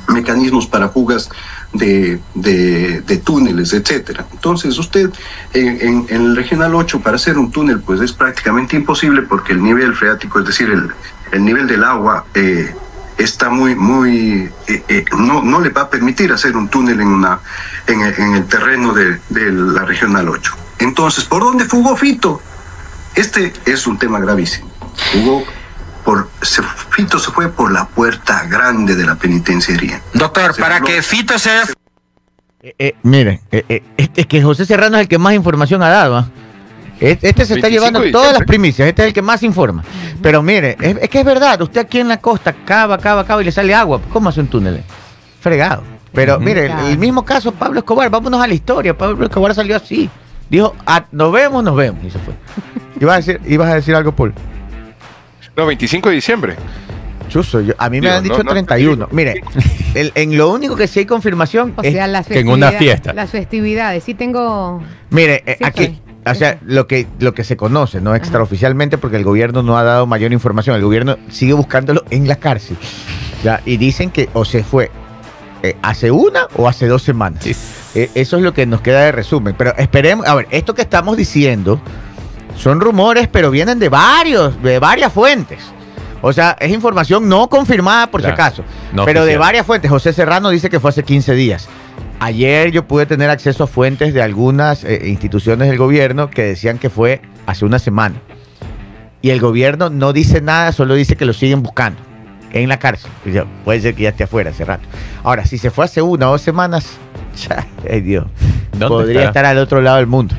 mecanismos 0.09 0.67
para 0.67 0.89
fugas 0.89 1.29
de, 1.75 2.19
de, 2.35 3.23
túneles, 3.23 3.75
etcétera. 3.75 4.25
Entonces, 4.33 4.79
usted 4.79 5.11
en 5.53 6.07
el 6.09 6.35
Regional 6.35 6.75
8, 6.75 7.01
para 7.01 7.17
hacer 7.17 7.37
un 7.37 7.51
túnel, 7.51 7.81
pues 7.81 8.01
es 8.01 8.15
prácticamente 8.15 8.75
imposible 8.75 9.21
porque 9.21 9.53
el 9.53 9.63
nivel 9.63 9.95
freático, 9.95 10.39
es 10.39 10.47
decir, 10.47 10.71
el, 10.71 10.89
el 11.31 11.45
nivel 11.45 11.67
del 11.67 11.85
agua, 11.85 12.25
eh, 12.33 12.75
está 13.19 13.51
muy, 13.51 13.75
muy, 13.75 14.51
eh, 14.69 14.83
eh, 14.89 15.05
no, 15.19 15.43
no 15.43 15.61
le 15.61 15.71
va 15.71 15.83
a 15.83 15.91
permitir 15.91 16.33
hacer 16.33 16.57
un 16.57 16.69
túnel 16.69 17.01
en, 17.01 17.09
una, 17.09 17.41
en, 17.87 18.01
el- 18.03 18.15
en 18.15 18.35
el 18.35 18.47
terreno 18.47 18.93
de, 18.95 19.19
de 19.29 19.53
la 19.53 19.85
Regional 19.85 20.29
8. 20.29 20.57
Entonces, 20.79 21.25
¿por 21.25 21.43
dónde 21.43 21.65
fugó 21.65 21.97
Fito? 21.97 22.41
Este 23.15 23.53
es 23.67 23.87
un 23.87 23.99
tema 23.99 24.21
gravísimo. 24.21 24.71
Fugó 25.13 25.45
por, 26.05 26.31
se- 26.43 26.63
Fito 26.91 27.19
se 27.19 27.31
fue 27.33 27.49
por 27.51 27.73
la 27.73 27.87
puerta 27.89 28.45
grande 28.45 28.95
de 28.95 29.05
la 29.05 29.17
penitenciaría. 29.17 30.01
Doctor, 30.15 30.55
Se 30.55 30.61
para 30.61 30.77
habló- 30.77 30.87
que 30.87 31.03
Fito 31.03 31.39
sea 31.39 31.65
Eh, 32.61 32.75
eh, 32.79 32.95
mire, 33.03 33.41
eh, 33.51 33.83
es 33.97 34.27
que 34.27 34.43
José 34.43 34.65
Serrano 34.67 34.97
es 34.97 35.03
el 35.03 35.09
que 35.09 35.19
más 35.19 35.35
información 35.35 35.83
ha 35.83 35.89
dado. 35.89 36.29
Este, 37.01 37.29
este 37.29 37.45
se 37.45 37.55
está 37.55 37.69
25 37.69 37.71
llevando 37.71 38.11
todas 38.11 38.33
las 38.33 38.45
primicias, 38.47 38.89
este 38.89 39.03
es 39.03 39.09
el 39.09 39.15
que 39.15 39.23
más 39.23 39.43
informa. 39.43 39.85
Pero 40.21 40.43
mire, 40.43 40.77
es, 40.81 40.97
es 41.01 41.09
que 41.09 41.21
es 41.21 41.25
verdad, 41.25 41.61
usted 41.63 41.81
aquí 41.81 42.01
en 42.01 42.09
la 42.09 42.17
costa 42.21 42.53
cava, 42.53 42.99
cava, 42.99 43.25
cava 43.25 43.41
y 43.43 43.45
le 43.45 43.53
sale 43.53 43.75
agua. 43.75 44.01
¿Cómo 44.13 44.29
hace 44.29 44.41
un 44.41 44.49
túnel? 44.49 44.83
Fregado. 45.41 45.83
Pero 46.13 46.41
mire, 46.41 46.67
el, 46.91 46.99
mismo 46.99 47.25
caso 47.25 47.53
Pablo 47.53 47.79
Escobar, 47.81 48.11
vámonos 48.11 48.43
a 48.43 48.47
la 48.47 48.55
historia. 48.55 48.97
Pablo 48.97 49.27
Escobar 49.27 49.55
salió 49.55 49.77
así. 49.77 50.11
Dijo, 50.51 50.75
"Ah, 50.87 51.05
nos 51.13 51.31
vemos, 51.31 51.63
nos 51.63 51.77
vemos. 51.77 52.03
Y 52.05 52.11
se 52.11 52.19
fue. 52.19 52.35
¿Ibas 53.01 53.15
a 53.15 53.17
decir, 53.19 53.41
ibas 53.47 53.71
a 53.71 53.75
decir 53.75 53.95
algo, 53.95 54.13
Paul? 54.13 54.33
No, 55.57 55.67
25 55.67 56.09
de 56.09 56.15
diciembre. 56.17 56.57
Chuso, 57.29 57.61
yo- 57.61 57.75
a 57.79 57.91
mí 57.91 58.01
me 58.01 58.07
Digo, 58.07 58.17
han 58.17 58.23
dicho 58.23 58.39
no, 58.39 58.45
no, 58.45 58.51
31. 58.53 59.09
Mire, 59.13 59.43
el- 59.95 60.13
en 60.15 60.37
lo 60.37 60.51
único 60.51 60.75
que 60.75 60.89
sí 60.89 61.01
hay 61.01 61.07
confirmación 61.07 61.75
O 61.77 61.83
es 61.83 61.93
sea, 61.93 62.23
que 62.23 62.41
en 62.41 62.49
una 62.49 62.73
fiesta. 62.73 63.13
Las 63.13 63.31
festividades. 63.31 64.03
Sí 64.03 64.15
tengo... 64.15 64.83
Mire, 65.11 65.43
eh, 65.47 65.57
Sí 65.59 65.65
aquí. 65.65 66.01
O 66.33 66.35
sea, 66.35 66.59
lo 66.65 66.87
que, 66.87 67.07
lo 67.19 67.35
que 67.35 67.45
se 67.45 67.57
conoce, 67.57 68.01
no 68.01 68.15
extraoficialmente, 68.15 68.99
porque 68.99 69.17
el 69.17 69.25
gobierno 69.25 69.63
no 69.63 69.79
ha 69.79 69.83
dado 69.83 70.07
mayor 70.07 70.33
información, 70.33 70.77
el 70.77 70.83
gobierno 70.83 71.17
sigue 71.31 71.53
buscándolo 71.53 72.05
en 72.11 72.29
la 72.29 72.37
cárcel. 72.37 72.77
Ya, 73.43 73.61
y 73.65 73.77
dicen 73.77 74.11
que 74.11 74.29
o 74.33 74.45
se 74.45 74.65
fue 74.65 74.91
eh, 75.63 75.77
hace 75.83 76.11
una 76.11 76.49
o 76.57 76.69
hace 76.69 76.87
dos 76.87 77.03
semanas. 77.03 77.45
Eh, 77.95 78.11
eso 78.15 78.37
es 78.37 78.43
lo 78.43 78.53
que 78.55 78.67
nos 78.67 78.81
queda 78.81 79.01
de 79.03 79.13
resumen. 79.13 79.55
Pero 79.57 79.75
esperemos, 79.77 80.27
a 80.27 80.35
ver, 80.35 80.47
esto 80.51 80.75
que 80.75 80.83
estamos 80.83 81.17
diciendo 81.17 81.81
son 82.57 82.81
rumores, 82.81 83.29
pero 83.29 83.51
vienen 83.51 83.79
de 83.79 83.89
varios, 83.89 84.61
de 84.63 84.79
varias 84.79 85.13
fuentes. 85.13 85.61
O 86.21 86.33
sea, 86.33 86.57
es 86.59 86.73
información 86.73 87.29
no 87.29 87.49
confirmada 87.49 88.09
por 88.09 88.21
Claro, 88.21 88.37
si 88.37 88.41
acaso, 88.43 88.65
no 88.93 89.05
pero 89.05 89.25
de 89.25 89.39
varias 89.39 89.65
fuentes. 89.65 89.91
José 89.91 90.13
Serrano 90.13 90.51
dice 90.51 90.69
que 90.69 90.81
fue 90.81 90.91
hace 90.91 91.05
15 91.05 91.35
días. 91.35 91.69
Ayer 92.21 92.71
yo 92.73 92.87
pude 92.87 93.07
tener 93.07 93.31
acceso 93.31 93.65
a 93.65 93.67
fuentes 93.67 94.13
de 94.15 94.23
algunas 94.23 94.85
eh, 94.85 95.03
instituciones 95.07 95.69
del 95.69 95.79
gobierno 95.79 96.31
que 96.31 96.43
decían 96.43 96.79
que 96.79 96.91
fue 96.91 97.21
hace 97.47 97.65
una 97.65 97.79
semana. 97.79 98.17
Y 99.23 99.31
el 99.31 99.41
gobierno 99.41 99.91
no 99.91 100.13
dice 100.13 100.41
nada, 100.41 100.73
solo 100.73 100.95
dice 100.95 101.17
que 101.17 101.25
lo 101.25 101.33
siguen 101.33 101.63
buscando 101.63 102.01
en 102.53 102.69
la 102.69 102.79
cárcel. 102.79 103.11
Que 103.25 103.33
ya- 103.33 103.47
puede 103.65 103.81
ser 103.81 103.95
que 103.95 104.05
ya 104.05 104.09
esté 104.11 104.25
afuera 104.25 104.51
hace 104.51 104.65
rato. 104.65 104.87
Ahora, 105.23 105.45
si 105.45 105.59
se 105.59 105.71
fue 105.71 105.85
hace 105.85 106.03
una 106.03 106.29
o 106.29 106.33
dos 106.33 106.43
semanas, 106.43 106.87
ay 107.91 108.01
Dios, 108.01 108.27
¿Dónde 108.73 108.89
podría 108.89 109.25
estar 109.25 109.45
al 109.45 109.59
otro 109.59 109.81
lado 109.81 109.97
del 109.99 110.07
mundo. 110.07 110.35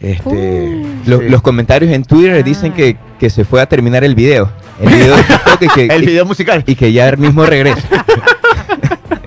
Este, 0.00 0.28
Uh. 0.28 0.86
Lo- 1.06 1.18
sí. 1.20 1.28
Los 1.28 1.42
comentarios 1.42 1.92
en 1.92 2.04
Twitter 2.04 2.36
Ah. 2.40 2.42
dicen 2.42 2.72
que, 2.72 2.96
que 3.20 3.30
se 3.30 3.44
fue 3.44 3.60
a 3.60 3.66
terminar 3.66 4.02
el 4.04 4.14
video. 4.14 4.50
El 4.80 4.88
video 4.88 5.16
de 5.16 5.22
TikTok 5.58 5.62
y 5.62 5.68
que, 5.68 5.86
el 5.94 6.04
video 6.06 6.24
musical. 6.26 6.64
y 6.66 6.74
que 6.74 6.92
ya 6.92 7.12
mismo 7.16 7.44
regresa. 7.46 7.86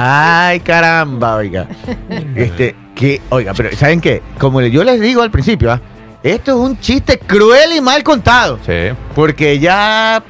Ay, 0.00 0.60
caramba, 0.64 1.36
oiga. 1.36 1.66
Este, 2.36 2.74
que, 2.94 3.20
oiga, 3.30 3.52
pero 3.54 3.74
¿saben 3.76 4.00
qué? 4.00 4.22
Como 4.38 4.60
yo 4.62 4.84
les 4.84 5.00
digo 5.00 5.22
al 5.22 5.30
principio, 5.30 5.72
¿ah? 5.72 5.80
esto 6.22 6.52
es 6.52 6.56
un 6.70 6.78
chiste 6.80 7.18
cruel 7.18 7.72
y 7.76 7.80
mal 7.80 8.02
contado. 8.02 8.58
Sí. 8.66 8.72
Porque 9.14 9.58
ya. 9.58 10.22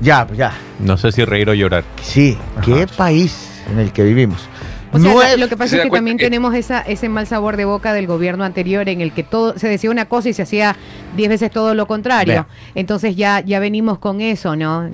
Ya, 0.00 0.26
pues 0.26 0.38
ya. 0.38 0.52
No 0.78 0.96
sé 0.96 1.12
si 1.12 1.24
reír 1.24 1.48
o 1.50 1.54
llorar. 1.54 1.84
Sí, 2.02 2.36
qué 2.64 2.86
país 2.96 3.62
en 3.70 3.78
el 3.78 3.92
que 3.92 4.02
vivimos. 4.02 4.48
O 4.92 4.98
sea, 4.98 5.12
Nueve- 5.12 5.36
lo 5.36 5.48
que 5.48 5.56
pasa 5.56 5.70
¿Se 5.70 5.76
es 5.76 5.82
que 5.84 5.90
también 5.90 6.16
que- 6.16 6.24
tenemos 6.24 6.52
esa, 6.54 6.80
ese 6.80 7.08
mal 7.08 7.26
sabor 7.26 7.56
de 7.56 7.64
boca 7.64 7.92
del 7.92 8.06
gobierno 8.08 8.42
anterior 8.44 8.88
en 8.88 9.00
el 9.00 9.12
que 9.12 9.22
todo 9.22 9.56
se 9.56 9.68
decía 9.68 9.90
una 9.90 10.06
cosa 10.06 10.30
y 10.30 10.32
se 10.32 10.42
hacía 10.42 10.74
diez 11.16 11.28
veces 11.28 11.50
todo 11.52 11.74
lo 11.74 11.86
contrario. 11.86 12.32
Vea. 12.32 12.46
Entonces 12.74 13.14
ya, 13.14 13.40
ya 13.40 13.60
venimos 13.60 13.98
con 13.98 14.20
eso, 14.20 14.56
¿no? 14.56 14.86
eh, 14.86 14.92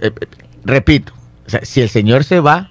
eh, 0.00 0.10
repito, 0.64 1.12
o 1.46 1.50
sea, 1.50 1.60
si 1.64 1.80
el 1.80 1.88
señor 1.88 2.24
se 2.24 2.40
va, 2.40 2.70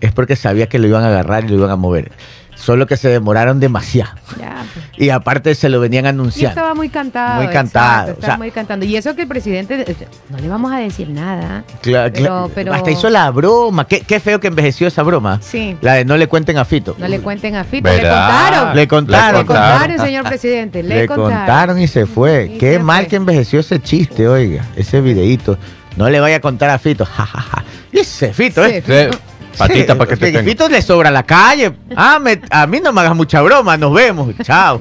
es 0.00 0.12
porque 0.12 0.36
sabía 0.36 0.68
que 0.68 0.78
lo 0.78 0.86
iban 0.88 1.04
a 1.04 1.08
agarrar 1.08 1.44
y 1.44 1.48
lo 1.48 1.54
iban 1.56 1.70
a 1.70 1.76
mover. 1.76 2.12
Solo 2.54 2.86
que 2.86 2.96
se 2.96 3.08
demoraron 3.08 3.58
demasiado. 3.58 4.12
Ya, 4.38 4.64
pues. 4.72 4.84
Y 4.96 5.08
aparte 5.10 5.52
se 5.56 5.68
lo 5.68 5.80
venían 5.80 6.04
Y 6.04 6.08
anunciando. 6.08 6.50
estaba 6.50 6.74
muy 6.74 6.90
cantado. 6.90 7.36
Muy 7.36 7.46
exacto, 7.46 7.70
cantado, 7.72 8.08
estaba 8.12 8.18
o 8.22 8.26
sea- 8.26 8.36
muy 8.36 8.50
cantando. 8.52 8.86
Y 8.86 8.94
eso 8.96 9.16
que 9.16 9.22
el 9.22 9.28
presidente, 9.28 9.84
eh, 9.90 9.96
no 10.28 10.38
le 10.38 10.48
vamos 10.48 10.70
a 10.70 10.76
decir 10.78 11.08
nada. 11.08 11.64
Cla- 11.82 12.12
Pero- 12.54 12.72
Hasta 12.72 12.90
hizo 12.92 13.10
la 13.10 13.28
broma. 13.32 13.88
Qué, 13.88 14.02
qué 14.02 14.20
feo 14.20 14.38
que 14.38 14.46
envejeció 14.46 14.86
esa 14.86 15.02
broma. 15.02 15.40
Sí. 15.42 15.76
La 15.80 15.94
de 15.94 16.04
no 16.04 16.16
le 16.16 16.28
cuenten 16.28 16.56
a 16.56 16.64
Fito. 16.64 16.94
No 16.98 17.08
le 17.08 17.18
cuenten 17.20 17.56
a 17.56 17.64
Fito, 17.64 17.88
le 17.88 17.96
contaron. 17.98 18.76
Le 18.76 18.88
contaron. 18.88 19.40
Le 19.40 19.46
contaron, 19.46 19.98
señor 19.98 20.24
presidente. 20.24 20.82
Le, 20.84 20.94
Le 21.00 21.08
contaron 21.08 21.80
y 21.80 21.88
se 21.88 22.06
fue. 22.06 22.52
Y 22.54 22.58
Qué 22.58 22.74
se 22.74 22.78
mal 22.78 23.04
fue. 23.04 23.08
que 23.10 23.16
envejeció 23.16 23.58
ese 23.58 23.80
chiste, 23.80 24.28
oiga. 24.28 24.64
Ese 24.76 25.00
videíto. 25.00 25.58
No 25.96 26.08
le 26.08 26.20
vaya 26.20 26.36
a 26.36 26.40
contar 26.40 26.70
a 26.70 26.78
Fito. 26.78 27.04
Ja, 27.04 27.26
ja, 27.26 27.40
ja. 27.40 27.64
Y 27.92 27.98
ese 28.00 28.32
Fito, 28.32 28.64
¿eh? 28.64 28.82
Sí. 28.86 28.92
Sí. 29.12 29.18
Patita 29.58 29.96
para 29.98 30.08
que 30.08 30.16
te 30.16 30.26
tenga. 30.32 30.42
Fito 30.42 30.68
le 30.68 30.80
sobra 30.80 31.10
la 31.10 31.24
calle. 31.24 31.72
Ah, 31.94 32.18
me- 32.18 32.40
a 32.50 32.66
mí 32.66 32.80
no 32.82 32.92
me 32.92 33.02
hagas 33.02 33.14
mucha 33.14 33.42
broma. 33.42 33.76
Nos 33.76 33.92
vemos. 33.92 34.34
Chao. 34.42 34.80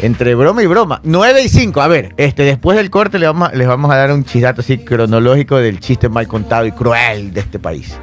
Entre 0.00 0.34
broma 0.34 0.62
y 0.62 0.66
broma. 0.66 1.00
9 1.02 1.42
y 1.42 1.48
5. 1.48 1.80
A 1.82 1.88
ver, 1.88 2.14
este, 2.16 2.44
después 2.44 2.76
del 2.76 2.88
corte 2.88 3.18
le 3.18 3.26
vamos 3.26 3.48
a- 3.50 3.52
les 3.54 3.66
vamos 3.66 3.90
a 3.90 3.96
dar 3.96 4.12
un 4.12 4.24
chidato 4.24 4.60
así 4.60 4.78
cronológico 4.78 5.56
del 5.56 5.80
chiste 5.80 6.08
mal 6.08 6.26
contado 6.28 6.64
y 6.66 6.72
cruel 6.72 7.34
de 7.34 7.40
este 7.40 7.58
país. 7.58 7.98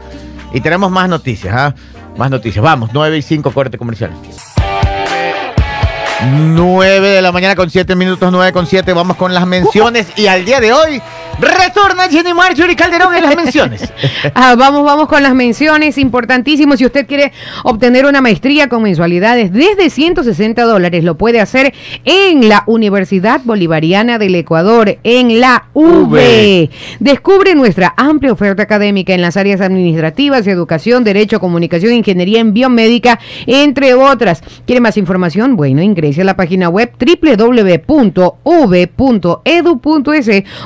Y 0.54 0.60
tenemos 0.62 0.92
más 0.92 1.08
noticias, 1.10 1.56
¿ah? 1.56 1.74
Más 2.18 2.30
noticias. 2.30 2.62
Vamos, 2.64 2.90
9 2.94 3.18
y 3.18 3.22
5, 3.22 3.52
corte 3.52 3.78
comercial. 3.78 4.12
9 6.26 7.10
de 7.10 7.22
la 7.22 7.32
mañana 7.32 7.56
con 7.56 7.70
7 7.70 7.96
minutos, 7.96 8.32
9 8.32 8.52
con 8.52 8.66
7. 8.66 8.92
Vamos 8.94 9.18
con 9.18 9.34
las 9.34 9.46
menciones. 9.46 10.08
Y 10.16 10.28
al 10.28 10.46
día 10.46 10.60
de 10.60 10.74
hoy, 10.74 11.02
retorna 11.40 12.10
Jenny 12.10 12.34
Marjorie 12.34 12.76
Calderón 12.76 13.16
en 13.16 13.24
las 13.24 13.36
menciones. 13.36 13.94
Ah, 14.34 14.56
vamos, 14.56 14.84
vamos 14.84 15.08
con 15.08 15.24
las 15.24 15.34
menciones, 15.34 15.98
importantísimo. 15.98 16.76
Si 16.78 16.86
usted 16.86 17.08
quiere 17.08 17.32
obtener 17.64 18.06
una 18.06 18.22
maestría 18.22 18.68
con 18.68 18.84
mensualidades 18.84 19.52
desde 19.52 19.90
160 19.90 20.64
dólares, 20.64 21.04
lo 21.04 21.18
puede 21.18 21.40
hacer 21.40 21.74
en 22.06 22.50
la 22.50 22.64
Universidad 22.68 23.42
Bolivariana 23.44 24.18
del 24.18 24.36
Ecuador, 24.36 24.98
en 25.04 25.40
la 25.40 25.68
UV. 25.74 26.70
Descubre 27.00 27.56
nuestra 27.56 27.94
amplia 27.98 28.32
oferta 28.32 28.64
académica 28.64 29.14
en 29.14 29.22
las 29.22 29.38
áreas 29.38 29.62
administrativas, 29.62 30.46
educación, 30.48 31.04
derecho, 31.04 31.40
comunicación, 31.40 31.94
ingeniería 31.94 32.40
en 32.40 32.54
biomédica, 32.54 33.20
entre 33.46 33.94
otras. 33.94 34.44
¿Quiere 34.66 34.82
más 34.82 34.98
información? 34.98 35.56
Bueno, 35.56 35.82
ingrese 36.08 36.22
a 36.22 36.26
la 36.26 36.36
página 36.36 36.70
web 36.70 36.92
www.uv.edu.es 37.00 38.28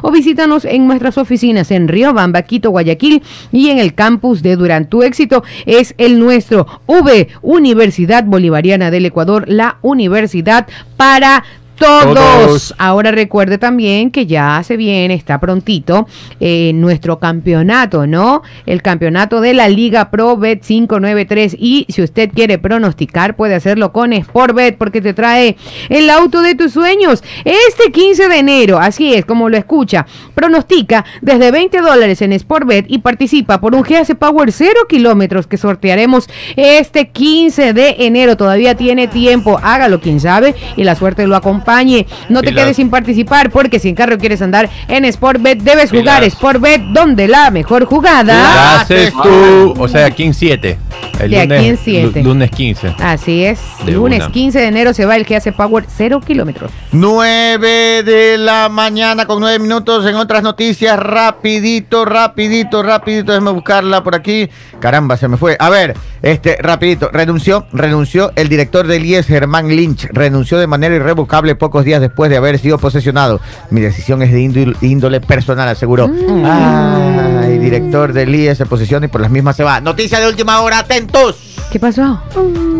o 0.01 0.11
visítanos 0.11 0.65
en 0.65 0.87
nuestras 0.87 1.17
oficinas 1.17 1.71
en 1.71 1.87
Riobamba, 1.87 2.43
Quito, 2.43 2.69
Guayaquil 2.71 3.23
y 3.51 3.69
en 3.69 3.79
el 3.79 3.93
campus 3.93 4.41
de 4.41 4.55
Durán. 4.55 4.89
Tu 4.89 5.03
éxito 5.03 5.43
es 5.65 5.93
el 5.97 6.19
nuestro. 6.19 6.67
V, 6.87 7.27
Universidad 7.41 8.23
Bolivariana 8.23 8.91
del 8.91 9.05
Ecuador, 9.05 9.45
la 9.47 9.77
universidad 9.81 10.67
para 10.97 11.43
todos. 11.81 12.75
Ahora 12.77 13.11
recuerde 13.11 13.57
también 13.57 14.11
que 14.11 14.27
ya 14.27 14.61
se 14.63 14.77
viene, 14.77 15.15
está 15.15 15.39
prontito, 15.39 16.07
eh, 16.39 16.71
nuestro 16.73 17.19
campeonato, 17.19 18.05
¿no? 18.05 18.43
El 18.65 18.81
campeonato 18.81 19.41
de 19.41 19.53
la 19.53 19.67
Liga 19.67 20.11
Pro 20.11 20.37
Bet 20.37 20.63
593. 20.63 21.55
Y 21.59 21.87
si 21.89 22.03
usted 22.03 22.29
quiere 22.29 22.59
pronosticar, 22.59 23.35
puede 23.35 23.55
hacerlo 23.55 23.91
con 23.91 24.13
Sportbet 24.13 24.77
porque 24.77 25.01
te 25.01 25.13
trae 25.13 25.57
el 25.89 26.09
auto 26.09 26.41
de 26.41 26.55
tus 26.55 26.73
sueños. 26.73 27.23
Este 27.45 27.91
15 27.91 28.27
de 28.27 28.37
enero, 28.37 28.79
así 28.79 29.13
es 29.13 29.25
como 29.25 29.49
lo 29.49 29.57
escucha, 29.57 30.05
pronostica 30.35 31.03
desde 31.21 31.51
20 31.51 31.81
dólares 31.81 32.21
en 32.21 32.37
Sportbet 32.37 32.85
y 32.89 32.99
participa 32.99 33.59
por 33.59 33.73
un 33.73 33.81
GS 33.81 34.15
Power 34.15 34.51
0 34.51 34.71
kilómetros 34.87 35.47
que 35.47 35.57
sortearemos 35.57 36.29
este 36.55 37.09
15 37.09 37.73
de 37.73 37.95
enero. 37.99 38.37
Todavía 38.37 38.75
tiene 38.75 39.07
tiempo, 39.07 39.59
hágalo, 39.63 39.99
quien 39.99 40.19
sabe, 40.19 40.55
y 40.75 40.83
la 40.83 40.95
suerte 40.95 41.25
lo 41.25 41.35
acompañe. 41.71 42.05
No 42.29 42.41
te 42.41 42.53
quedes 42.53 42.75
sin 42.75 42.89
participar 42.89 43.49
porque 43.49 43.79
si 43.79 43.89
en 43.89 43.95
carro 43.95 44.17
quieres 44.17 44.41
andar 44.41 44.69
en 44.87 45.11
Sportbet, 45.11 45.59
debes 45.59 45.89
jugar. 45.91 46.23
Sportbet, 46.29 46.81
donde 46.93 47.27
la 47.27 47.49
mejor 47.51 47.85
jugada. 47.85 48.33
La 48.33 48.81
haces 48.81 49.13
tú, 49.13 49.73
o 49.77 49.87
sea, 49.87 50.05
aquí 50.07 50.23
en 50.23 50.33
7. 50.33 50.77
El 51.19 51.29
De 51.31 51.39
aquí 51.39 51.47
lunes, 51.49 51.65
en 51.69 51.77
siete. 51.77 52.23
lu- 52.23 52.29
Lunes 52.29 52.51
15. 52.51 52.95
Así 52.99 53.43
es, 53.45 53.59
De 53.85 53.91
lunes 53.91 54.21
una. 54.23 54.31
15 54.31 54.59
de 54.59 54.65
enero 54.67 54.93
se 54.93 55.05
va 55.05 55.15
el 55.17 55.25
GS 55.25 55.51
Power 55.51 55.85
0 55.87 56.19
kilómetros. 56.25 56.71
9 56.91 58.03
de 58.03 58.37
la 58.39 58.69
mañana 58.69 59.25
con 59.25 59.39
9 59.39 59.59
minutos 59.59 60.05
en 60.07 60.15
otras 60.15 60.41
noticias. 60.41 60.97
Rapidito, 60.97 62.05
rapidito, 62.05 62.81
rapidito. 62.81 63.31
Déjame 63.33 63.51
buscarla 63.51 64.03
por 64.03 64.15
aquí. 64.15 64.49
Caramba, 64.79 65.17
se 65.17 65.27
me 65.27 65.37
fue. 65.37 65.55
A 65.59 65.69
ver, 65.69 65.95
este, 66.23 66.57
rapidito. 66.59 67.09
Renunció, 67.11 67.65
renunció 67.71 68.31
el 68.35 68.49
director 68.49 68.87
del 68.87 69.05
IES, 69.05 69.27
Germán 69.27 69.67
Lynch. 69.69 70.07
Renunció 70.11 70.57
de 70.57 70.67
manera 70.67 70.95
irrevocable 70.95 71.55
pocos 71.61 71.85
días 71.85 72.01
después 72.01 72.31
de 72.31 72.37
haber 72.37 72.57
sido 72.57 72.79
posesionado. 72.79 73.39
Mi 73.69 73.81
decisión 73.81 74.23
es 74.23 74.31
de 74.31 74.41
índole, 74.81 75.21
personal, 75.21 75.69
aseguró. 75.69 76.09
Ay, 76.43 77.59
director 77.59 78.13
del 78.13 78.33
IES 78.33 78.57
se 78.57 78.65
posesiona 78.65 79.05
y 79.05 79.09
por 79.09 79.21
las 79.21 79.29
mismas 79.29 79.55
se 79.55 79.63
va. 79.63 79.79
Noticia 79.79 80.19
de 80.19 80.27
última 80.27 80.59
hora, 80.61 80.79
atentos. 80.79 81.37
¿Qué 81.71 81.79
pasó? 81.79 82.19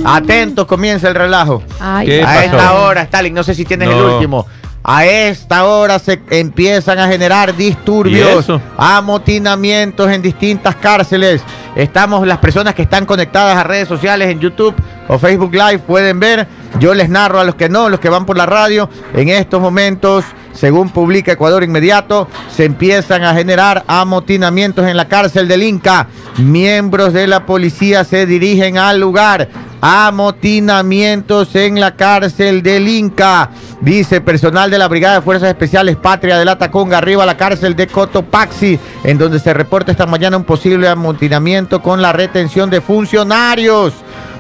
Atentos, 0.04 0.66
comienza 0.66 1.08
el 1.10 1.14
relajo. 1.14 1.62
Ay, 1.80 2.08
¿Qué 2.08 2.24
A 2.24 2.26
pasó? 2.26 2.40
esta 2.42 2.74
hora, 2.74 3.02
Stalin, 3.04 3.36
no 3.36 3.44
sé 3.44 3.54
si 3.54 3.66
tienes 3.66 3.88
el 3.88 4.02
último. 4.02 4.48
A 4.84 5.06
esta 5.06 5.66
hora 5.66 6.00
se 6.00 6.20
empiezan 6.32 6.98
a 6.98 7.08
generar 7.08 7.52
¿Y 7.52 7.66
disturbios, 7.66 8.48
amotinamientos 8.78 10.10
en 10.10 10.24
distintas 10.24 10.76
cárceles. 10.78 11.44
Estamos, 11.76 12.26
las 12.26 12.40
personas 12.40 12.74
que 12.74 12.82
están 12.82 13.06
conectadas 13.06 13.56
a 13.58 13.64
redes 13.64 13.88
sociales 13.88 14.30
en 14.30 14.40
YouTube 14.40 14.74
o 15.08 15.20
Facebook 15.20 15.54
Live 15.54 15.80
pueden 15.80 16.20
ver. 16.20 16.48
Yo 16.80 16.94
les 16.94 17.10
narro 17.10 17.40
a 17.40 17.44
los 17.44 17.56
que 17.56 17.70
no, 17.70 17.90
los 17.90 18.00
que 18.00 18.10
van 18.10 18.26
por 18.26 18.38
la 18.38 18.46
radio. 18.46 18.90
En 19.14 19.30
estos 19.30 19.62
momentos, 19.62 20.26
según 20.54 20.90
publica 20.90 21.34
Ecuador 21.34 21.64
Inmediato, 21.64 22.28
se 22.56 22.66
empiezan 22.66 23.24
a 23.24 23.34
generar 23.34 23.84
amotinamientos 23.88 24.88
en 24.88 24.98
la 24.98 25.08
cárcel 25.08 25.48
del 25.48 25.64
Inca. 25.64 26.08
Miembros 26.38 27.14
de 27.14 27.28
la 27.28 27.46
policía 27.46 28.04
se 28.04 28.26
dirigen 28.26 28.78
al 28.78 29.00
lugar. 29.00 29.50
Amotinamientos 29.82 31.56
en 31.56 31.80
la 31.80 31.96
cárcel 31.96 32.62
del 32.62 32.88
Inca. 32.88 33.50
Dice 33.82 34.22
personal 34.22 34.70
de 34.70 34.78
la 34.78 34.88
Brigada 34.88 35.16
de 35.16 35.22
Fuerzas 35.22 35.50
Especiales 35.50 35.96
Patria 35.96 36.38
de 36.38 36.46
la 36.46 36.58
Tacunga, 36.58 37.00
arriba 37.00 37.24
a 37.24 37.26
la 37.26 37.36
cárcel 37.36 37.76
de 37.76 37.88
Cotopaxi, 37.88 38.80
en 39.04 39.18
donde 39.18 39.40
se 39.40 39.54
reporta 39.54 39.92
esta 39.92 40.06
mañana 40.06 40.38
un 40.38 40.44
posible 40.44 40.88
amotinamiento 40.88 41.82
con 41.82 42.00
la 42.02 42.14
retención 42.14 42.70
de 42.70 42.80
funcionarios. 42.80 43.94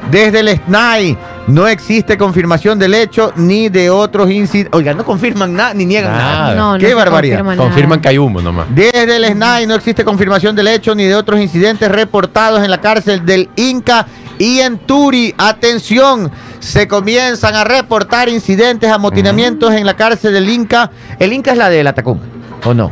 Desde 0.10 0.40
el 0.40 0.50
SNAI 0.50 1.18
no 1.48 1.68
existe 1.68 2.18
confirmación 2.18 2.78
del 2.80 2.94
hecho 2.94 3.34
ni 3.36 3.70
de 3.70 3.90
otros 3.90 4.30
incidentes. 4.32 4.78
Oiga, 4.78 4.94
no 4.94 5.06
confirman 5.06 5.54
nada 5.54 5.74
ni 5.74 5.86
niegan 5.86 6.12
nada. 6.12 6.34
Nada. 6.40 6.56
No, 6.56 6.74
no 6.74 6.80
Qué 6.80 6.94
barbaridad. 6.94 7.38
confirma 7.38 7.56
nada. 7.56 7.68
Confirman 7.68 8.02
que 8.02 8.08
hay 8.10 8.18
humo 8.18 8.42
nomás. 8.42 8.68
Desde 8.70 9.16
el 9.16 9.26
SNAI 9.26 9.68
no 9.68 9.76
existe 9.76 10.04
confirmación 10.04 10.56
del 10.56 10.68
hecho 10.68 10.96
ni 10.96 11.06
de 11.06 11.16
otros 11.16 11.40
incidentes 11.40 11.90
reportados 11.92 12.64
en 12.64 12.72
la 12.72 12.80
cárcel 12.80 13.26
del 13.26 13.50
Inca 13.56 14.06
y 14.42 14.60
en 14.60 14.78
Turi. 14.80 15.34
Atención, 15.38 16.32
se 16.60 16.88
comienzan 16.88 17.56
a 17.56 17.64
reportar 17.64 18.28
incidentes, 18.30 18.92
amotinamientos 18.92 19.74
en 19.74 19.86
la 19.86 19.96
cárcel 19.96 20.34
del 20.34 20.50
Inca. 20.50 20.92
El 21.20 21.34
Inca 21.34 21.52
es 21.52 21.58
la 21.58 21.70
de 21.70 21.84
la 21.84 21.94
Tacunga, 21.94 22.24
¿o 22.66 22.74
no? 22.74 22.92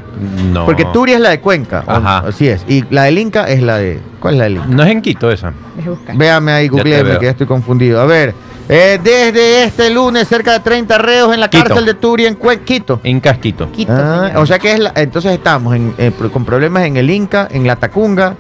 No. 0.53 0.65
Porque 0.65 0.85
Turi 0.85 1.13
es 1.13 1.19
la 1.19 1.29
de 1.29 1.39
Cuenca. 1.41 1.83
Ajá. 1.87 2.19
así 2.27 2.47
es. 2.47 2.63
Y 2.67 2.83
la 2.89 3.03
del 3.03 3.17
Inca 3.17 3.45
es 3.49 3.61
la 3.61 3.77
de... 3.77 3.99
¿Cuál 4.19 4.35
es 4.35 4.37
la 4.39 4.43
del 4.45 4.55
Inca? 4.57 4.67
No 4.67 4.83
es 4.83 4.89
en 4.91 5.01
Quito 5.01 5.31
esa. 5.31 5.53
Véame 6.15 6.51
ahí, 6.51 6.69
veo. 6.69 7.19
que 7.19 7.25
ya 7.25 7.31
estoy 7.31 7.47
confundido. 7.47 8.01
A 8.01 8.05
ver, 8.05 8.33
eh, 8.67 8.99
desde 9.03 9.63
este 9.63 9.89
lunes, 9.89 10.27
cerca 10.27 10.51
de 10.53 10.59
30 10.59 10.97
reos 10.99 11.33
en 11.33 11.39
la 11.39 11.49
Quito. 11.49 11.63
cárcel 11.63 11.85
de 11.85 11.93
Turi 11.95 12.25
en 12.25 12.37
Cue- 12.37 12.59
Quito. 12.63 12.99
En 13.03 13.19
Casquito. 13.19 13.71
Quito, 13.71 13.93
Ah, 13.95 14.33
o 14.35 14.45
sea 14.45 14.59
que 14.59 14.73
es 14.73 14.79
la- 14.79 14.93
entonces 14.95 15.31
estamos 15.31 15.75
en- 15.75 15.93
pro- 16.17 16.31
con 16.31 16.45
problemas 16.45 16.83
en 16.83 16.97
el 16.97 17.09
Inca, 17.09 17.47
en 17.49 17.65
la 17.65 17.75
Tacunga, 17.77 18.35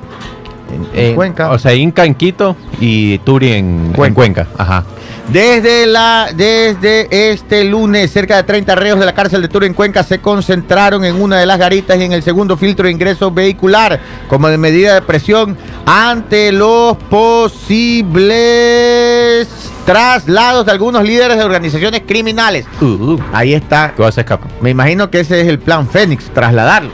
en, 0.73 0.87
en 0.93 1.05
En- 1.09 1.15
Cuenca. 1.15 1.51
O 1.51 1.59
sea, 1.59 1.73
Inca 1.73 2.05
en 2.05 2.15
Quito 2.15 2.55
y 2.79 3.17
Turi 3.19 3.51
en 3.53 3.93
en 3.97 4.13
Cuenca. 4.13 4.47
Ajá. 4.57 4.83
desde, 5.31 5.85
la, 5.85 6.29
desde 6.35 7.31
este 7.31 7.63
lunes, 7.65 8.11
cerca 8.11 8.35
de 8.37 8.43
30 8.43 8.75
reos 8.75 8.99
de 8.99 9.05
la 9.05 9.13
cárcel 9.13 9.41
de 9.41 9.47
Turi 9.47 9.67
en 9.67 9.73
Cuenca 9.73 10.03
se 10.03 10.19
concentraron 10.19 11.03
en 11.05 11.21
una 11.21 11.37
de 11.37 11.45
las 11.45 11.57
garitas 11.59 11.97
y 11.99 12.03
en 12.03 12.13
el 12.13 12.23
segundo 12.23 12.57
filtro 12.57 12.85
de 12.85 12.91
ingreso 12.91 13.29
vehicular, 13.31 13.99
como 14.27 14.47
de 14.47 14.57
medida 14.57 14.95
de 14.95 15.01
presión 15.01 15.57
ante 15.85 16.51
los 16.51 16.97
posibles 18.09 19.47
traslados 19.85 20.65
de 20.65 20.71
algunos 20.71 21.03
líderes 21.03 21.37
de 21.37 21.43
organizaciones 21.43 22.01
criminales. 22.05 22.65
Uh, 22.81 23.17
Ahí 23.33 23.53
está. 23.53 23.93
¿Qué 23.95 24.01
vas 24.01 24.17
a 24.17 24.21
escapar? 24.21 24.49
Me 24.61 24.69
imagino 24.69 25.09
que 25.09 25.19
ese 25.21 25.41
es 25.41 25.47
el 25.47 25.57
plan 25.59 25.87
Fénix, 25.89 26.25
trasladarlos. 26.33 26.93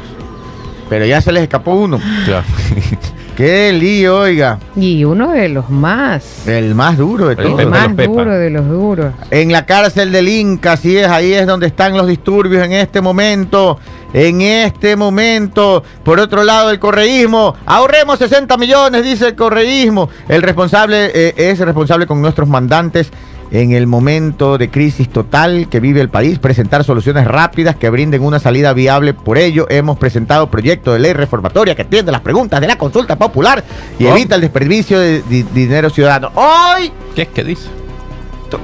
Pero 0.90 1.06
ya 1.06 1.20
se 1.20 1.32
les 1.32 1.44
escapó 1.44 1.74
uno. 1.74 2.00
Claro. 2.26 2.46
Qué 3.36 3.74
lío, 3.74 4.20
oiga. 4.20 4.60
Y 4.78 5.04
uno 5.04 5.32
de 5.32 5.50
los 5.50 5.70
más. 5.70 6.48
El 6.48 6.74
más 6.74 6.98
duro 6.98 7.28
de 7.28 7.34
El 7.34 7.40
El 7.40 7.46
todos. 7.46 7.58
Pepa 7.58 7.70
más 7.70 8.08
duro 8.08 8.34
de 8.34 8.50
los 8.50 8.66
duros. 8.66 9.14
En 9.30 9.52
la 9.52 9.66
cárcel 9.66 10.14
del 10.14 10.30
Inca, 10.30 10.74
así 10.74 10.96
es, 10.96 11.08
ahí 11.08 11.34
es 11.34 11.46
donde 11.46 11.68
están 11.68 11.98
los 11.98 12.08
disturbios 12.08 12.64
en 12.64 12.72
este 12.72 13.02
momento. 13.02 13.78
En 14.14 14.40
este 14.40 14.96
momento, 14.96 15.84
por 16.04 16.22
otro 16.22 16.46
lado, 16.46 16.70
el 16.70 16.80
correísmo. 16.80 17.56
Ahorremos 17.66 18.20
60 18.20 18.56
millones, 18.56 19.04
dice 19.04 19.28
el 19.28 19.36
correísmo. 19.36 20.10
El 20.30 20.42
responsable 20.42 21.12
eh, 21.14 21.34
es 21.36 21.60
responsable 21.60 22.08
con 22.08 22.22
nuestros 22.22 22.48
mandantes 22.48 23.12
en 23.52 23.72
el 23.72 23.88
momento 23.88 24.58
de 24.58 24.70
crisis 24.70 25.10
total 25.10 25.68
que 25.70 25.80
vive 25.80 26.02
el 26.02 26.10
país, 26.10 26.40
presentar 26.40 26.84
soluciones 26.84 27.26
rápidas 27.28 27.76
que 27.76 27.90
brinden 27.90 28.24
una 28.24 28.40
salida 28.40 28.74
viable. 28.74 29.14
Por 29.14 29.38
ello, 29.38 29.66
hemos 29.70 29.98
presentado 29.98 30.50
proyecto 30.50 30.92
de 30.94 31.00
ley 31.00 31.14
reformatoria 31.14 31.76
que 31.76 31.84
atiende 31.84 32.12
las 32.12 32.22
preguntas 32.22 32.60
de 32.60 32.68
la 32.68 32.78
consulta 32.78 33.16
popular 33.18 33.64
y 34.00 34.06
Oh. 34.06 34.12
evita 34.16 34.36
el 34.36 34.42
desperdicio 34.42 35.00
de 35.00 35.22
di- 35.30 35.44
dinero 35.54 35.90
ciudadano. 35.90 36.32
Hoy 36.36 36.92
¿Qué 37.16 37.24
es 37.24 37.28
que 37.30 37.44
dice? 37.44 37.70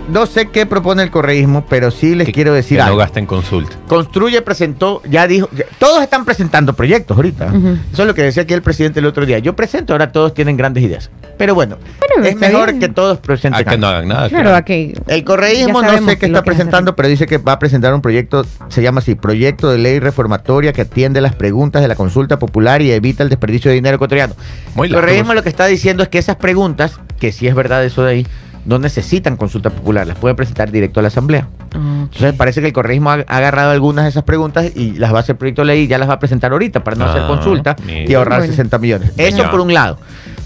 No 0.09 0.25
sé 0.25 0.49
qué 0.49 0.65
propone 0.65 1.03
el 1.03 1.09
correísmo, 1.11 1.65
pero 1.69 1.89
sí 1.91 2.15
les 2.15 2.27
Que- 2.27 2.34
quiero 2.34 2.53
decir 2.53 2.77
que 2.77 2.82
no 2.84 2.88
algo. 2.88 2.97
gasten 2.99 3.25
consulta. 3.25 3.75
Construye 3.88 4.41
presentó, 4.41 5.01
ya 5.09 5.25
dijo, 5.27 5.49
ya- 5.55 5.65
todos 5.79 6.01
están 6.03 6.25
presentando 6.25 6.73
proyectos 6.73 7.15
ahorita. 7.17 7.47
Eso 7.91 8.03
es 8.03 8.07
lo 8.07 8.13
que 8.13 8.21
decía 8.23 8.43
aquí 8.43 8.53
el 8.53 8.61
presidente 8.61 8.99
el 8.99 9.05
otro 9.05 9.25
día. 9.25 9.39
Yo 9.39 9.55
presento, 9.55 9.93
ahora 9.93 10.11
todos 10.11 10.34
tienen 10.34 10.57
grandes 10.57 10.84
ideas. 10.84 11.09
Pero 11.38 11.55
bueno, 11.55 11.77
es 12.23 12.36
mejor 12.36 12.67
bien. 12.69 12.79
que 12.79 12.89
todos 12.89 13.17
presenten. 13.19 13.67
A 13.67 13.71
que 13.71 13.77
no 13.77 13.88
hagan 13.88 14.07
nada. 14.07 14.29
Claro, 14.29 14.53
a 14.55 14.61
que. 14.63 14.93
El 15.07 15.23
correísmo 15.23 15.82
no 15.82 16.05
sé 16.05 16.17
qué 16.17 16.27
está 16.27 16.43
presentando, 16.43 16.95
pero 16.95 17.09
dice 17.09 17.25
que 17.25 17.38
va 17.39 17.53
a 17.53 17.59
presentar 17.59 17.93
un 17.93 18.01
proyecto, 18.01 18.45
se 18.69 18.82
llama 18.84 18.99
así, 18.99 19.15
proyecto 19.15 19.69
de 19.71 19.77
ley 19.79 19.99
reformatoria 19.99 20.73
que 20.73 20.82
atiende 20.82 21.19
las 21.21 21.34
preguntas 21.34 21.82
de 21.82 21.88
la 21.88 21.95
consulta 21.95 22.38
popular 22.38 22.82
y 22.82 22.91
evita 22.91 23.23
el 23.23 23.29
desperdicio 23.29 23.69
de 23.69 23.75
dinero 23.75 23.95
ecuatoriano. 23.95 24.36
Muy 24.75 24.88
el 24.89 24.93
correísmo 24.93 25.34
lo 25.34 25.41
que 25.41 25.49
está 25.49 25.65
diciendo 25.65 26.03
es 26.03 26.09
que 26.09 26.19
esas 26.19 26.36
preguntas, 26.36 26.99
que 27.19 27.32
sí 27.32 27.47
es 27.47 27.55
verdad 27.55 27.84
eso 27.84 28.03
de 28.03 28.11
ahí, 28.11 28.27
no 28.66 28.78
necesitan 28.80 29.38
consulta 29.38 29.70
popular, 29.70 30.05
las 30.07 30.18
pueden 30.18 30.36
presentar 30.36 30.72
directo 30.72 30.99
a 30.99 31.03
la 31.03 31.07
asamblea. 31.07 31.47
Entonces 31.74 32.34
parece 32.34 32.62
que 32.62 32.68
el 32.68 32.74
correísmo 32.74 33.09
ha, 33.12 33.24
ha 33.28 33.38
agarrado 33.38 33.72
algunas 33.72 34.03
de 34.05 34.09
esas 34.09 34.24
preguntas 34.24 34.72
y 34.76 34.91
las 34.93 35.14
va 35.14 35.18
a 35.18 35.22
hacer 35.22 35.38
proyecto 35.38 35.62
de 35.62 35.68
ley 35.68 35.82
y 35.84 35.88
ya 35.88 35.97
las 35.97 36.09
va 36.09 36.14
a 36.16 36.20
presentar 36.20 36.51
ahorita 36.51 36.84
para 36.84 36.97
no 36.97 37.05
hacer 37.05 37.22
Ah, 37.24 37.28
consulta 37.28 37.76
y 37.88 38.14
ahorrar 38.14 38.39
Bueno. 38.39 38.53
60 38.53 38.78
millones. 38.78 39.12
Eso 39.18 39.49
por 39.49 39.62
un 39.62 39.74
lado. 39.74 39.97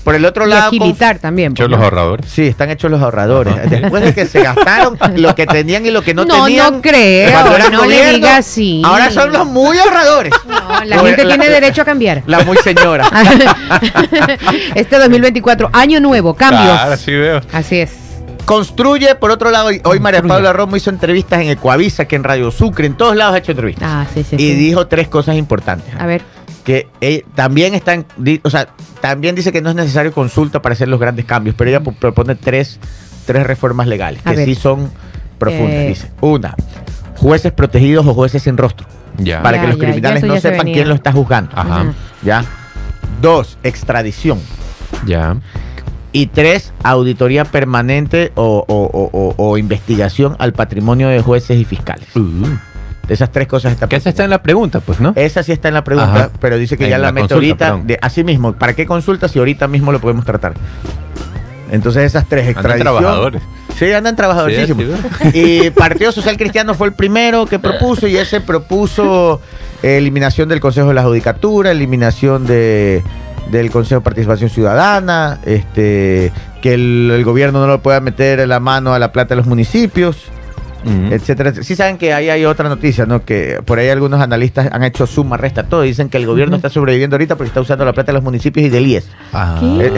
Por 0.03 0.13
el 0.13 0.23
otro 0.23 0.45
Y 0.45 0.51
lado... 0.51 0.67
agilitar 0.67 1.17
también. 1.17 1.55
Pues, 1.55 1.67
los 1.67 1.79
¿no? 1.79 1.83
ahorradores. 1.85 2.27
Sí, 2.29 2.43
están 2.45 2.69
hechos 2.69 2.91
los 2.91 3.01
ahorradores. 3.01 3.55
Ajá. 3.55 3.65
Después 3.65 4.03
de 4.03 4.13
que 4.13 4.27
se 4.27 4.43
gastaron 4.43 4.99
lo 5.15 5.33
que 5.33 5.47
tenían 5.47 5.83
y 5.87 5.89
lo 5.89 6.03
que 6.03 6.13
no, 6.13 6.25
No, 6.25 6.45
tenían. 6.45 6.73
no 6.75 6.81
creo, 6.83 7.31
cuando 7.31 7.55
eran 7.55 7.71
no 7.71 7.85
le 7.85 8.13
diga 8.13 8.37
así. 8.37 8.83
Ahora 8.85 9.09
son 9.09 9.31
los 9.33 9.47
muy 9.47 9.77
ahorradores. 9.79 10.31
No, 10.47 10.83
la 10.85 10.95
Como 10.97 11.07
gente 11.09 11.23
la- 11.25 11.35
tiene 11.37 11.49
derecho 11.49 11.81
a 11.81 11.85
cambiar. 11.85 12.23
La 12.27 12.43
muy 12.43 12.57
señora. 12.57 13.07
este 14.75 14.97
2024, 14.97 15.69
año 15.73 15.99
nuevo, 15.99 16.33
cambios. 16.35 16.63
Claro, 16.63 16.97
sí 16.97 17.11
veo. 17.11 17.41
Así 17.51 17.77
es. 17.79 17.91
Construye, 18.45 19.15
por 19.15 19.31
otro 19.31 19.49
lado, 19.49 19.69
hoy 19.83 19.99
María. 19.99 20.21
Paula 20.21 20.53
Romo 20.53 20.75
hizo 20.75 20.89
entrevistas 20.91 21.41
en 21.41 21.49
Ecuavisa, 21.49 22.05
que 22.05 22.15
en 22.15 22.23
Radio 22.23 22.51
Sucre, 22.51 22.85
en 22.85 22.95
todos 22.95 23.15
lados 23.15 23.35
ha 23.35 23.39
hecho 23.39 23.51
entrevistas. 23.51 23.87
Ah, 23.91 24.05
sí, 24.13 24.23
sí. 24.23 24.35
y 24.35 24.39
sí. 24.39 24.53
dijo 24.55 24.85
tres 24.87 25.07
cosas 25.07 25.35
importantes. 25.35 25.93
A 25.99 26.05
ver. 26.05 26.21
que 26.63 26.87
eh, 27.01 27.23
también 27.35 27.75
están, 27.75 28.05
di- 28.17 28.41
o 28.43 28.49
sea, 28.49 28.67
también 29.01 29.35
dice 29.35 29.51
que 29.51 29.61
no 29.61 29.69
es 29.69 29.75
necesario 29.75 30.11
consulta 30.11 30.61
para 30.61 30.73
hacer 30.73 30.87
los 30.87 30.99
grandes 30.99 31.25
cambios, 31.25 31.55
pero 31.55 31.69
ella 31.69 31.79
pro- 31.81 31.93
propone 31.93 32.33
tres, 32.35 32.79
tres 33.25 33.45
reformas 33.45 33.85
legales 33.87 34.21
A 34.25 34.31
que 34.31 34.37
ver. 34.37 34.45
sí 34.45 34.55
son 34.55 34.91
profundas. 35.37 35.73
Eh. 35.75 35.87
Dice, 35.89 36.11
una, 36.21 36.55
jueces 37.17 37.51
protegidos 37.51 38.05
o 38.07 38.13
jueces 38.15 38.41
sin 38.43 38.57
rostro, 38.57 38.87
Ya. 39.17 39.41
para 39.43 39.57
Ya, 39.57 39.61
que 39.61 39.67
los 39.69 39.77
ya, 39.77 39.85
criminales 39.85 40.23
no 40.23 40.33
se 40.35 40.41
sepan 40.41 40.57
venía. 40.59 40.73
quién 40.73 40.89
lo 40.89 40.95
está 40.95 41.11
juzgando. 41.11 41.51
Ajá. 41.55 41.93
¿Ya? 42.23 42.43
Dos, 43.21 43.57
extradición. 43.63 44.39
Ya. 45.05 45.35
Y 46.17 46.27
tres, 46.27 46.71
auditoría 46.81 47.43
permanente 47.43 48.31
o, 48.35 48.63
o- 48.67 49.33
o- 49.37 49.57
investigación 49.57 50.37
al 50.39 50.53
patrimonio 50.53 51.09
de 51.09 51.19
jueces 51.21 51.59
y 51.59 51.65
fiscales. 51.65 52.07
Uh. 52.15 52.45
De 53.05 53.13
esas 53.13 53.31
tres 53.33 53.47
cosas 53.49 53.73
está 53.73 53.87
Que 53.89 53.97
esa 53.97 54.09
está 54.09 54.23
en 54.23 54.29
la 54.29 54.41
pregunta, 54.41 54.79
pues, 54.79 55.01
¿no? 55.01 55.11
Esa 55.17 55.43
sí 55.43 55.51
está 55.51 55.67
en 55.67 55.73
la 55.73 55.83
pregunta, 55.83 56.15
Ajá. 56.15 56.29
pero 56.39 56.57
dice 56.57 56.77
que 56.77 56.85
En 56.85 56.91
ya 56.91 56.97
la, 56.99 57.11
la 57.11 57.19
consulta, 57.19 57.67
ahorita. 57.67 57.85
De, 57.85 57.99
así 58.01 58.23
mismo, 58.23 58.53
¿para 58.53 58.73
qué 58.73 58.85
consulta 58.85 59.27
si 59.27 59.39
ahorita 59.39 59.67
mismo 59.67 59.91
lo 59.91 59.99
podemos 59.99 60.23
tratar? 60.23 60.53
Entonces 61.69 62.03
esas 62.03 62.27
tres, 62.29 62.47
Andan 62.47 62.51
extradición. 62.63 62.97
trabajadores. 63.01 63.41
Sí, 63.77 63.91
andan 63.91 64.15
trabajadorísimos. 64.15 64.85
Sí, 65.33 65.65
y 65.65 65.69
Partido 65.71 66.13
Social 66.13 66.37
Cristiano 66.37 66.75
fue 66.75 66.87
el 66.87 66.93
primero 66.93 67.45
que 67.45 67.59
propuso 67.59 68.07
y 68.07 68.15
ese 68.15 68.39
propuso 68.39 69.41
eh, 69.83 69.97
eliminación 69.97 70.47
del 70.47 70.61
Consejo 70.61 70.87
de 70.87 70.93
la 70.93 71.03
Judicatura, 71.03 71.71
eliminación 71.71 72.45
de 72.47 73.03
del 73.51 73.71
Consejo 73.71 74.01
de 74.01 74.03
Participación 74.03 74.49
Ciudadana, 74.49 75.39
este 75.45 76.31
que 76.61 76.73
el, 76.73 77.21
gobierno 77.23 77.59
no 77.59 77.67
lo 77.67 77.81
pueda 77.81 77.99
meter 77.99 78.47
la 78.47 78.59
mano 78.59 78.93
a 78.93 78.99
la 78.99 79.11
plata 79.11 79.29
de 79.29 79.35
los 79.35 79.45
municipios 79.45 80.31
Mm. 80.85 81.11
etcétera. 81.13 81.49
etcétera. 81.49 81.63
Sí 81.63 81.75
saben 81.75 81.97
que 81.97 82.13
ahí 82.13 82.29
hay 82.29 82.45
otra 82.45 82.69
noticia, 82.69 83.05
¿no? 83.05 83.25
Que 83.25 83.59
por 83.65 83.79
ahí 83.79 83.89
algunos 83.89 84.21
analistas 84.21 84.69
han 84.71 84.83
hecho 84.83 85.05
suma, 85.07 85.35
resta, 85.37 85.63
todo. 85.63 85.81
Dicen 85.81 86.09
que 86.09 86.17
el 86.17 86.25
gobierno 86.25 86.55
está 86.55 86.69
sobreviviendo 86.69 87.15
ahorita 87.15 87.35
porque 87.35 87.47
está 87.47 87.61
usando 87.61 87.83
la 87.85 87.93
plata 87.93 88.11
de 88.11 88.13
los 88.13 88.23
municipios 88.23 88.65
y 88.65 88.69
del 88.69 88.85
IES. 88.87 89.05
Es, 89.05 89.91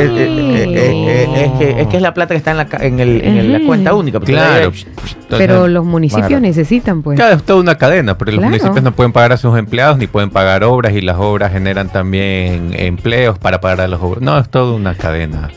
que, 1.59 1.75
es 1.81 1.87
que 1.87 1.95
es 1.97 2.01
la 2.01 2.13
plata 2.13 2.33
que 2.33 2.37
está 2.37 2.51
en 2.51 2.57
la, 2.57 2.67
en 2.79 2.99
el, 2.99 3.21
en 3.21 3.37
el- 3.37 3.51
la 3.53 3.59
cuenta 3.65 3.93
única. 3.93 4.19
Claro. 4.19 4.71
hay- 4.71 4.85
Pero 5.29 5.67
los 5.67 5.85
municipios 5.85 6.27
Claro. 6.27 6.41
necesitan, 6.41 7.01
pues. 7.03 7.17
Claro, 7.17 7.35
es 7.35 7.43
toda 7.43 7.59
una 7.59 7.77
cadena, 7.77 8.17
porque 8.17 8.31
los 8.31 8.39
Claro. 8.39 8.49
municipios 8.51 8.83
no 8.83 8.91
pueden 8.93 9.11
pagar 9.11 9.33
a 9.33 9.37
sus 9.37 9.57
empleados 9.57 9.97
ni 9.97 10.07
pueden 10.07 10.29
pagar 10.29 10.63
obras 10.63 10.93
y 10.93 11.01
las 11.01 11.17
obras 11.17 11.51
generan 11.51 11.89
también 11.89 12.71
empleos 12.73 13.37
para 13.37 13.59
pagar 13.61 13.81
a 13.81 13.87
los 13.87 14.01
obras. 14.01 14.21
No, 14.21 14.37
es 14.37 14.49
toda 14.49 14.73
una 14.73 14.95
cadena. 14.95 15.49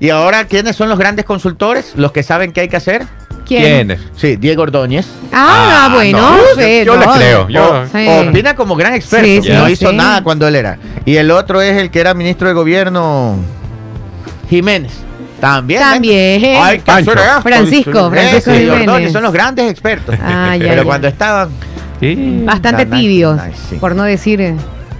Y 0.00 0.10
ahora, 0.10 0.44
¿quiénes 0.44 0.76
son 0.76 0.88
los 0.88 0.98
grandes 0.98 1.24
consultores? 1.24 1.94
Los 1.96 2.12
que 2.12 2.22
saben 2.22 2.52
qué 2.52 2.60
hay 2.62 2.68
que 2.68 2.76
hacer. 2.76 3.02
¿Quién? 3.48 3.96
Sí, 4.16 4.36
Diego 4.36 4.62
Ordóñez. 4.62 5.06
Ah, 5.32 5.86
Ah, 5.90 5.94
bueno. 5.94 6.18
no, 6.20 6.36
sí, 6.62 6.84
yo 6.84 6.96
le 6.96 7.06
no, 7.06 7.12
creo, 7.14 7.48
yo- 7.48 7.82
O- 7.82 7.86
Sí. 7.86 8.06
Opina 8.28 8.54
como 8.54 8.76
gran 8.76 8.94
experto. 8.94 9.26
Sí, 9.26 9.40
sí, 9.42 9.48
no 9.52 9.66
sí. 9.66 9.72
hizo 9.72 9.92
nada 9.92 10.22
cuando 10.22 10.46
él 10.46 10.54
era. 10.56 10.78
Y 11.06 11.16
el 11.16 11.30
otro 11.30 11.60
es 11.62 11.76
el 11.76 11.90
que 11.90 12.00
era 12.00 12.12
ministro 12.14 12.46
de 12.48 12.54
gobierno, 12.54 13.36
Jiménez. 14.50 14.92
También. 15.40 15.80
¿eh? 15.80 15.84
También. 15.84 16.42
Ay, 16.62 16.78
qué 16.78 16.84
Pancho. 16.84 17.12
Francisco, 17.42 18.10
Francisco 18.10 18.50
sí, 18.52 18.58
Jiménez. 18.58 18.88
Ordóñez, 18.88 19.12
son 19.12 19.22
los 19.22 19.32
grandes 19.32 19.70
expertos. 19.70 20.14
Ah, 20.22 20.56
ya, 20.56 20.68
Pero 20.68 20.82
ya. 20.82 20.84
cuando 20.84 21.08
estaban. 21.08 21.48
Sí. 22.00 22.42
Bastante 22.44 22.84
Nice, 22.86 22.96
tibios, 22.98 23.36
nice, 23.44 23.58
sí. 23.70 23.76
por 23.76 23.94
no 23.94 24.02
decir. 24.04 24.40
eh, 24.40 24.54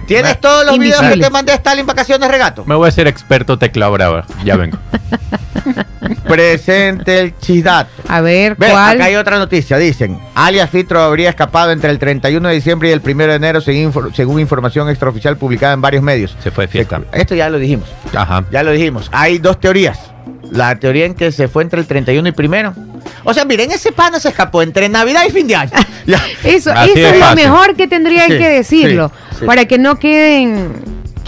¿Tienes 0.07 0.39
todos 0.41 0.65
los 0.65 0.79
videos 0.79 1.01
que 1.01 1.17
te 1.17 1.29
mandé 1.29 1.51
a 1.51 1.55
Stalin 1.55 1.85
Vacaciones 1.85 2.29
Regato? 2.31 2.63
Me 2.65 2.73
voy 2.75 2.85
a 2.87 2.89
hacer 2.89 3.05
experto 3.07 3.59
tecla 3.59 3.89
brava. 3.89 4.25
Ya 4.43 4.55
vengo. 4.55 4.77
Presente 6.29 7.19
el 7.19 7.37
chisdato. 7.39 7.89
A 8.07 8.21
ver, 8.21 8.55
Ve, 8.55 8.67
¿cuál? 8.69 8.95
acá 8.97 9.05
hay 9.05 9.15
otra 9.15 9.37
noticia. 9.37 9.77
Dicen, 9.77 10.19
alias 10.35 10.69
Fitro 10.69 11.01
habría 11.01 11.29
escapado 11.29 11.71
entre 11.71 11.89
el 11.89 11.99
31 11.99 12.47
de 12.47 12.55
diciembre 12.55 12.89
y 12.89 12.91
el 12.91 13.01
1 13.03 13.27
de 13.27 13.35
enero 13.35 13.61
según, 13.61 13.91
infor- 13.91 14.13
según 14.13 14.39
información 14.39 14.89
extraoficial 14.89 15.37
publicada 15.37 15.73
en 15.73 15.81
varios 15.81 16.03
medios. 16.03 16.35
Se 16.43 16.51
fue 16.51 16.65
de 16.65 16.71
fiesta. 16.71 17.01
Esto 17.11 17.35
ya 17.35 17.49
lo 17.49 17.57
dijimos. 17.59 17.87
Ajá. 18.15 18.45
Ya 18.51 18.63
lo 18.63 18.71
dijimos. 18.71 19.09
Hay 19.11 19.37
dos 19.39 19.59
teorías. 19.59 19.99
La 20.51 20.75
teoría 20.79 21.05
en 21.05 21.13
que 21.13 21.31
se 21.31 21.47
fue 21.47 21.63
entre 21.63 21.79
el 21.81 21.87
31 21.87 22.27
y 22.29 22.31
primero. 22.31 22.73
O 23.23 23.33
sea, 23.33 23.45
miren, 23.45 23.71
ese 23.71 23.91
pana 23.91 24.19
se 24.19 24.29
escapó 24.29 24.61
entre 24.63 24.89
Navidad 24.89 25.21
y 25.27 25.31
fin 25.31 25.47
de 25.47 25.55
año. 25.55 25.71
Eso, 26.43 26.71
eso 26.71 26.81
es 26.95 27.19
lo 27.19 27.35
mejor 27.35 27.75
que 27.75 27.87
tendrían 27.87 28.31
Sí, 28.31 28.37
que 28.39 28.49
decirlo. 28.49 29.11
sí, 29.31 29.35
sí. 29.41 29.45
Para 29.45 29.65
que 29.65 29.77
no 29.77 29.99
queden 29.99 30.73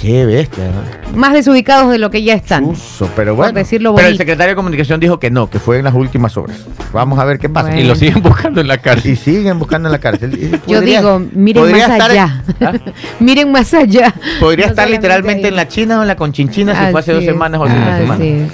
Qué 0.01 0.25
bestia. 0.25 0.63
¿no? 0.65 1.17
más 1.17 1.33
desubicados 1.33 1.91
de 1.91 1.97
lo 1.99 2.09
que 2.09 2.23
ya 2.23 2.33
están. 2.33 2.73
Pero 3.15 3.35
bueno. 3.35 3.51
decirlo 3.53 3.93
pero 3.93 4.07
el 4.07 4.17
secretario 4.17 4.51
de 4.51 4.55
comunicación 4.55 4.99
dijo 4.99 5.19
que 5.19 5.29
no, 5.29 5.49
que 5.49 5.59
fue 5.59 5.77
en 5.77 5.83
las 5.83 5.93
últimas 5.93 6.37
horas. 6.37 6.57
Vamos 6.91 7.19
a 7.19 7.25
ver 7.25 7.37
qué 7.37 7.49
pasa. 7.49 7.67
Bueno. 7.67 7.81
Y 7.81 7.85
lo 7.85 7.95
siguen 7.95 8.21
buscando 8.23 8.61
en 8.61 8.67
la 8.67 8.75
Y 8.75 8.79
cárcel. 8.79 9.17
siguen 9.17 9.59
buscando 9.59 9.89
en 9.89 9.91
la 9.91 9.99
cárcel. 9.99 10.33
Y 10.65 10.71
Yo 10.71 10.81
digo, 10.81 11.21
miren 11.33 11.71
más 11.71 11.81
estar 11.81 12.09
allá. 12.11 12.43
¿Ah? 12.61 12.73
miren 13.19 13.51
más 13.51 13.73
allá. 13.73 14.13
Podría 14.39 14.65
No 14.67 14.71
estar 14.71 14.89
literalmente 14.89 15.43
ahí. 15.45 15.49
en 15.49 15.55
la 15.55 15.67
China 15.67 15.99
o 15.99 16.01
en 16.01 16.07
la 16.07 16.15
Conchinchina 16.15 16.73
si 16.85 16.91
fue 16.91 16.99
hace 16.99 17.13
dos 17.13 17.23
semanas 17.23 17.59
o 17.61 17.65
hace 17.65 17.75
una 17.75 17.97
semana. 17.97 18.23
es. 18.25 18.51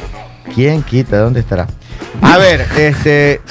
¿Quién 0.54 0.82
quita? 0.84 1.18
¿Dónde 1.20 1.40
estará? 1.42 1.68
A 2.22 2.38
ver, 2.38 2.66
este. 2.78 3.42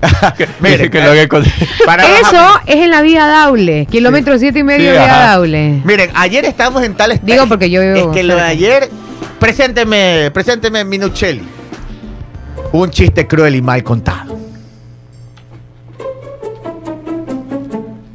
Miren, 0.60 0.90
que 0.90 1.00
lo 1.02 1.10
haga 1.10 1.28
con- 1.28 1.44
para 1.86 2.04
Eso 2.20 2.60
es 2.66 2.76
en 2.76 2.90
la 2.90 3.02
vía 3.02 3.26
Daule, 3.26 3.86
kilómetro 3.90 4.38
siete 4.38 4.60
y 4.60 4.62
medio 4.62 4.86
Sí, 4.86 4.92
vía 4.92 5.04
ajá. 5.04 5.26
Daule. 5.32 5.80
Miren, 5.84 6.10
ayer 6.14 6.44
estábamos 6.44 6.82
en 6.82 6.94
tal 6.94 7.18
Digo 7.22 7.46
porque 7.46 7.68
yo 7.70 7.82
Es 7.82 7.94
vivo 7.94 8.12
que 8.12 8.22
lo 8.22 8.36
de 8.36 8.42
ayer. 8.42 8.88
Presénteme, 9.38 10.30
presénteme 10.32 10.84
Minuchelli. 10.84 11.42
Un 12.72 12.90
chiste 12.90 13.26
cruel 13.26 13.56
y 13.56 13.62
mal 13.62 13.82
contado. 13.82 14.38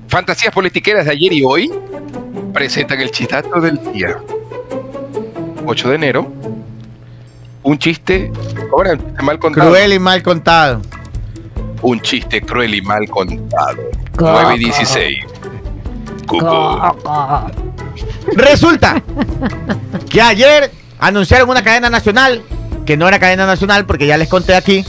Fantasías 0.08 0.54
politiqueras 0.54 1.06
de 1.06 1.12
ayer 1.12 1.34
y 1.34 1.44
hoy 1.44 1.72
presentan 2.54 3.02
el 3.02 3.12
chistato 3.12 3.60
del 3.60 3.80
día. 3.92 4.18
8 5.66 5.90
de 5.90 5.96
enero. 5.96 6.32
Un 7.64 7.78
chiste. 7.78 8.32
Ahora, 8.72 8.94
un 8.94 9.00
chiste 9.00 9.22
mal 9.24 9.40
contado. 9.40 9.70
Cruel 9.72 9.94
y 9.94 10.00
mal 10.00 10.24
contado. 10.24 10.82
Un 11.86 12.02
chiste 12.02 12.42
cruel 12.42 12.74
y 12.74 12.82
mal 12.82 13.08
contado. 13.08 13.78
9 14.20 14.56
y 14.56 14.60
16. 14.60 15.20
Cucú. 16.26 16.48
Resulta 18.34 19.04
que 20.10 20.20
ayer 20.20 20.72
anunciaron 20.98 21.48
una 21.48 21.64
cadena 21.64 21.92
nacional, 21.92 22.42
que 22.88 22.98
no 22.98 23.08
era 23.08 23.20
cadena 23.20 23.46
nacional 23.46 23.86
porque 23.86 24.08
ya 24.08 24.18
les 24.18 24.28
conté 24.28 24.56
aquí, 24.56 24.84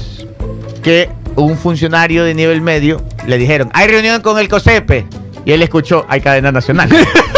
que 0.82 1.10
un 1.34 1.58
funcionario 1.58 2.24
de 2.24 2.32
nivel 2.32 2.62
medio 2.62 3.02
le 3.26 3.36
dijeron, 3.36 3.70
hay 3.74 3.88
reunión 3.88 4.22
con 4.22 4.38
el 4.38 4.48
COSEPE. 4.48 5.06
Y 5.44 5.52
él 5.52 5.60
escuchó, 5.60 6.06
hay 6.08 6.22
cadena 6.22 6.50
nacional. 6.50 6.88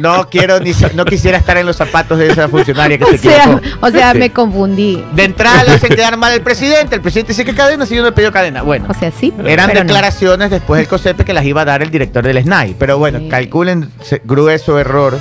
No 0.00 0.28
quiero 0.28 0.60
ni 0.60 0.72
no 0.94 1.04
quisiera 1.04 1.38
estar 1.38 1.56
en 1.56 1.66
los 1.66 1.76
zapatos 1.76 2.18
de 2.18 2.28
esa 2.28 2.48
funcionaria 2.48 2.98
que 2.98 3.04
O 3.08 3.08
se 3.10 3.18
sea, 3.18 3.60
o 3.80 3.90
sea, 3.90 4.12
Sí. 4.12 4.18
me 4.18 4.30
confundí. 4.30 5.02
De 5.14 5.24
entrada 5.24 5.64
le 5.64 5.72
hacen 5.72 5.94
quedar 5.94 6.16
mal 6.16 6.32
al 6.32 6.42
presidente. 6.42 6.94
El 6.96 7.00
presidente 7.00 7.32
dice 7.32 7.44
que 7.44 7.54
cadena 7.54 7.86
si 7.86 7.94
yo 7.96 8.02
no 8.02 8.08
he 8.08 8.12
pedido 8.12 8.30
cadena. 8.32 8.62
Bueno, 8.62 8.86
O 8.88 8.94
sea, 8.94 9.10
sí. 9.10 9.32
eran 9.46 9.68
no. 9.72 9.80
declaraciones 9.80 10.50
después 10.50 10.78
del 10.78 10.88
COSEPE 10.88 11.24
que 11.24 11.32
las 11.32 11.44
iba 11.44 11.62
a 11.62 11.64
dar 11.64 11.82
el 11.82 11.90
director 11.90 12.24
del 12.24 12.38
SNAI. 12.42 12.76
Pero 12.78 12.98
bueno, 12.98 13.18
Sí. 13.20 13.28
calculen 13.28 13.90
grueso 14.24 14.78
error. 14.78 15.18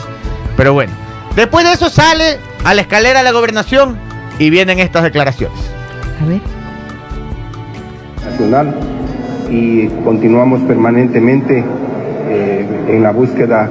Pero 0.57 0.73
bueno, 0.73 0.91
después 1.35 1.65
de 1.65 1.73
eso 1.73 1.89
sale 1.89 2.37
a 2.63 2.73
la 2.73 2.81
escalera 2.81 3.19
de 3.19 3.25
la 3.25 3.31
gobernación 3.31 3.97
y 4.39 4.49
vienen 4.49 4.79
estas 4.79 5.03
declaraciones. 5.03 5.57
A 6.21 6.25
ver. 6.25 6.41
nacional 8.25 8.75
y 9.49 9.87
continuamos 10.03 10.61
permanentemente 10.63 11.63
eh, 12.53 12.95
en 12.95 13.03
la 13.03 13.11
búsqueda 13.11 13.69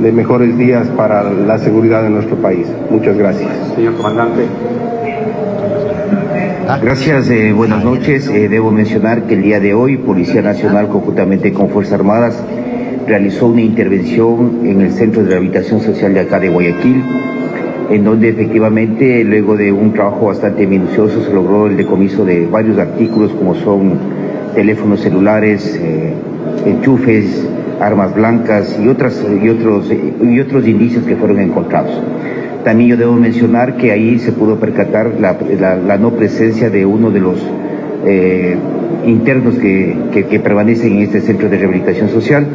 de 0.00 0.12
mejores 0.12 0.56
días 0.56 0.88
para 0.88 1.24
la 1.24 1.58
seguridad 1.58 2.02
de 2.02 2.10
nuestro 2.10 2.36
país. 2.36 2.66
Muchas 2.90 3.16
gracias. 3.16 3.50
Señor 3.74 3.94
comandante. 3.94 4.44
Gracias, 6.82 7.30
eh, 7.30 7.52
buenas 7.52 7.82
noches. 7.82 8.28
Eh, 8.28 8.48
debo 8.48 8.70
mencionar 8.70 9.22
que 9.22 9.34
el 9.34 9.42
día 9.42 9.58
de 9.58 9.74
hoy 9.74 9.96
Policía 9.96 10.42
Nacional 10.42 10.88
conjuntamente 10.88 11.52
con 11.52 11.70
Fuerzas 11.70 11.94
Armadas 11.94 12.42
realizó 13.06 13.46
una 13.46 13.62
intervención 13.62 14.60
en 14.64 14.82
el 14.82 14.92
Centro 14.92 15.22
de 15.22 15.30
Rehabilitación 15.30 15.80
Social 15.80 16.12
de 16.12 16.20
acá 16.20 16.38
de 16.38 16.50
Guayaquil, 16.50 17.02
en 17.90 18.04
donde 18.04 18.28
efectivamente 18.28 19.24
luego 19.24 19.56
de 19.56 19.72
un 19.72 19.94
trabajo 19.94 20.26
bastante 20.26 20.66
minucioso 20.66 21.24
se 21.24 21.32
logró 21.32 21.66
el 21.66 21.76
decomiso 21.78 22.24
de 22.24 22.46
varios 22.46 22.78
artículos 22.78 23.32
como 23.32 23.54
son 23.54 23.94
teléfonos 24.54 25.00
celulares, 25.00 25.74
eh, 25.80 26.12
enchufes, 26.66 27.46
armas 27.80 28.14
blancas 28.14 28.78
y, 28.82 28.88
otras, 28.88 29.24
y, 29.42 29.48
otros, 29.48 29.90
y 30.22 30.40
otros 30.40 30.66
indicios 30.66 31.04
que 31.04 31.16
fueron 31.16 31.38
encontrados. 31.40 31.92
También 32.64 32.90
yo 32.90 32.96
debo 32.96 33.12
mencionar 33.12 33.76
que 33.76 33.92
ahí 33.92 34.18
se 34.18 34.32
pudo 34.32 34.56
percatar 34.56 35.12
la, 35.20 35.36
la- 35.60 35.76
la 35.76 35.96
no 35.96 36.10
presencia 36.12 36.70
de 36.70 36.84
uno 36.84 37.10
de 37.10 37.20
los 37.20 37.38
eh, 38.04 38.56
internos 39.06 39.54
que, 39.56 39.96
que- 40.12 40.26
que 40.26 40.40
permanecen 40.40 40.94
en 40.96 41.02
este 41.04 41.20
centro 41.20 41.48
de 41.48 41.56
rehabilitación 41.58 42.08
social. 42.08 42.46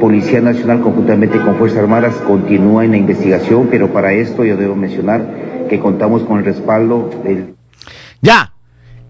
Policía 0.00 0.40
Nacional 0.40 0.80
conjuntamente 0.80 1.38
con 1.40 1.56
Fuerzas 1.56 1.80
Armadas 1.80 2.14
continúa 2.26 2.84
en 2.84 2.92
la 2.92 2.96
investigación, 2.98 3.66
pero 3.70 3.88
para 3.88 4.12
esto 4.12 4.44
yo 4.44 4.56
debo 4.56 4.76
mencionar 4.76 5.66
que 5.68 5.80
contamos 5.80 6.22
con 6.22 6.38
el 6.38 6.44
respaldo 6.44 7.10
del... 7.24 7.54
Ya, 8.22 8.52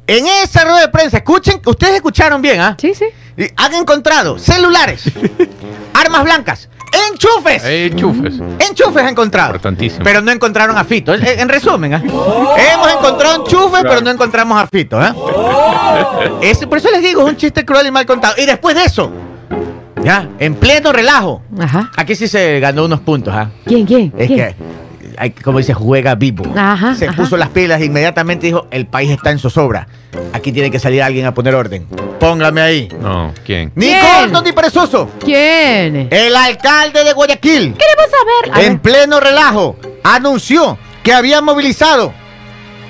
en 0.09 0.26
esa 0.42 0.64
rueda 0.64 0.80
de 0.80 0.88
prensa, 0.88 1.18
escuchen, 1.18 1.61
ustedes 1.64 1.94
escucharon 1.96 2.42
bien, 2.42 2.61
¿ah? 2.61 2.76
Sí, 2.80 2.92
sí. 2.94 3.04
Y 3.36 3.46
Han 3.56 3.74
encontrado 3.74 4.36
celulares, 4.38 5.04
armas 5.94 6.24
blancas, 6.24 6.68
enchufes. 7.11 7.62
Eh, 7.64 7.92
chufes. 7.94 8.34
Enchufes 8.68 9.02
han 9.02 9.11
encontrado. 9.11 9.50
Importantísimo. 9.50 10.02
Pero 10.02 10.20
no 10.20 10.32
encontraron 10.32 10.76
a 10.76 10.84
Fito. 10.84 11.14
En, 11.14 11.24
en 11.24 11.48
resumen, 11.48 11.94
¿ah? 11.94 12.02
hemos 12.02 12.90
encontrado 12.92 13.44
enchufes, 13.44 13.82
pero 13.82 14.00
no 14.00 14.11
encontramos 14.11 14.61
a 14.61 14.66
Fito. 14.66 14.98
¿ah? 14.98 15.14
Ese- 16.42 16.66
por 16.66 16.78
eso 16.78 16.90
les 16.90 17.02
digo, 17.02 17.22
es 17.22 17.28
un 17.28 17.36
chiste 17.36 17.64
cruel 17.64 17.86
y 17.86 17.90
mal 17.90 18.06
contado. 18.06 18.34
Y 18.38 18.46
después 18.46 18.74
de 18.74 18.84
eso, 18.84 19.12
ya, 20.02 20.28
en 20.38 20.54
pleno 20.54 20.92
relajo, 20.92 21.42
Ajá. 21.61 21.90
aquí 21.96 22.14
sí 22.16 22.26
se 22.28 22.59
ganó 22.61 22.86
unos 22.86 23.00
puntos. 23.00 23.34
¿ah? 23.34 23.50
¿Quién, 23.66 23.84
quién? 23.86 24.12
Es 24.16 24.26
¿Quién? 24.26 24.38
que, 24.38 24.54
como 25.44 25.58
dice, 25.58 25.74
juega 25.74 26.14
vivo. 26.14 26.44
Ajá, 26.56 26.94
se 26.94 27.06
ajá. 27.08 27.16
puso 27.16 27.36
las 27.36 27.48
pilas 27.48 27.80
e 27.80 27.86
inmediatamente 27.86 28.46
dijo, 28.46 28.66
el 28.70 28.86
país 28.86 29.10
está 29.10 29.30
en 29.30 29.38
zozobra. 29.38 29.86
Aquí 30.32 30.52
tiene 30.52 30.70
que 30.70 30.78
salir 30.78 31.02
alguien 31.02 31.26
a 31.26 31.34
poner 31.34 31.54
orden. 31.54 31.86
Póngame 32.20 32.60
ahí. 32.60 32.88
No, 33.00 33.32
¿quién? 33.44 33.72
Ni 33.74 33.86
¿Quién? 33.86 34.00
corto 34.30 34.42
ni 34.42 34.52
perezoso. 34.52 35.10
¿Quién? 35.24 36.08
El 36.10 36.34
alcalde 36.36 37.04
de 37.04 37.12
Guayaquil. 37.12 37.74
Queremos 37.74 38.06
saber. 38.10 38.54
A 38.56 38.62
en 38.62 38.72
ver. 38.74 38.80
pleno 38.82 39.20
relajo, 39.20 39.76
anunció 40.02 40.76
que 41.02 41.12
había 41.12 41.40
movilizado 41.40 42.12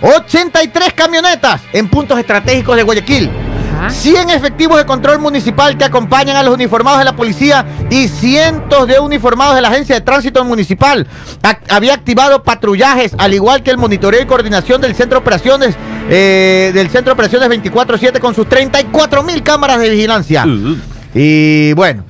83 0.02 0.92
camionetas 0.94 1.60
en 1.72 1.88
puntos 1.88 2.18
estratégicos 2.18 2.76
de 2.76 2.82
Guayaquil. 2.82 3.30
Ajá. 3.78 3.90
100 3.90 4.30
efectivos 4.30 4.76
de 4.78 4.86
control 4.86 5.20
municipal 5.20 5.78
que 5.78 5.84
acompañan 5.84 6.36
a 6.36 6.42
los 6.42 6.52
uniformados 6.54 6.98
de 6.98 7.04
la 7.04 7.14
policía 7.14 7.64
y 7.90 8.08
cientos 8.08 8.88
de 8.88 8.98
uniformados 8.98 9.54
de 9.54 9.60
la 9.60 9.68
Agencia 9.68 9.94
de 9.94 10.00
Tránsito 10.00 10.44
Municipal. 10.44 11.06
Había 11.68 11.94
activado 11.94 12.42
patrullajes, 12.42 13.14
al 13.18 13.34
igual 13.34 13.62
que 13.62 13.70
el 13.70 13.78
monitoreo 13.78 14.20
y 14.20 14.26
coordinación 14.26 14.80
del 14.80 14.94
Centro 14.94 15.18
de 15.18 15.22
Operaciones, 15.22 15.76
eh, 16.10 16.72
del 16.74 16.88
Centro 16.90 17.10
de 17.10 17.12
Operaciones 17.12 17.48
24-7 17.48 18.18
con 18.18 18.34
sus 18.34 18.48
34 18.48 19.22
mil 19.22 19.42
cámaras 19.42 19.78
de 19.78 19.90
vigilancia. 19.90 20.44
Y 21.14 21.72
bueno, 21.74 22.04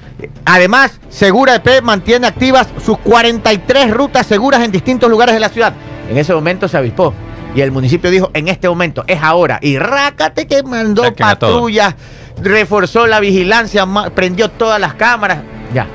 además, 0.45 0.99
Segura 1.11 1.55
EP 1.55 1.83
mantiene 1.83 2.27
activas 2.27 2.69
sus 2.85 2.99
43 2.99 3.91
rutas 3.91 4.27
seguras 4.27 4.63
en 4.63 4.71
distintos 4.71 5.11
lugares 5.11 5.35
de 5.35 5.41
la 5.41 5.49
ciudad. 5.49 5.73
En 6.09 6.17
ese 6.17 6.33
momento 6.33 6.69
se 6.69 6.77
avispó. 6.77 7.13
Y 7.55 7.61
el 7.61 7.71
municipio 7.73 8.11
dijo, 8.11 8.31
en 8.35 8.49
este 8.49 8.69
momento, 8.69 9.05
es 9.07 9.21
ahora. 9.23 9.59
Y 9.63 9.79
rácate 9.79 10.47
que 10.47 10.63
mandó 10.63 11.03
Saquen 11.05 11.27
a 11.27 11.37
todos. 11.37 11.55
patrullas, 11.55 11.95
reforzó 12.43 13.07
la 13.07 13.21
vigilancia, 13.21 13.87
ma- 13.87 14.11
prendió 14.11 14.49
todas 14.51 14.81
las 14.81 14.95
cámaras. 14.95 15.39
Ya. 15.75 15.87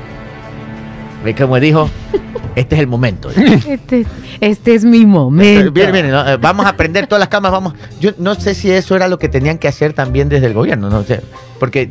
¿Ve 1.24 1.34
cómo 1.34 1.58
dijo? 1.60 1.88
Este 2.54 2.76
es 2.76 2.80
el 2.82 2.86
momento. 2.86 3.30
Este, 3.32 4.06
este 4.40 4.74
es 4.76 4.84
mi 4.84 5.04
momento. 5.06 5.72
Miren, 5.72 5.90
miren, 5.92 6.10
¿no? 6.12 6.28
Eh, 6.28 6.36
vamos 6.36 6.66
a 6.66 6.76
prender 6.76 7.08
todas 7.08 7.18
las 7.18 7.28
cámaras, 7.28 7.50
vamos. 7.52 7.74
Yo 8.00 8.12
no 8.18 8.36
sé 8.36 8.54
si 8.54 8.70
eso 8.70 8.94
era 8.94 9.08
lo 9.08 9.18
que 9.18 9.28
tenían 9.28 9.58
que 9.58 9.66
hacer 9.66 9.92
también 9.92 10.28
desde 10.28 10.46
el 10.46 10.52
gobierno, 10.54 10.88
no 10.88 11.02
sé, 11.02 11.20
porque 11.58 11.90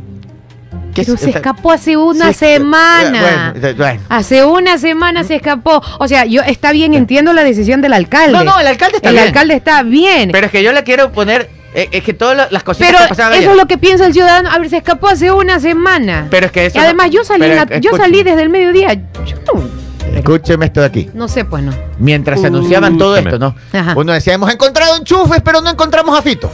¿qué 0.93 1.03
Pero 1.03 1.17
se 1.17 1.29
escapó 1.31 1.71
hace 1.71 1.97
una 1.97 2.33
semana. 2.33 3.53
Bueno, 3.59 3.75
bueno. 3.77 4.01
Hace 4.09 4.43
una 4.45 4.77
semana 4.77 5.23
se 5.23 5.35
escapó. 5.35 5.81
O 5.99 6.07
sea, 6.07 6.25
yo 6.25 6.41
está 6.41 6.71
bien, 6.71 6.93
entiendo 6.93 7.33
la 7.33 7.43
decisión 7.43 7.81
del 7.81 7.93
alcalde. 7.93 8.33
No, 8.33 8.43
no, 8.43 8.59
el 8.59 8.67
alcalde 8.67 8.97
está 8.97 9.09
El 9.09 9.15
bien. 9.15 9.27
alcalde 9.27 9.53
está 9.55 9.83
bien. 9.83 10.29
Pero 10.31 10.45
es 10.47 10.51
que 10.51 10.63
yo 10.63 10.71
le 10.73 10.83
quiero 10.83 11.11
poner, 11.11 11.49
eh, 11.73 11.89
es 11.91 12.03
que 12.03 12.13
todas 12.13 12.37
la- 12.37 12.47
las 12.51 12.63
cositas 12.63 12.89
Pero 12.91 13.31
que 13.31 13.39
eso 13.39 13.51
es 13.51 13.57
lo 13.57 13.65
que 13.65 13.77
piensa 13.77 14.05
el 14.05 14.13
ciudadano. 14.13 14.49
A 14.51 14.59
ver, 14.59 14.69
se 14.69 14.77
escapó 14.77 15.07
hace 15.07 15.31
una 15.31 15.59
semana. 15.59 16.27
Pero 16.29 16.45
es 16.47 16.51
que 16.51 16.65
eso 16.67 16.77
y 16.77 16.81
además 16.81 17.09
yo 17.11 17.23
salí, 17.23 17.47
la- 17.47 17.79
yo 17.79 17.95
salí 17.97 18.23
desde 18.23 18.43
el 18.43 18.49
mediodía. 18.49 18.93
Yo 18.93 19.35
no, 19.53 19.83
Escúcheme 20.15 20.67
esto 20.67 20.79
de 20.81 20.85
aquí. 20.85 21.09
no 21.15 21.27
sé, 21.27 21.43
pues 21.43 21.63
no. 21.63 21.73
Mientras 21.97 22.39
se 22.39 22.47
anunciaban 22.47 22.97
todo 22.99 23.17
esto, 23.17 23.39
¿no? 23.39 23.55
Ajá. 23.71 23.93
Uno 23.95 24.13
decía, 24.13 24.33
hemos 24.35 24.51
encontrado 24.53 24.95
enchufes, 24.97 25.41
pero 25.41 25.59
no 25.61 25.69
encontramos 25.71 26.17
a 26.17 26.21
Fito. 26.21 26.51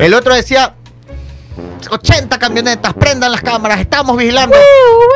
El 0.00 0.12
otro 0.14 0.34
decía, 0.34 0.74
80 1.90 2.38
camionetas, 2.38 2.94
prendan 2.94 3.32
las 3.32 3.40
cámaras, 3.42 3.80
estamos 3.80 4.16
vigilando. 4.16 4.56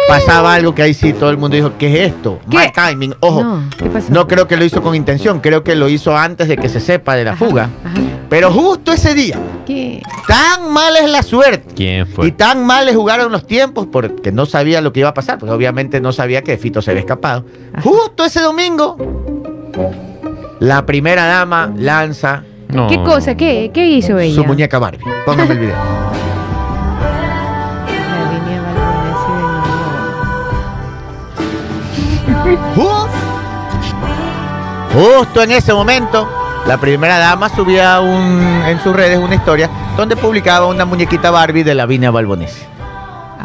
Pasaba 0.08 0.54
algo 0.54 0.74
que 0.74 0.82
ahí 0.82 0.94
sí 0.94 1.12
todo 1.12 1.30
el 1.30 1.36
mundo 1.38 1.56
dijo, 1.56 1.72
¿qué 1.78 1.88
es 2.04 2.08
esto? 2.12 2.38
¿Qué? 2.50 2.56
Mal 2.56 2.72
timing. 2.72 3.14
Ojo, 3.20 3.42
No, 3.42 3.64
¿qué 3.76 3.86
pasó? 3.86 4.06
no 4.10 4.26
creo 4.26 4.46
que 4.48 4.56
lo 4.56 4.64
hizo 4.64 4.82
con 4.82 4.94
intención, 4.94 5.40
creo 5.40 5.62
que 5.64 5.74
lo 5.76 5.88
hizo 5.88 6.16
antes 6.16 6.48
de 6.48 6.56
que 6.56 6.68
se 6.68 6.80
sepa 6.80 7.14
de 7.16 7.24
la 7.24 7.32
Ajá, 7.32 7.44
fuga. 7.46 7.70
ajá. 7.84 7.94
Pero 8.28 8.52
justo 8.52 8.92
ese 8.92 9.12
día, 9.14 9.36
¿Qué? 9.66 10.02
tan 10.28 10.70
mal 10.72 10.94
es 10.96 11.10
la 11.10 11.22
suerte. 11.22 11.74
¿Quién 11.74 12.06
Y 12.08 12.12
fue? 12.12 12.30
tan 12.30 12.64
mal 12.64 12.86
le 12.86 12.94
jugaron 12.94 13.32
los 13.32 13.44
tiempos 13.46 13.86
porque 13.90 14.30
no 14.30 14.46
sabía 14.46 14.80
lo 14.80 14.92
que 14.92 15.00
iba 15.00 15.08
a 15.08 15.14
pasar, 15.14 15.38
porque 15.38 15.52
obviamente 15.52 16.00
no 16.00 16.12
sabía 16.12 16.42
que 16.42 16.56
Fito 16.56 16.80
se 16.80 16.90
había 16.92 17.00
escapado. 17.00 17.44
Ajá. 17.72 17.82
Justo 17.82 18.24
ese 18.24 18.40
domingo, 18.40 18.96
la 20.60 20.86
primera 20.86 21.26
dama 21.26 21.72
lanza 21.76 22.44
No. 22.68 22.86
¿Qué 22.86 23.02
cosa? 23.02 23.34
¿Qué, 23.36 23.70
qué 23.74 23.86
hizo 23.86 24.16
ella? 24.18 24.34
su 24.34 24.44
muñeca 24.44 24.78
Barbie. 24.78 25.04
Póngame 25.26 25.52
el 25.54 25.58
video. 25.58 25.99
Justo 34.92 35.42
en 35.42 35.52
ese 35.52 35.72
momento, 35.72 36.28
la 36.66 36.76
primera 36.78 37.18
dama 37.18 37.48
subía 37.48 38.00
un, 38.00 38.62
en 38.66 38.82
sus 38.82 38.94
redes 38.94 39.18
una 39.18 39.34
historia 39.36 39.70
donde 39.96 40.16
publicaba 40.16 40.66
una 40.66 40.84
muñequita 40.84 41.30
Barbie 41.30 41.62
de 41.62 41.74
la 41.74 41.86
Vina 41.86 42.10
Balbonesi. 42.10 42.62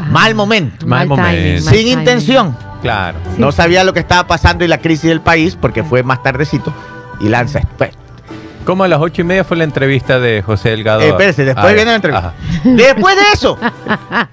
Mal 0.09 0.35
momento, 0.35 0.85
Mal 0.87 1.07
timing, 1.07 1.17
momento. 1.19 1.65
mal 1.65 1.73
sin 1.73 1.85
timing. 1.85 1.99
intención. 1.99 2.57
Claro. 2.81 3.17
No 3.37 3.51
sabía 3.51 3.83
lo 3.83 3.93
que 3.93 3.99
estaba 3.99 4.27
pasando 4.27 4.63
y 4.65 4.67
la 4.67 4.79
crisis 4.79 5.09
del 5.09 5.21
país 5.21 5.57
porque 5.59 5.83
fue 5.83 6.03
más 6.03 6.21
tardecito 6.21 6.73
y 7.19 7.29
lanza 7.29 7.59
esto. 7.59 7.71
Pues, 7.77 7.91
Como 8.65 8.83
a 8.83 8.87
las 8.87 8.99
ocho 8.99 9.21
y 9.21 9.23
media 9.25 9.43
fue 9.43 9.57
la 9.57 9.63
entrevista 9.63 10.19
de 10.19 10.41
José 10.41 10.69
Delgado. 10.69 11.01
Eh, 11.01 11.09
espérese, 11.09 11.45
después 11.45 11.65
Ah, 11.65 11.73
viene 11.73 11.91
la 11.91 11.95
entrevista. 11.95 12.27
ajá. 12.27 12.33
Después 12.63 13.15
de 13.15 13.21
eso, 13.33 13.57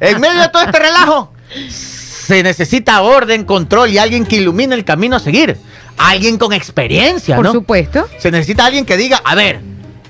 en 0.00 0.20
medio 0.20 0.40
de 0.40 0.48
todo 0.48 0.62
este 0.62 0.78
relajo, 0.78 1.32
se 2.32 2.42
necesita 2.42 3.02
orden, 3.02 3.44
control 3.44 3.90
y 3.90 3.98
alguien 3.98 4.24
que 4.24 4.36
ilumine 4.36 4.74
el 4.74 4.84
camino 4.86 5.16
a 5.16 5.20
seguir. 5.20 5.58
Alguien 5.98 6.38
con 6.38 6.54
experiencia, 6.54 7.36
Por 7.36 7.44
¿no? 7.44 7.52
supuesto. 7.52 8.08
Se 8.18 8.30
necesita 8.30 8.64
alguien 8.64 8.86
que 8.86 8.96
diga, 8.96 9.20
a 9.22 9.34
ver, 9.34 9.60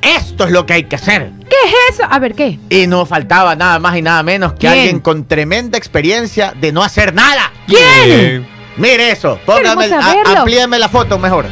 esto 0.01 0.45
es 0.45 0.53
lo 0.53 0.65
que 0.65 0.75
hay 0.75 0.85
que 0.85 0.95
hacer. 0.95 1.33
¿Qué 1.51 1.57
es 1.67 1.95
eso? 1.97 2.05
A 2.09 2.19
ver, 2.21 2.35
¿qué? 2.35 2.61
Y 2.71 2.87
no 2.87 3.05
faltaba 3.07 3.57
nada 3.57 3.81
más 3.81 3.97
y 3.97 4.03
nada 4.03 4.23
menos 4.23 4.53
que 4.53 4.59
¿Quién? 4.61 4.73
alguien 4.73 5.01
con 5.01 5.27
tremenda 5.27 5.77
experiencia 5.77 6.55
de 6.61 6.71
no 6.71 6.85
hacer 6.85 7.13
nada. 7.13 7.53
¿Quién? 7.67 8.47
Mire 8.77 9.11
eso, 9.11 9.39
póngame, 9.45 9.87
a- 9.93 10.39
amplíeme 10.39 10.79
la 10.79 10.89
foto 10.89 11.19
mejor. 11.19 11.47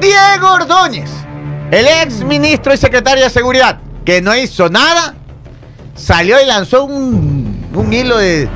Diego 0.00 0.52
Ordóñez, 0.52 1.10
el 1.70 1.86
ex 1.86 2.22
ministro 2.24 2.74
y 2.74 2.76
secretario 2.76 3.24
de 3.24 3.30
Seguridad, 3.30 3.78
que 4.04 4.20
no 4.20 4.36
hizo 4.36 4.68
nada, 4.68 5.14
salió 5.94 6.40
y 6.42 6.46
lanzó 6.46 6.84
un, 6.84 7.31
un 7.74 7.92
hilo 7.92 8.18
de, 8.18 8.48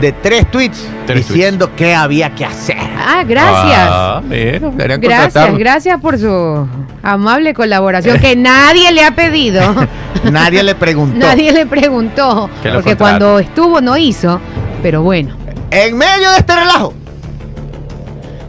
de 0.00 0.12
tres 0.12 0.50
tweets 0.50 0.88
Tres 1.06 1.26
diciendo 1.26 1.70
qué 1.74 1.94
había 1.94 2.34
que 2.34 2.44
hacer. 2.44 2.76
Ah, 2.78 3.24
gracias. 3.26 3.88
Ah, 3.90 4.22
deberían 4.22 5.00
Gracias, 5.00 5.58
gracias 5.58 6.00
por 6.00 6.18
su 6.18 6.68
amable 7.02 7.54
colaboración 7.54 8.18
que 8.18 8.36
nadie 8.36 8.92
le 8.92 9.04
ha 9.04 9.12
pedido. 9.12 9.62
Nadie 10.24 10.64
le 10.64 10.74
preguntó. 10.74 11.16
nadie 11.16 11.52
le 11.52 11.64
preguntó. 11.64 12.50
Porque 12.74 12.96
cuando 12.96 13.38
estuvo 13.38 13.80
no 13.80 13.96
hizo. 13.96 14.40
Pero 14.82 15.02
bueno. 15.02 15.34
En 15.70 15.96
medio 15.96 16.30
de 16.32 16.38
este 16.38 16.56
relajo. 16.56 16.92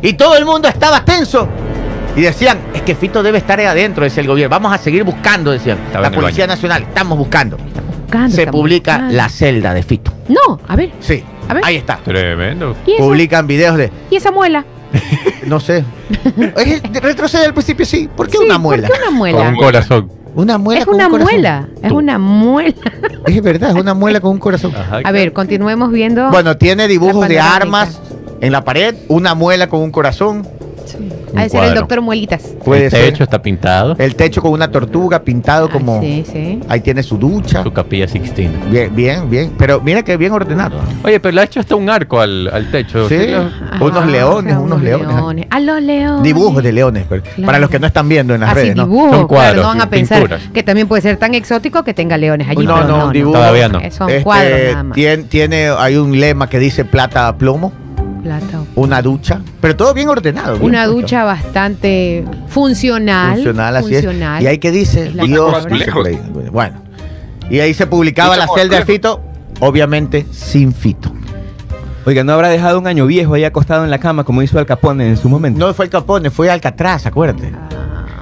Y 0.01 0.13
todo 0.13 0.35
el 0.35 0.45
mundo 0.45 0.67
estaba 0.67 1.05
tenso. 1.05 1.47
Y 2.15 2.21
decían, 2.21 2.57
es 2.73 2.81
que 2.81 2.95
Fito 2.95 3.21
debe 3.21 3.37
estar 3.37 3.59
ahí 3.59 3.65
adentro, 3.65 4.03
decía 4.03 4.21
el 4.21 4.27
gobierno. 4.27 4.53
Vamos 4.55 4.73
a 4.73 4.77
seguir 4.77 5.03
buscando, 5.03 5.51
decían. 5.51 5.77
Estaba 5.85 6.09
la 6.09 6.11
Policía. 6.11 6.47
Nacional, 6.47 6.83
estamos 6.83 7.17
buscando. 7.17 7.57
Buscando, 8.09 8.35
Se 8.35 8.47
publica 8.47 8.93
buscando. 8.93 9.13
la 9.15 9.29
celda 9.29 9.73
de 9.73 9.83
Fito. 9.83 10.11
No, 10.27 10.59
a 10.67 10.75
ver. 10.75 10.91
Sí, 10.99 11.23
A 11.47 11.53
ver. 11.53 11.63
ahí 11.65 11.75
está. 11.77 11.97
Tremendo. 11.97 12.75
Publican 12.97 13.47
videos 13.47 13.77
de, 13.77 13.91
¿Y 14.09 14.15
esa 14.15 14.31
muela? 14.31 14.65
no 15.45 15.59
sé. 15.59 15.83
Retrocede 17.01 17.45
al 17.45 17.53
principio, 17.53 17.85
sí. 17.85 18.09
¿Por 18.15 18.27
qué 18.27 18.37
Sí, 18.37 18.43
una 18.45 18.55
¿por 18.55 18.61
muela? 18.61 18.87
qué 18.87 18.93
una 18.93 19.05
Con 19.05 19.15
muela? 19.15 19.49
un 19.49 19.55
corazón. 19.55 20.11
Una 20.35 20.57
muela 20.57 20.79
Es 20.81 20.85
con 20.85 20.95
una 20.95 21.05
un 21.07 21.11
corazón. 21.11 21.33
muela. 21.33 21.67
Es 21.81 21.89
Tú. 21.89 21.97
una 21.97 22.17
muela. 22.19 22.73
Es 23.25 23.41
verdad, 23.41 23.69
es 23.71 23.75
una 23.75 23.93
muela 23.93 24.19
con 24.19 24.31
un 24.31 24.37
corazón. 24.39 24.73
Ajá, 24.75 25.01
A 25.03 25.11
ver, 25.11 25.33
continuemos 25.33 25.91
viendo. 25.91 26.29
Bueno, 26.29 26.55
tiene 26.57 26.87
dibujos 26.87 27.27
de 27.27 27.39
armas 27.39 27.99
en 28.41 28.51
la 28.51 28.63
pared, 28.63 28.95
una 29.07 29.33
muela 29.35 29.67
con 29.69 29.81
un 29.81 29.91
corazón. 29.91 30.47
Un 30.97 31.49
ser 31.49 31.63
el 31.63 31.75
doctor 31.75 32.01
Muelitas. 32.01 32.41
Puede 32.63 32.85
el 32.85 32.91
ser. 32.91 33.11
techo 33.11 33.23
está 33.23 33.41
pintado. 33.41 33.95
El 33.97 34.15
techo 34.15 34.41
con 34.41 34.51
una 34.51 34.69
tortuga 34.71 35.19
pintado 35.23 35.67
Ah, 35.69 35.73
como... 35.73 36.01
sí, 36.01 36.23
sí. 36.31 36.59
Ahí 36.69 36.81
tiene 36.81 37.03
su 37.03 37.17
ducha. 37.17 37.63
Su 37.63 37.71
capilla 37.71 38.07
Sixtina. 38.07 38.51
Bien, 38.69 38.95
bien, 38.95 39.29
bien. 39.29 39.51
Pero 39.57 39.81
mira 39.81 40.03
que 40.03 40.17
bien 40.17 40.31
ordenado. 40.31 40.79
Oye, 41.03 41.19
pero 41.19 41.33
le 41.35 41.41
ha 41.41 41.43
hecho 41.43 41.59
hasta 41.59 41.75
un 41.75 41.89
arco 41.89 42.19
al, 42.19 42.47
al 42.51 42.69
techo. 42.71 43.07
Sí. 43.09 43.17
lo- 43.27 43.85
Unos 43.85 44.03
Ah, 44.03 44.05
leones, 44.07 44.55
unos 44.57 44.81
leones. 44.81 45.47
A 45.49 45.59
los 45.59 45.81
leones. 45.81 46.23
Dibujos 46.23 46.63
de 46.63 46.71
leones, 46.71 47.05
pero- 47.09 47.23
para 47.45 47.59
los 47.59 47.69
que 47.69 47.79
no 47.79 47.87
están 47.87 48.07
viendo 48.09 48.33
en 48.33 48.41
las 48.41 48.51
Así 48.51 48.59
redes, 48.61 48.75
¿no? 48.75 48.83
Son 48.85 49.27
cuadros, 49.27 49.27
claro, 49.27 49.61
no 49.61 49.67
van 49.69 49.81
a 49.81 49.89
pensar 49.89 50.19
pinturas. 50.19 50.41
que 50.53 50.63
también 50.63 50.87
puede 50.87 51.01
ser 51.01 51.17
tan 51.17 51.33
exótico 51.35 51.83
que 51.83 51.93
tenga 51.93 52.17
leones 52.17 52.47
allí. 52.47 52.65
No, 52.65 52.75
pero 52.75 52.87
no, 52.87 53.05
un 53.07 53.13
dibujo. 53.13 53.37
Todavía 53.37 53.67
no. 53.69 53.79
Eh, 53.79 53.91
Son 53.91 54.09
Este, 54.09 54.23
cuadros 54.23 54.59
nada 54.71 54.83
más. 54.83 54.95
Tiene, 54.95 55.23
tiene, 55.23 55.69
hay 55.77 55.95
un 55.97 56.19
lema 56.19 56.49
que 56.49 56.59
dice 56.59 56.85
plata 56.85 57.27
a 57.27 57.37
plomo, 57.37 57.71
Plata. 58.23 58.63
una 58.75 59.01
ducha, 59.01 59.41
pero 59.61 59.75
todo 59.75 59.93
bien 59.93 60.09
ordenado. 60.09 60.53
bien 60.53 60.65
Una 60.69 60.83
puesto. 60.85 61.01
ducha 61.01 61.23
bastante 61.23 62.25
funcional. 62.47 63.35
funcional, 63.35 63.75
así 63.77 63.93
funcional. 63.93 64.37
es. 64.39 64.43
Y 64.43 64.47
ahí 64.47 64.57
que 64.57 64.71
dice, 64.71 65.11
Dios 65.11 65.67
dice. 65.67 65.91
Bueno, 66.51 66.81
y 67.49 67.59
ahí 67.59 67.73
se 67.73 67.87
publicaba 67.87 68.35
la 68.37 68.47
celda 68.53 68.77
de. 68.79 68.85
Fito, 68.85 69.21
obviamente 69.59 70.25
sin 70.31 70.73
Fito. 70.73 71.11
Oiga, 72.05 72.23
¿no 72.23 72.33
habrá 72.33 72.49
dejado 72.49 72.79
un 72.79 72.87
año 72.87 73.05
viejo 73.05 73.33
ahí 73.35 73.43
acostado 73.43 73.83
en 73.83 73.91
la 73.91 73.99
cama 73.99 74.23
como 74.23 74.41
hizo 74.41 74.57
Al 74.57 74.65
Capone 74.65 75.07
en 75.07 75.17
su 75.17 75.29
momento? 75.29 75.59
No 75.59 75.73
fue 75.73 75.85
el 75.85 75.91
Capone, 75.91 76.29
fue 76.31 76.49
Alcatraz, 76.49 77.05
acuérdate. 77.05 77.51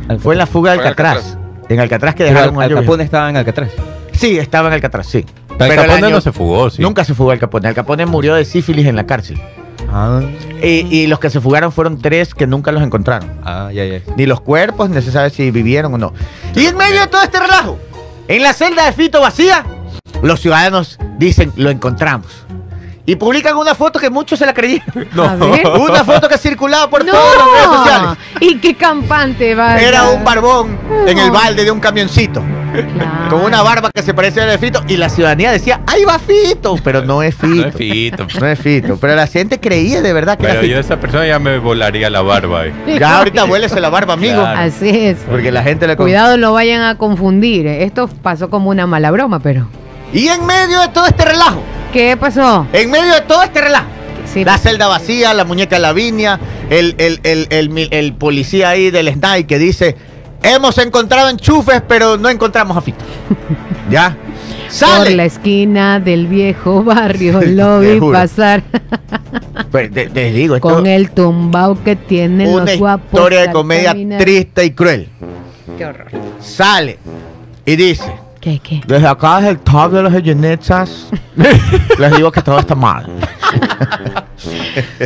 Al- 0.10 0.20
Fue 0.20 0.34
en 0.36 0.40
la 0.40 0.46
fuga 0.48 0.72
de 0.74 0.80
Alcatraz. 0.80 1.38
En 1.70 1.80
Alcatraz 1.80 2.16
que 2.16 2.24
Pero 2.24 2.30
dejaron 2.36 2.50
Al, 2.50 2.56
un 2.56 2.62
Al 2.64 2.66
año 2.70 2.76
viejo. 2.78 2.86
Capone 2.86 3.04
estaba 3.04 3.30
en 3.30 3.38
Alcatraz. 3.38 3.70
Sí, 4.14 4.38
estaba 4.38 4.68
en 4.70 4.74
Alcatraz, 4.76 5.08
sí. 5.08 5.26
Al 5.60 5.70
el 5.70 5.76
Capone 5.76 5.94
año- 5.94 6.10
no 6.10 6.22
se 6.22 6.32
fugó, 6.32 6.70
sí. 6.70 6.82
Nunca 6.82 7.04
se 7.04 7.14
fugó 7.14 7.32
Al 7.32 7.40
Capone. 7.40 7.68
Al 7.68 7.76
Capone 7.76 8.06
murió 8.06 8.36
de 8.36 8.46
sífilis 8.46 8.86
en 8.88 8.96
la 8.96 9.06
cárcel. 9.06 9.40
Ah, 9.90 10.22
Y, 10.62 10.86
y 10.96 11.08
los 11.08 11.20
que 11.20 11.30
se 11.30 11.40
fugaron 11.42 11.72
fueron 11.72 12.00
tres 12.02 12.34
que 12.36 12.46
nunca 12.48 12.72
los 12.72 12.84
encontraron. 12.84 13.32
ah 13.44 13.70
ya, 13.74 13.86
ya. 13.86 14.02
Ni 14.16 14.26
los 14.26 14.42
cuerpos, 14.42 14.90
ni 14.90 15.02
se 15.02 15.12
sabe 15.12 15.30
si 15.30 15.50
vivieron 15.52 15.94
o 15.94 15.98
no. 15.98 16.14
Y 16.56 16.66
en 16.66 16.76
medio 16.78 17.02
de 17.02 17.08
todo 17.08 17.22
este 17.24 17.40
relajo, 17.40 17.80
en 18.28 18.44
la 18.44 18.54
celda 18.54 18.86
de 18.86 18.92
Fito 18.94 19.22
vacía, 19.22 19.66
los 20.22 20.42
ciudadanos 20.42 20.98
dicen, 21.18 21.52
lo 21.56 21.70
encontramos. 21.70 22.28
Y 23.10 23.16
publican 23.16 23.56
una 23.56 23.74
foto 23.74 24.00
que 24.00 24.10
muchos 24.10 24.38
se 24.38 24.46
la 24.46 24.54
creyeron. 24.54 25.08
Una 25.16 26.04
foto 26.04 26.28
que 26.28 26.38
circulaba 26.38 26.90
por 26.90 27.06
no. 27.06 27.14
todas 27.14 27.38
las 27.38 27.48
redes 27.48 27.78
sociales. 27.78 28.18
Y 28.42 28.58
qué 28.58 28.76
campante 28.76 29.56
va. 29.56 29.80
Era 29.80 30.10
un 30.10 30.26
barbón 30.26 30.78
en 31.08 31.18
el 31.18 31.32
balde 31.32 31.64
de 31.64 31.72
un 31.72 31.80
camioncito. 31.80 32.44
Claro. 32.74 33.30
Con 33.30 33.46
una 33.46 33.62
barba 33.62 33.92
que 33.96 34.04
se 34.04 34.14
parecía 34.14 34.44
a 34.44 34.46
la 34.48 34.52
de 34.52 34.58
Fito. 34.58 34.84
Y 34.90 34.98
la 34.98 35.08
ciudadanía 35.08 35.54
decía, 35.54 35.80
ahí 35.88 36.04
va 36.04 36.20
Fito. 36.20 36.76
Pero 36.84 37.02
no 37.06 37.24
es 37.24 37.34
Fito. 37.34 37.56
No 37.56 37.68
es 37.70 37.76
Fito. 37.76 38.28
No 38.42 38.46
es 38.48 38.60
Fito. 38.60 38.98
Pero 38.98 39.16
la 39.16 39.26
gente 39.26 39.58
creía 39.62 40.02
de 40.02 40.12
verdad 40.12 40.38
que 40.38 40.44
Pero 40.46 40.60
era 40.60 40.62
yo 40.64 40.68
Fito. 40.68 40.78
a 40.78 40.82
esa 40.82 41.00
persona 41.00 41.26
ya 41.26 41.40
me 41.40 41.60
volaría 41.60 42.10
la 42.10 42.22
barba. 42.22 42.66
eh. 42.66 42.74
Ya 43.00 43.20
ahorita 43.20 43.46
huélese 43.46 43.80
la 43.80 43.88
barba, 43.90 44.16
amigo. 44.16 44.42
Claro. 44.42 44.60
Así 44.60 44.90
es. 44.90 45.20
Porque 45.30 45.50
la 45.54 45.64
gente 45.64 45.88
le 45.88 45.96
Cuidado, 45.96 46.36
no 46.36 46.52
vayan 46.52 46.82
a 46.82 46.98
confundir. 46.98 47.68
eh. 47.68 47.84
Esto 47.86 48.10
pasó 48.22 48.50
como 48.50 48.70
una 48.70 48.86
mala 48.86 49.12
broma, 49.12 49.40
pero. 49.40 49.66
Y 50.12 50.28
en 50.28 50.46
medio 50.46 50.82
de 50.82 50.90
todo 50.90 51.06
este 51.06 51.24
relajo, 51.24 51.62
¿Qué 51.94 52.18
pasó? 52.18 52.68
en 52.74 52.92
medio 52.92 53.14
de 53.14 53.22
todo 53.22 53.44
este 53.44 53.62
relajo, 53.62 53.88
Sí, 54.34 54.44
la 54.44 54.58
celda 54.58 54.88
vacía, 54.88 55.34
la 55.34 55.46
muñeca 55.46 55.80
Lavinia, 55.80 56.38
el, 56.70 56.96
el, 56.98 57.20
el, 57.24 57.88
el, 57.92 58.14
policía 58.14 58.70
ahí 58.70 58.92
del 58.92 59.08
SNAI 59.14 59.46
que 59.46 59.58
dice, 59.58 59.96
hemos 60.44 60.78
encontrado 60.80 61.30
enchufes, 61.30 61.82
pero 61.88 62.18
no 62.18 62.28
encontramos 62.30 62.76
a 62.76 62.82
Fito. 62.82 63.06
¿Ya? 63.90 64.18
Sale. 64.68 65.06
Por 65.06 65.16
la 65.16 65.26
esquina 65.26 66.02
del 66.02 66.28
viejo 66.28 66.84
barrio 66.84 67.40
lo 67.46 67.80
vi 67.80 68.02
pasar 68.12 68.64
Pues, 69.72 69.92
te, 69.94 70.10
te 70.10 70.32
digo, 70.32 70.56
esto 70.58 70.68
con 70.70 70.86
el 70.86 71.10
tumbao 71.12 71.82
que 71.84 71.96
tienen 71.96 72.50
una 72.50 72.66
los 72.66 72.78
guapos. 72.78 73.06
historia 73.14 73.42
de 73.42 73.52
comedia 73.52 73.92
caminar. 73.92 74.22
triste 74.22 74.66
y 74.66 74.72
cruel. 74.72 75.08
Qué 75.78 75.86
horror. 75.86 76.08
Sale 76.42 77.00
y 77.66 77.76
dice, 77.78 78.12
¿Qué, 78.40 78.60
qué? 78.60 78.82
desde 78.86 79.08
acá 79.08 79.38
desde 79.38 79.50
el 79.52 79.60
top 79.60 79.92
de 79.94 80.02
los 80.04 80.14
Eyenetsas, 80.14 81.10
les 81.98 82.16
digo 82.16 82.32
que 82.32 82.42
todo 82.42 82.60
está 82.60 82.76
mal. 82.76 83.06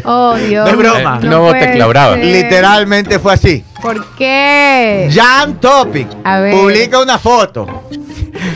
Oh, 0.04 0.36
Dios. 0.36 0.66
No 0.66 0.72
es 0.72 0.78
broma. 0.78 1.20
Eh, 1.22 1.26
no 1.28 1.52
te 1.52 1.72
clabraba. 1.74 2.16
Literalmente 2.18 3.20
fue 3.20 3.34
así. 3.34 3.64
¿Por 3.82 4.06
qué? 4.16 5.10
Jan 5.14 5.60
Topic 5.60 6.08
A 6.24 6.40
ver. 6.40 6.54
publica 6.54 7.00
una 7.02 7.18
foto. 7.18 7.84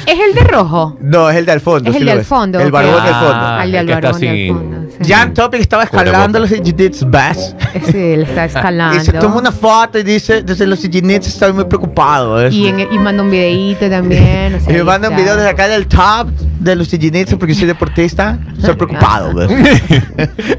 ¿Es 0.05 0.19
el 0.19 0.33
de 0.35 0.41
rojo? 0.41 0.97
No, 0.99 1.29
es 1.29 1.37
el 1.37 1.45
del 1.45 1.61
fondo. 1.61 1.89
Es 1.89 1.95
sí 1.95 2.01
el 2.07 2.17
ves. 2.17 2.27
fondo. 2.27 2.59
El 2.59 2.71
barbón 2.71 3.03
del 3.03 3.13
Ah, 3.13 3.19
fondo. 3.21 3.45
Al 3.45 3.75
el 3.75 3.85
que 3.87 3.93
está 3.93 4.01
barbón 4.11 4.21
del 4.21 4.47
fondo. 4.49 4.84
Sí. 5.01 5.11
Jan 5.11 5.33
Topic 5.33 5.61
estaba 5.61 5.83
escalando 5.83 6.39
los 6.39 6.51
Eyenetsas 6.51 7.09
Bass. 7.09 7.55
Sí, 7.91 7.97
él 7.97 8.21
está 8.23 8.45
escalando. 8.45 9.01
Y 9.01 9.05
se 9.05 9.11
toma 9.13 9.35
una 9.35 9.51
foto 9.51 9.99
y 9.99 10.03
dice, 10.03 10.41
desde 10.43 10.65
los 10.65 10.83
Eyenetsas 10.83 11.33
estoy 11.33 11.51
muy 11.53 11.65
preocupado. 11.65 12.41
¿eh? 12.41 12.49
Y, 12.51 12.67
en- 12.67 12.79
y 12.79 12.97
manda 12.97 13.21
un 13.21 13.29
videito 13.29 13.89
también. 13.89 14.55
o 14.55 14.59
sea, 14.65 14.77
Y 14.77 14.81
manda 14.83 15.09
un 15.09 15.15
video 15.17 15.35
desde 15.35 15.49
acá 15.49 15.67
del 15.67 15.85
top 15.87 16.29
de 16.59 16.75
los 16.75 16.91
Eyenetsas 16.93 17.37
porque 17.37 17.53
soy 17.53 17.67
deportista. 17.67 18.39
Estoy 18.57 18.75
preocupado. 18.77 19.33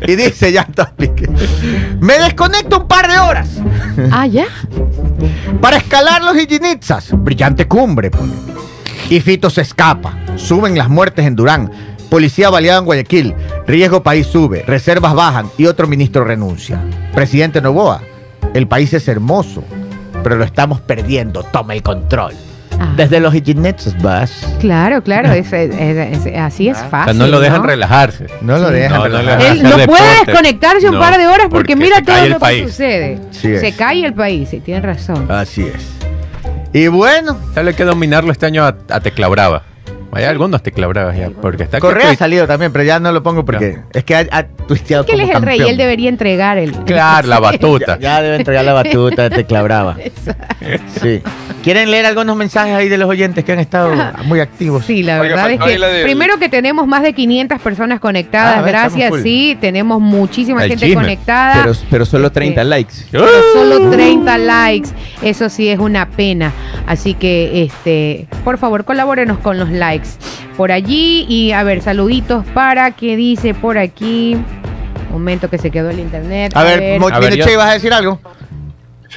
y 0.06 0.14
dice 0.16 0.52
Jan 0.52 0.72
Topic, 0.72 1.28
me 2.00 2.18
desconecto 2.18 2.80
un 2.80 2.88
par 2.88 3.10
de 3.10 3.18
horas. 3.18 3.48
Ah, 4.12 4.26
ya. 4.26 4.44
Para 5.60 5.78
escalar 5.78 6.22
los 6.22 6.36
Ijinitzas, 6.36 7.08
brillante 7.12 7.66
cumbre. 7.66 8.10
pone. 8.10 8.32
Y 9.08 9.20
Fito 9.20 9.48
se 9.50 9.62
escapa. 9.62 10.14
Suben 10.36 10.76
las 10.76 10.88
muertes 10.88 11.24
en 11.26 11.34
Durán. 11.36 11.70
Policía 12.10 12.50
baleada 12.50 12.78
en 12.78 12.84
Guayaquil. 12.84 13.34
Riesgo 13.66 14.02
país 14.02 14.26
sube. 14.26 14.62
Reservas 14.66 15.14
bajan. 15.14 15.50
Y 15.58 15.66
otro 15.66 15.86
ministro 15.86 16.24
renuncia. 16.24 16.80
Presidente 17.14 17.60
Novoa. 17.60 18.00
El 18.54 18.66
país 18.68 18.92
es 18.94 19.06
hermoso. 19.08 19.62
Pero 20.22 20.36
lo 20.36 20.44
estamos 20.44 20.80
perdiendo. 20.80 21.42
Toma 21.42 21.74
el 21.74 21.82
control. 21.82 22.32
Ah. 22.78 22.92
Desde 22.94 23.20
los 23.20 23.34
Ijinitzas, 23.34 24.00
vas. 24.02 24.46
Claro, 24.60 25.02
claro, 25.02 25.32
es- 25.32 25.50
es- 25.52 25.74
es- 26.26 26.36
así 26.36 26.68
es 26.68 26.76
O 26.76 26.80
sea, 26.80 26.88
fácil. 26.90 27.16
no 27.18 27.26
lo 27.26 27.40
dejan 27.40 27.64
relajarse. 27.64 28.26
No 28.42 28.58
lo 28.58 28.70
dejan. 28.70 28.98
No, 28.98 29.08
no 29.08 29.08
le 29.08 29.18
relajar. 29.18 29.40
dejan 29.42 29.56
Él 29.56 29.62
no 29.62 29.86
puede 29.86 30.04
desconectarse 30.26 30.90
un 30.90 30.98
par 30.98 31.16
de 31.16 31.26
horas 31.26 31.46
porque, 31.50 31.74
porque 31.74 31.76
mira 31.76 32.02
todo 32.02 32.26
lo 32.28 32.38
que 32.38 32.64
sucede. 32.66 33.18
Sí 33.30 33.56
se 33.58 33.72
cae 33.72 34.04
el 34.04 34.12
país, 34.12 34.50
sí, 34.50 34.60
tienes 34.60 34.82
razón. 34.84 35.30
Así 35.30 35.62
es. 35.62 35.86
Y 36.74 36.88
bueno, 36.88 37.38
hay 37.54 37.72
que 37.72 37.84
dominarlo 37.84 38.30
este 38.32 38.44
año 38.44 38.64
a, 38.64 38.76
a 38.90 39.00
Tecla 39.00 39.28
Brava. 39.28 39.62
Hay 40.12 40.24
algunos 40.24 40.62
Tecla 40.62 40.86
Bravas 40.86 41.16
ya. 41.16 41.30
Porque 41.30 41.64
está 41.64 41.78
Correa 41.78 42.10
ha 42.10 42.16
salido 42.16 42.46
también, 42.46 42.72
pero 42.72 42.84
ya 42.84 42.98
no 43.00 43.12
lo 43.12 43.22
pongo 43.22 43.44
porque 43.44 43.80
es 43.92 44.04
que 44.04 44.16
ha, 44.16 44.26
ha 44.30 44.46
tuiteado 44.46 45.04
que 45.04 45.12
él 45.12 45.20
es 45.20 45.30
el 45.34 45.42
rey, 45.42 45.58
campeón. 45.58 45.70
él 45.70 45.76
debería 45.76 46.08
entregar 46.08 46.58
el. 46.58 46.72
Claro, 46.72 47.28
la 47.28 47.40
batuta. 47.40 47.98
Ya, 47.98 48.16
ya 48.16 48.22
debe 48.22 48.36
entregar 48.36 48.64
la 48.64 48.72
batuta 48.72 49.28
de 49.28 49.30
Tecla 49.30 49.62
Brava. 49.62 49.96
Sí. 51.00 51.22
¿Quieren 51.66 51.90
leer 51.90 52.06
algunos 52.06 52.36
mensajes 52.36 52.74
ahí 52.76 52.88
de 52.88 52.96
los 52.96 53.10
oyentes 53.10 53.44
que 53.44 53.50
han 53.50 53.58
estado 53.58 53.92
muy 54.22 54.38
activos? 54.38 54.84
Sí, 54.84 55.02
la 55.02 55.20
Oiga, 55.20 55.34
verdad 55.34 55.50
es 55.50 55.60
que 55.60 55.78
del- 55.80 56.04
primero 56.04 56.38
que 56.38 56.48
tenemos 56.48 56.86
más 56.86 57.02
de 57.02 57.12
500 57.12 57.60
personas 57.60 57.98
conectadas, 57.98 58.58
Ah, 58.58 58.62
gracias, 58.62 59.12
sí, 59.24 59.58
tenemos 59.60 60.00
muchísima 60.00 60.62
El 60.62 60.68
gente 60.70 60.86
chisme. 60.86 61.02
conectada. 61.02 61.64
Pero, 61.64 61.76
pero 61.90 62.04
solo 62.06 62.28
Este, 62.28 62.38
30 62.38 62.62
likes. 62.62 62.94
pero 63.10 63.26
solo 63.52 63.90
30 63.90 64.38
likes. 64.38 64.90
Eso 65.22 65.48
sí 65.48 65.68
es 65.68 65.80
una 65.80 66.08
pena. 66.08 66.52
Así 66.86 67.14
que, 67.14 67.64
este, 67.64 68.28
por 68.44 68.58
favor, 68.58 68.84
colabórenos 68.84 69.38
con 69.38 69.58
los 69.58 69.68
likes 69.70 70.10
por 70.56 70.70
allí. 70.70 71.26
Y 71.28 71.50
a 71.50 71.64
ver, 71.64 71.82
saluditos 71.82 72.44
para 72.54 72.92
que 72.92 73.16
dice 73.16 73.54
por 73.54 73.76
aquí. 73.76 74.36
Momento 75.10 75.50
que 75.50 75.58
se 75.58 75.72
quedó 75.72 75.90
el 75.90 75.98
internet. 75.98 76.52
A 76.54 76.62
ver, 76.62 76.74
A 76.78 77.18
ver, 77.18 77.34
yo- 77.36 77.58
¿vas 77.58 77.70
a 77.70 77.72
decir 77.72 77.92
algo? 77.92 78.20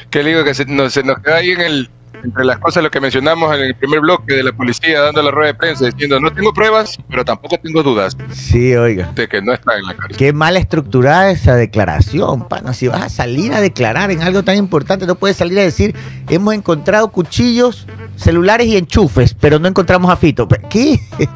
Que 0.09 0.23
le 0.23 0.29
digo 0.31 0.43
que 0.43 0.55
se 0.55 0.65
nos 0.65 0.95
queda 0.95 1.35
ahí 1.35 1.51
en 1.51 1.61
el, 1.61 1.89
entre 2.24 2.45
las 2.45 2.57
cosas 2.60 2.84
lo 2.84 2.91
que 2.91 2.99
mencionamos 2.99 3.55
en 3.55 3.62
el 3.62 3.76
primer 3.76 3.99
bloque 4.01 4.34
de 4.36 4.43
la 4.43 4.51
policía 4.51 5.01
dando 5.01 5.22
la 5.24 5.32
rueda 5.32 5.47
de 5.53 5.57
prensa 5.57 5.86
diciendo 5.86 6.20
no 6.20 6.32
tengo 6.34 6.53
pruebas, 6.53 6.97
pero 7.10 7.24
tampoco 7.26 7.57
tengo 7.57 7.82
dudas 7.84 8.16
Sí, 8.32 8.76
oiga. 8.76 9.12
de 9.16 9.28
que 9.28 9.41
no 9.41 9.53
está 9.53 9.78
en 9.78 9.86
la 9.86 9.95
cárcel. 9.95 10.18
Qué 10.18 10.34
mal 10.34 10.57
estructurada 10.57 11.32
esa 11.32 11.55
declaración, 11.55 12.47
pana. 12.47 12.74
Si 12.74 12.88
vas 12.88 13.01
a 13.03 13.10
salir 13.10 13.53
a 13.53 13.62
declarar 13.62 14.12
en 14.12 14.22
algo 14.22 14.43
tan 14.43 14.57
importante, 14.57 15.05
no 15.05 15.16
puedes 15.16 15.38
salir 15.38 15.57
a 15.60 15.64
decir, 15.64 15.95
hemos 16.30 16.53
encontrado 16.53 17.10
cuchillos, 17.10 17.88
celulares 18.16 18.68
y 18.68 18.78
enchufes, 18.78 19.34
pero 19.34 19.60
no 19.60 19.68
encontramos 19.68 20.12
a 20.12 20.16
Fito. 20.18 20.47
¿Qué? 20.70 20.99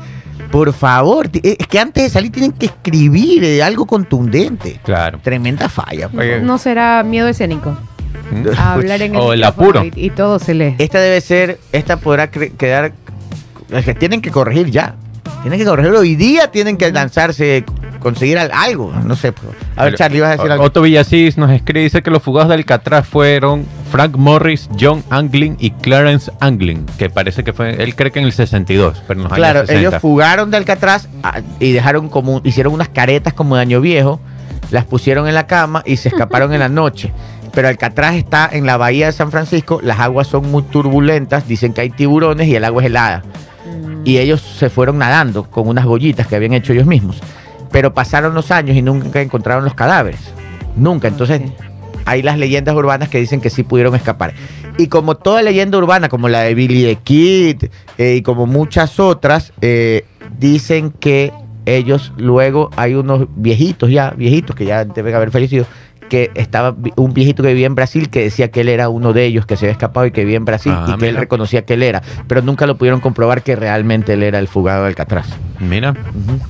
Por 0.52 0.72
favor, 0.74 1.30
es 1.42 1.68
que 1.68 1.80
antes 1.80 2.04
de 2.04 2.10
salir 2.12 2.32
tienen 2.32 2.52
que 2.52 2.68
escribir 2.68 3.44
eh, 3.44 3.64
algo 3.64 3.88
contundente. 3.88 4.80
Claro. 4.84 5.20
Tremenda 5.24 5.68
falla. 5.68 6.10
No 6.44 6.60
será 6.60 7.02
miedo 7.04 7.28
escénico. 7.28 7.76
¿Mm? 8.32 8.48
A 8.58 8.74
hablar 8.74 9.02
en 9.02 9.16
el, 9.16 9.22
O 9.22 9.34
el 9.34 9.44
apuro. 9.44 9.84
Y, 9.86 9.92
y 9.96 10.10
todo 10.10 10.40
se 10.40 10.54
lee. 10.54 10.76
Esta 10.78 11.00
debe 11.00 11.20
ser, 11.22 11.60
esta 11.72 11.98
podrá 11.98 12.30
quedar, 12.30 12.94
es 13.72 13.86
que 13.86 13.94
tienen 13.96 14.22
que 14.22 14.32
corregir 14.32 14.70
ya. 14.72 14.96
Tienen 15.42 15.60
que 15.60 15.66
corregir 15.66 15.92
hoy 15.92 16.16
día, 16.16 16.52
tienen 16.52 16.78
que 16.78 16.90
lanzarse, 16.92 17.66
conseguir 18.00 18.38
al- 18.38 18.52
algo, 18.54 18.94
no 19.06 19.14
sé. 19.18 19.34
pues. 19.34 19.50
A 19.76 19.84
ver, 19.84 19.96
Charlie, 19.96 20.22
vas 20.22 20.30
a 20.30 20.36
decir 20.38 20.50
algo. 20.52 20.64
Otto 20.64 20.82
Villasís 20.82 21.38
nos 21.38 21.52
escribe, 21.52 21.82
dice 21.84 22.02
que 22.02 22.12
los 22.12 22.24
fugados 22.24 22.48
de 22.48 22.56
Alcatraz 22.56 23.06
fueron 23.06 23.66
Frank 23.92 24.16
Morris, 24.16 24.70
John 24.80 25.04
Anglin 25.10 25.58
y 25.60 25.72
Clarence 25.72 26.32
Anglin, 26.40 26.86
que 26.98 27.10
parece 27.10 27.44
que 27.44 27.52
fue, 27.52 27.72
él 27.84 27.94
cree 27.94 28.12
que 28.12 28.20
en 28.20 28.26
el 28.26 28.32
62, 28.32 29.04
pero 29.06 29.20
en 29.20 29.24
los 29.26 29.34
Claro, 29.34 29.60
años 29.60 29.68
60. 29.68 29.88
ellos 29.90 30.02
fugaron 30.02 30.50
de 30.50 30.58
Alcatraz 30.58 31.10
ah, 31.24 31.42
y 31.60 31.74
dejaron 31.74 32.08
como, 32.08 32.40
hicieron 32.46 32.74
unas 32.74 32.88
caretas 32.88 33.34
como 33.34 33.56
de 33.58 33.64
año 33.64 33.82
viejo, 33.82 34.22
las 34.72 34.86
pusieron 34.86 35.28
en 35.28 35.34
la 35.36 35.46
cama 35.46 35.84
y 35.86 35.98
se 35.98 36.08
escaparon 36.08 36.54
en 36.54 36.60
la 36.62 36.70
noche. 36.70 37.12
Pero 37.54 37.68
Alcatraz 37.68 38.16
está 38.16 38.50
en 38.52 38.66
la 38.66 38.78
bahía 38.78 39.06
de 39.06 39.12
San 39.12 39.32
Francisco, 39.32 39.80
las 39.84 40.00
aguas 40.00 40.28
son 40.28 40.50
muy 40.50 40.64
turbulentas, 40.64 41.48
dicen 41.48 41.74
que 41.74 41.82
hay 41.82 41.90
tiburones 41.92 42.48
y 42.48 42.56
el 42.56 42.64
agua 42.64 42.82
es 42.82 42.88
helada. 42.88 43.24
Y 44.04 44.18
ellos 44.18 44.42
se 44.42 44.70
fueron 44.70 44.98
nadando 44.98 45.50
con 45.50 45.68
unas 45.68 45.86
gollitas 45.86 46.28
que 46.28 46.36
habían 46.36 46.54
hecho 46.54 46.74
ellos 46.74 46.88
mismos. 46.88 47.22
Pero 47.72 47.94
pasaron 47.94 48.34
los 48.34 48.52
años 48.52 48.76
y 48.76 48.82
nunca 48.82 49.22
encontraron 49.22 49.64
los 49.64 49.76
cadáveres. 49.76 50.20
Nunca. 50.76 51.08
Entonces, 51.08 51.42
hay 52.06 52.22
las 52.22 52.38
leyendas 52.38 52.76
urbanas 52.76 53.10
que 53.10 53.20
dicen 53.20 53.40
que 53.40 53.50
sí 53.50 53.64
pudieron 53.64 53.96
escapar. 53.96 54.34
Y 54.78 54.88
como 54.88 55.16
toda 55.16 55.42
leyenda 55.42 55.78
urbana, 55.78 56.10
como 56.10 56.30
la 56.30 56.42
de 56.42 56.56
Billy 56.56 56.84
the 56.84 56.96
Kid 56.96 57.66
eh, 57.98 58.16
y 58.16 58.22
como 58.24 58.48
muchas 58.48 59.00
otras, 59.00 59.54
eh, 59.62 60.06
dicen 60.40 60.92
que 60.92 61.32
ellos 61.66 62.12
luego 62.18 62.70
hay 62.76 62.96
unos 62.96 63.28
viejitos 63.36 63.90
ya, 63.90 64.12
viejitos 64.12 64.56
que 64.56 64.66
ya 64.66 64.84
deben 64.84 65.16
haber 65.16 65.32
fallecido, 65.32 65.66
que 66.04 66.32
estaba 66.36 66.76
un 66.96 67.14
viejito 67.14 67.44
que 67.44 67.50
vivía 67.50 67.68
en 67.68 67.76
Brasil 67.76 68.10
que 68.10 68.24
decía 68.24 68.52
que 68.52 68.62
él 68.62 68.70
era 68.70 68.90
uno 68.90 69.14
de 69.14 69.26
ellos, 69.26 69.46
que 69.46 69.58
se 69.58 69.66
había 69.66 69.74
escapado 69.74 70.06
y 70.06 70.12
que 70.12 70.22
vivía 70.22 70.38
en 70.38 70.46
Brasil 70.46 70.74
Ah, 70.76 70.86
y 70.90 70.98
que 70.98 71.10
él 71.10 71.16
reconocía 71.16 71.66
que 71.66 71.74
él 71.74 71.84
era, 71.84 72.02
pero 72.28 72.42
nunca 72.42 72.66
lo 72.66 72.78
pudieron 72.78 73.00
comprobar 73.00 73.44
que 73.44 73.56
realmente 73.56 74.14
él 74.14 74.24
era 74.24 74.40
el 74.40 74.48
fugado 74.48 74.84
de 74.84 74.90
Alcatraz. 74.90 75.28
Mira, 75.60 75.94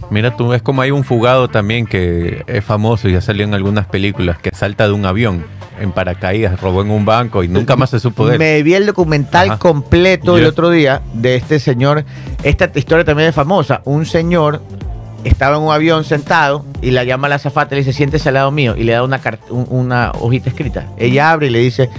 mira 0.09 0.35
tú, 0.35 0.53
es 0.53 0.61
como 0.61 0.81
hay 0.81 0.91
un 0.91 1.03
fugado 1.03 1.47
también 1.47 1.85
que 1.85 2.43
es 2.47 2.63
famoso, 2.63 3.09
ya 3.09 3.21
salió 3.21 3.43
en 3.43 3.53
algunas 3.53 3.85
películas, 3.85 4.37
que 4.39 4.51
salta 4.53 4.87
de 4.87 4.93
un 4.93 5.05
avión 5.05 5.43
en 5.79 5.91
paracaídas, 5.91 6.59
robó 6.61 6.81
en 6.81 6.91
un 6.91 7.05
banco 7.05 7.43
y 7.43 7.47
nunca 7.47 7.75
más 7.75 7.89
se 7.89 7.99
supo 7.99 8.27
de 8.27 8.33
él. 8.33 8.39
Me 8.39 8.63
vi 8.63 8.73
el 8.75 8.85
documental 8.85 9.49
Ajá. 9.51 9.59
completo 9.59 10.37
el 10.37 10.45
otro 10.45 10.69
día 10.69 11.01
de 11.13 11.35
este 11.35 11.59
señor. 11.59 12.05
Esta 12.43 12.69
historia 12.73 13.03
también 13.03 13.29
es 13.29 13.35
famosa. 13.35 13.81
Un 13.85 14.05
señor 14.05 14.61
estaba 15.23 15.57
en 15.57 15.63
un 15.63 15.71
avión 15.71 16.03
sentado 16.03 16.65
y 16.81 16.91
la 16.91 17.03
llama 17.03 17.27
a 17.27 17.29
la 17.29 17.35
azafata 17.35 17.75
y 17.75 17.79
le 17.79 17.85
dice, 17.85 17.93
siéntese 17.93 18.29
al 18.29 18.35
lado 18.35 18.51
mío. 18.51 18.75
Y 18.77 18.83
le 18.83 18.93
da 18.93 19.03
una, 19.03 19.19
una 19.49 20.11
hojita 20.19 20.49
escrita. 20.49 20.87
Ella 20.97 21.31
abre 21.31 21.47
y 21.47 21.49
le 21.49 21.59
dice, 21.59 21.89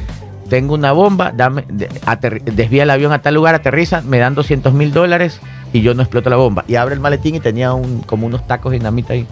tengo 0.48 0.74
una 0.74 0.92
bomba, 0.92 1.32
dame, 1.34 1.64
desvía 1.68 2.82
el 2.82 2.90
avión 2.90 3.12
a 3.12 3.20
tal 3.22 3.34
lugar, 3.34 3.54
aterriza, 3.54 4.02
me 4.02 4.18
dan 4.18 4.34
200 4.34 4.72
mil 4.74 4.92
dólares 4.92 5.40
y 5.72 5.80
yo 5.82 5.94
no 5.94 6.02
exploto 6.02 6.28
la 6.30 6.36
bomba. 6.36 6.64
Y 6.68 6.76
abre 6.76 6.94
el 6.94 7.00
maletín 7.00 7.34
y 7.34 7.40
tenía 7.40 7.72
un, 7.72 8.00
como 8.02 8.26
unos 8.26 8.46
tacos 8.46 8.72
de 8.72 8.78
dinamita 8.78 9.14
ahí. 9.14 9.26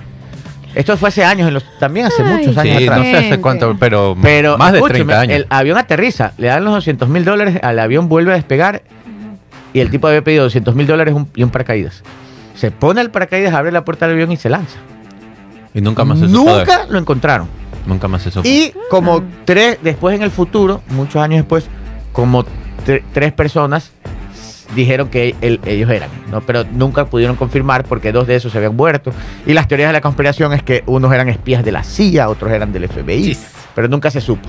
Esto 0.74 0.97
fue 0.97 1.11
hace 1.11 1.22
años, 1.22 1.47
en 1.49 1.55
los, 1.55 1.64
también 1.78 2.07
hace 2.07 2.22
Ay, 2.22 2.34
muchos 2.38 2.57
años 2.57 2.78
Sí, 2.78 2.84
atrás. 2.84 2.99
no 2.99 3.05
sé 3.05 3.16
hace 3.16 3.40
cuánto, 3.43 3.76
pero, 3.78 4.16
Pero 4.22 4.57
más 4.57 4.72
de 4.72 4.78
escúcheme, 4.78 5.05
30 5.12 5.20
años. 5.20 5.36
El 5.36 5.47
avión 5.51 5.76
aterriza, 5.76 6.32
le 6.38 6.47
dan 6.47 6.64
los 6.64 6.72
200 6.72 7.11
mil 7.11 7.26
dólares, 7.26 7.59
al 7.62 7.78
avión 7.78 8.09
vuelve 8.09 8.32
a 8.32 8.36
despegar 8.36 8.80
y 9.74 9.80
el 9.80 9.90
tipo 9.90 10.07
había 10.09 10.22
pedido 10.24 10.45
200 10.45 10.74
mil 10.74 10.86
dólares 10.86 11.14
un- 11.14 11.28
y 11.34 11.43
un 11.43 11.51
paracaídas. 11.51 12.03
Se 12.55 12.70
pone 12.70 13.00
el 13.00 13.11
paracaídas, 13.11 13.55
abre 13.55 13.72
la 13.72 13.84
puerta 13.84 14.07
del 14.07 14.14
avión 14.16 14.32
y 14.32 14.36
se 14.36 14.48
lanza. 14.48 14.76
Y 15.74 15.80
nunca 15.80 16.05
más 16.05 16.18
se. 16.18 16.26
Nunca 16.28 16.86
lo 16.88 16.98
encontraron. 16.98 17.48
Nunca 17.86 18.07
más 18.09 18.22
se 18.22 18.30
supo. 18.30 18.46
Y 18.46 18.72
como 18.90 19.22
tres, 19.44 19.78
después 19.82 20.14
en 20.14 20.22
el 20.22 20.30
futuro, 20.30 20.82
muchos 20.90 21.16
años 21.22 21.38
después, 21.38 21.64
como 22.12 22.44
tre- 22.86 23.03
tres 23.12 23.32
personas 23.32 23.90
dijeron 24.76 25.09
que 25.09 25.34
ellos 25.40 25.90
eran, 25.90 26.09
¿no? 26.30 26.40
pero 26.40 26.64
nunca 26.72 27.05
pudieron 27.05 27.36
confirmar 27.36 27.84
porque 27.84 28.11
dos 28.11 28.26
de 28.26 28.36
esos 28.36 28.53
se 28.53 28.59
habían 28.59 28.74
muerto. 28.76 29.12
Y 29.46 29.53
las 29.53 29.68
teorías 29.68 29.88
de 29.90 29.92
la 29.94 30.00
conspiración 30.00 30.53
es 30.55 30.62
que 30.62 30.82
unos 30.86 31.12
eran 31.12 31.28
espías 31.28 31.62
de 31.64 31.72
la 31.72 31.82
CIA, 31.84 32.28
otros 32.30 32.50
eran 32.53 32.72
del 32.72 32.88
FBI, 32.88 33.36
pero 33.74 33.88
nunca 33.88 34.11
se 34.11 34.20
supo. 34.20 34.48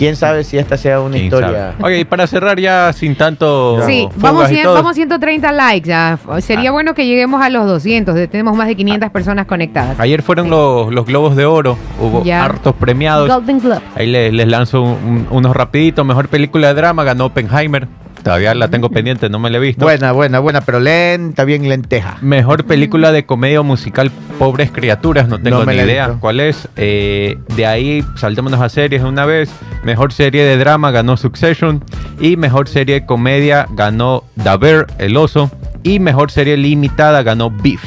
Quién 0.00 0.16
sabe 0.16 0.44
si 0.44 0.56
esta 0.56 0.78
sea 0.78 0.98
una 1.00 1.12
¿Quién 1.12 1.24
historia. 1.26 1.48
sabe? 1.76 1.84
Oye, 1.84 2.00
y 2.00 2.04
para 2.06 2.26
cerrar 2.26 2.58
ya 2.58 2.90
sin 2.94 3.14
tanto. 3.16 3.80
Sí, 3.86 4.08
vamos, 4.16 4.50
y 4.50 4.54
cien- 4.54 4.62
todo, 4.62 4.74
vamos 4.74 4.94
130 4.96 5.52
likes 5.52 5.86
ya. 5.86 6.18
Sería 6.40 6.70
Ah. 6.70 6.72
bueno 6.72 6.94
que 6.94 7.06
lleguemos 7.06 7.42
a 7.42 7.50
los 7.50 7.66
200. 7.66 8.14
de- 8.14 8.26
Tenemos 8.28 8.56
más 8.56 8.66
de 8.66 8.76
500 8.76 9.10
personas 9.10 9.44
conectadas. 9.46 10.00
Ayer 10.00 10.22
fueron 10.22 10.48
los, 10.48 10.90
los 10.92 11.04
Globos 11.04 11.36
de 11.36 11.44
Oro, 11.44 11.76
hubo 12.00 12.24
Ya. 12.24 12.44
hartos 12.46 12.74
premiados. 12.74 13.28
Golden 13.28 13.60
Globe. 13.60 13.80
Ahí 13.94 14.06
les, 14.06 14.32
les 14.32 14.48
lanzo 14.48 14.80
un- 14.82 14.90
un- 14.90 15.26
unos 15.30 15.54
rapiditos. 15.54 16.04
Mejor 16.06 16.28
película 16.28 16.68
de 16.68 16.74
drama 16.74 17.04
ganó 17.04 17.26
Oppenheimer. 17.26 17.86
Todavía 18.22 18.54
la 18.54 18.68
tengo 18.68 18.90
pendiente, 18.90 19.28
no 19.30 19.38
me 19.38 19.48
la 19.50 19.56
he 19.56 19.60
visto. 19.60 19.84
Buena, 19.84 20.12
buena, 20.12 20.38
buena, 20.40 20.60
pero 20.60 20.78
lenta, 20.78 21.44
bien 21.44 21.68
lenteja. 21.68 22.18
Mejor 22.20 22.64
película 22.64 23.12
de 23.12 23.24
comedia 23.24 23.62
musical, 23.62 24.10
Pobres 24.38 24.70
Criaturas, 24.70 25.26
no 25.28 25.38
tengo 25.40 25.60
No 25.60 25.64
me 25.66 25.74
ni 25.74 25.80
idea 25.82 26.06
visto. 26.08 26.20
cuál 26.20 26.40
es. 26.40 26.68
Eh, 26.76 27.38
de 27.56 27.66
ahí 27.66 28.04
saltémonos 28.16 28.60
a 28.60 28.68
series 28.68 29.02
de 29.02 29.08
una 29.08 29.24
vez. 29.24 29.50
Mejor 29.84 30.12
serie 30.12 30.44
de 30.44 30.56
drama 30.58 30.90
ganó 30.90 31.16
Succession. 31.16 31.82
Y 32.20 32.36
mejor 32.36 32.68
serie 32.68 32.96
de 33.00 33.06
comedia 33.06 33.66
ganó 33.70 34.24
The 34.42 34.56
Bear, 34.58 34.86
El 34.98 35.16
Oso. 35.16 35.50
Y 35.82 35.98
mejor 35.98 36.30
serie 36.30 36.56
limitada 36.58 37.22
ganó 37.22 37.50
Beef. 37.50 37.82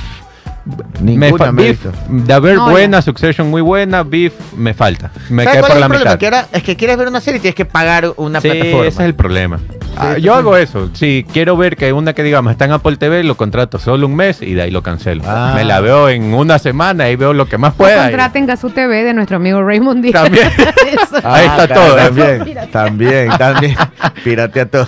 Ninguna 1.01 1.51
me 1.51 1.63
Beef. 1.63 1.85
The 2.25 2.39
Bear 2.39 2.55
No, 2.55 2.69
buena, 2.71 3.01
Succession 3.01 3.49
muy 3.49 3.61
buena, 3.61 4.03
Beef 4.03 4.33
me 4.57 4.73
falta. 4.73 5.11
Me 5.29 5.43
¿Sabes 5.43 5.59
quedé 5.59 5.61
por 5.61 5.71
es 5.71 5.79
la 5.79 5.85
el 5.85 5.91
problema? 5.91 5.99
mitad. 6.11 6.19
Que 6.19 6.25
ahora 6.25 6.47
es 6.53 6.63
que 6.63 6.75
quieres 6.75 6.97
ver 6.97 7.07
una 7.07 7.19
serie 7.21 7.37
y 7.37 7.41
tienes 7.41 7.55
que 7.55 7.65
pagar 7.65 8.13
una 8.17 8.39
Sí, 8.41 8.49
plataforma. 8.49 8.87
ese 8.87 9.01
es 9.03 9.05
el 9.05 9.13
problema. 9.15 9.59
Ah, 9.97 10.17
yo 10.17 10.33
hago 10.33 10.57
eso. 10.57 10.89
Si 10.93 11.25
quiero 11.31 11.55
ver 11.55 11.75
que 11.77 11.93
una 11.93 12.13
que 12.13 12.23
digamos 12.23 12.51
está 12.51 12.65
en 12.65 12.71
Apple 12.71 12.97
TV, 12.97 13.23
lo 13.23 13.35
contrato 13.35 13.77
solo 13.77 14.07
un 14.07 14.15
mes 14.15 14.41
y 14.41 14.53
de 14.53 14.63
ahí 14.63 14.71
lo 14.71 14.81
cancelo. 14.81 15.23
Ah. 15.25 15.53
Me 15.55 15.63
la 15.63 15.81
veo 15.81 16.09
en 16.09 16.33
una 16.33 16.57
semana 16.59 17.09
y 17.09 17.15
veo 17.15 17.33
lo 17.33 17.47
que 17.47 17.57
más 17.57 17.73
pueda. 17.75 18.03
contraten 18.07 18.45
Gazú 18.47 18.69
TV 18.71 19.03
de 19.03 19.13
nuestro 19.13 19.37
amigo 19.37 19.63
Raymond 19.63 20.03
Díaz. 20.03 20.23
También. 20.23 20.47
Ahí 21.23 21.45
está 21.45 21.67
claro, 21.67 21.81
todo. 21.81 21.95
También, 21.97 22.57
también, 22.71 23.29
también. 23.37 23.75
Piratea 24.23 24.65
todo. 24.65 24.87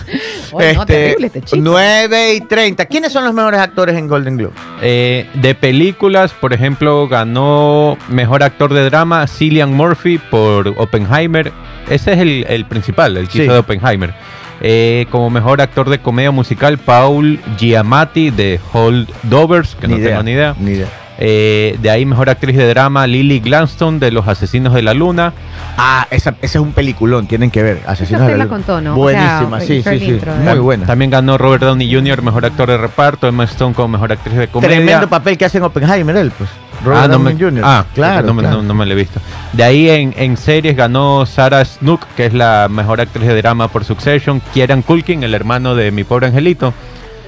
Oye, 0.51 0.74
no, 0.74 0.86
terrible 0.86 1.28
este 1.28 1.41
chico. 1.41 1.62
9 1.64 2.34
y 2.36 2.41
30. 2.41 2.86
¿Quiénes 2.86 3.12
son 3.12 3.26
los 3.26 3.34
mejores 3.34 3.60
actores 3.60 3.95
en 3.95 4.08
Golden 4.08 4.38
Globe? 4.38 4.53
Eh, 4.82 5.30
de 5.36 5.53
películas, 5.56 6.32
por 6.34 6.51
ejemplo, 6.53 7.08
ganó 7.08 7.97
mejor 8.10 8.41
actor 8.43 8.74
de 8.74 8.84
drama 8.86 9.28
Cillian 9.28 9.74
Murphy 9.74 10.18
por 10.18 10.70
Oppenheimer. 10.78 11.51
Ese 11.89 12.14
es 12.14 12.20
el, 12.20 12.45
el 12.49 12.66
principal, 12.66 13.18
el 13.18 13.28
Sí. 13.30 13.43
hizo 13.43 13.53
de 13.53 13.60
Oppenheimer. 13.60 14.14
Eh, 14.62 15.06
como 15.12 15.30
mejor 15.30 15.62
actor 15.62 15.89
de 15.89 15.99
comedia 15.99 16.32
musical, 16.32 16.78
Paul 16.78 17.39
Giamatti 17.58 18.30
de 18.32 18.60
Holdovers, 18.74 19.76
que 19.76 19.88
no 19.88 19.97
tengo 19.97 20.24
ni 20.24 20.32
idea. 20.32 20.56
Ni 20.60 20.72
idea. 20.72 20.88
Eh, 21.18 21.78
de 21.82 21.89
ahí 21.89 22.06
mejor 22.06 22.30
actriz 22.30 22.58
de 22.58 22.68
drama 22.68 23.08
Lily 23.08 23.39
Gladstone 23.39 23.99
de 23.99 24.12
Los 24.12 24.28
Asesinos 24.28 24.74
de 24.74 24.82
la 24.82 24.93
Luna. 24.93 25.32
Ah, 25.78 26.08
esa, 26.12 26.32
ese 26.41 26.58
es 26.58 26.62
un 26.62 26.74
peliculón, 26.74 27.26
tienen 27.28 27.51
que 27.51 27.64
ver. 27.64 27.82
Asesinos 27.88 28.24
de 28.24 28.32
la 28.32 28.43
Luna. 28.43 28.49
contó, 28.49 28.82
¿no? 28.82 28.93
O 28.93 28.97
Buenísima, 28.97 29.60
sea, 29.60 29.68
sí, 29.68 29.82
sí, 29.82 29.99
sí. 29.99 30.06
intro, 30.12 30.34
Muy 30.36 30.56
¿no? 30.56 30.64
buena. 30.64 30.86
También 30.86 31.12
ganó 31.12 31.38
Robert 31.38 31.64
Downey 31.64 31.93
Jr. 31.93 32.22
mejor 32.22 32.45
actor 32.45 32.70
de 32.70 32.78
reparto, 32.78 33.28
Emma 33.28 33.45
Stone 33.45 33.74
como 33.74 33.88
mejor 33.89 34.12
actriz 34.12 34.36
de 34.36 34.47
comedia. 34.49 34.76
Tremendo 34.76 35.08
papel 35.08 35.38
que 35.38 35.45
hace 35.45 35.58
en 35.58 35.64
Oppenheimer 35.64 36.16
él, 36.18 36.32
pues. 36.38 36.49
Robert 36.86 37.03
ah, 37.03 37.07
no 37.07 37.19
me, 37.19 37.31
Downey 37.33 37.51
Jr. 37.57 37.61
ah, 37.65 37.86
claro, 37.93 38.27
no, 38.27 38.33
me- 38.33 38.41
claro. 38.43 38.57
no- 38.57 38.63
no 38.63 38.73
me 38.73 38.86
lo 38.86 38.91
he 38.93 38.95
visto. 38.95 39.19
De 39.53 39.63
ahí 39.63 39.89
en, 39.89 40.13
en 40.17 40.38
series 40.38 40.75
ganó 40.75 41.25
Sarah 41.25 41.65
Snook, 41.65 42.05
que 42.15 42.25
es 42.27 42.33
la 42.33 42.67
mejor 42.69 43.01
actriz 43.01 43.27
de 43.27 43.36
drama 43.36 43.67
por 43.67 43.83
Succession. 43.83 44.41
Kieran 44.53 44.81
Culkin, 44.81 45.23
el 45.23 45.33
hermano 45.33 45.75
de 45.75 45.91
mi 45.91 46.03
pobre 46.03 46.27
angelito. 46.27 46.73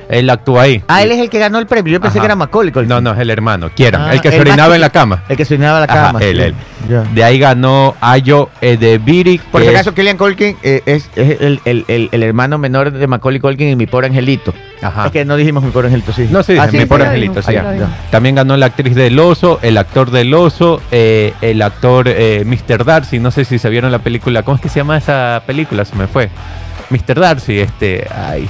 Él 0.09 0.29
actúa 0.29 0.63
ahí. 0.63 0.83
Ah, 0.87 1.03
él 1.03 1.11
es 1.11 1.19
el 1.19 1.29
que 1.29 1.37
ganó 1.39 1.59
el 1.59 1.67
premio. 1.67 1.91
Yo 1.93 1.99
pensé 2.01 2.17
Ajá. 2.19 2.23
que 2.23 2.25
era 2.27 2.35
Macaulay. 2.35 2.71
Culkin. 2.71 2.87
No, 2.89 3.01
no, 3.01 3.11
es 3.13 3.19
el 3.19 3.29
hermano. 3.29 3.69
Kieran, 3.75 4.01
Ah, 4.03 4.13
el 4.13 4.21
que 4.21 4.31
se 4.31 4.39
orinaba 4.39 4.75
en 4.75 4.81
la 4.81 4.89
cama. 4.89 5.23
El 5.27 5.35
que 5.37 5.43
se 5.45 5.55
orinaba 5.55 5.79
en 5.83 5.87
la 5.87 5.93
Ajá, 5.93 6.07
cama. 6.07 6.19
él, 6.19 6.37
sí. 6.37 6.43
él. 6.43 6.55
Ya. 6.89 7.01
De 7.01 7.23
ahí 7.23 7.37
ganó 7.39 7.95
Ayo 7.99 8.49
Edebiri. 8.61 9.39
Por 9.51 9.61
si 9.61 9.67
acaso, 9.67 9.93
Killian 9.93 10.15
Culkin 10.17 10.55
eh, 10.63 10.81
es, 10.85 11.09
es 11.15 11.41
el, 11.41 11.59
el- 11.65 11.83
el- 11.89 12.09
el 12.11 12.23
hermano 12.23 12.57
menor 12.57 12.91
de 12.91 13.07
Macaulay 13.07 13.39
Culkin 13.41 13.67
y 13.69 13.75
mi 13.75 13.85
pobre 13.87 14.07
angelito. 14.07 14.53
Ajá. 14.81 15.07
Es 15.07 15.11
que 15.11 15.25
no 15.25 15.35
dijimos 15.35 15.63
mi 15.63 15.71
pobre 15.71 15.87
angelito, 15.87 16.13
sí. 16.13 16.27
No, 16.31 16.43
sí, 16.43 16.55
Ah, 16.57 16.67
mi 16.71 16.85
pobre 16.85 17.03
sí, 17.03 17.07
angelito, 17.09 17.41
sí. 17.41 17.53
También 18.11 18.35
ganó 18.35 18.55
la 18.55 18.67
actriz 18.67 18.95
del 18.95 19.19
oso, 19.19 19.59
el 19.61 19.77
actor 19.77 20.11
del 20.11 20.33
oso, 20.33 20.81
eh, 20.91 21.33
el 21.41 21.61
actor 21.61 22.07
eh, 22.07 22.43
Mr. 22.45 22.85
Darcy. 22.85 23.19
No 23.19 23.31
sé 23.31 23.43
si 23.43 23.59
se 23.59 23.69
vieron 23.69 23.91
la 23.91 23.99
película. 23.99 24.43
¿Cómo 24.43 24.55
es 24.55 24.61
que 24.61 24.69
se 24.69 24.79
llama 24.79 24.97
esa 24.97 25.41
película? 25.45 25.83
Se 25.83 25.95
me 25.95 26.07
fue. 26.07 26.29
Mr. 26.89 27.19
Darcy, 27.19 27.59
este. 27.59 28.07
Ay. 28.13 28.47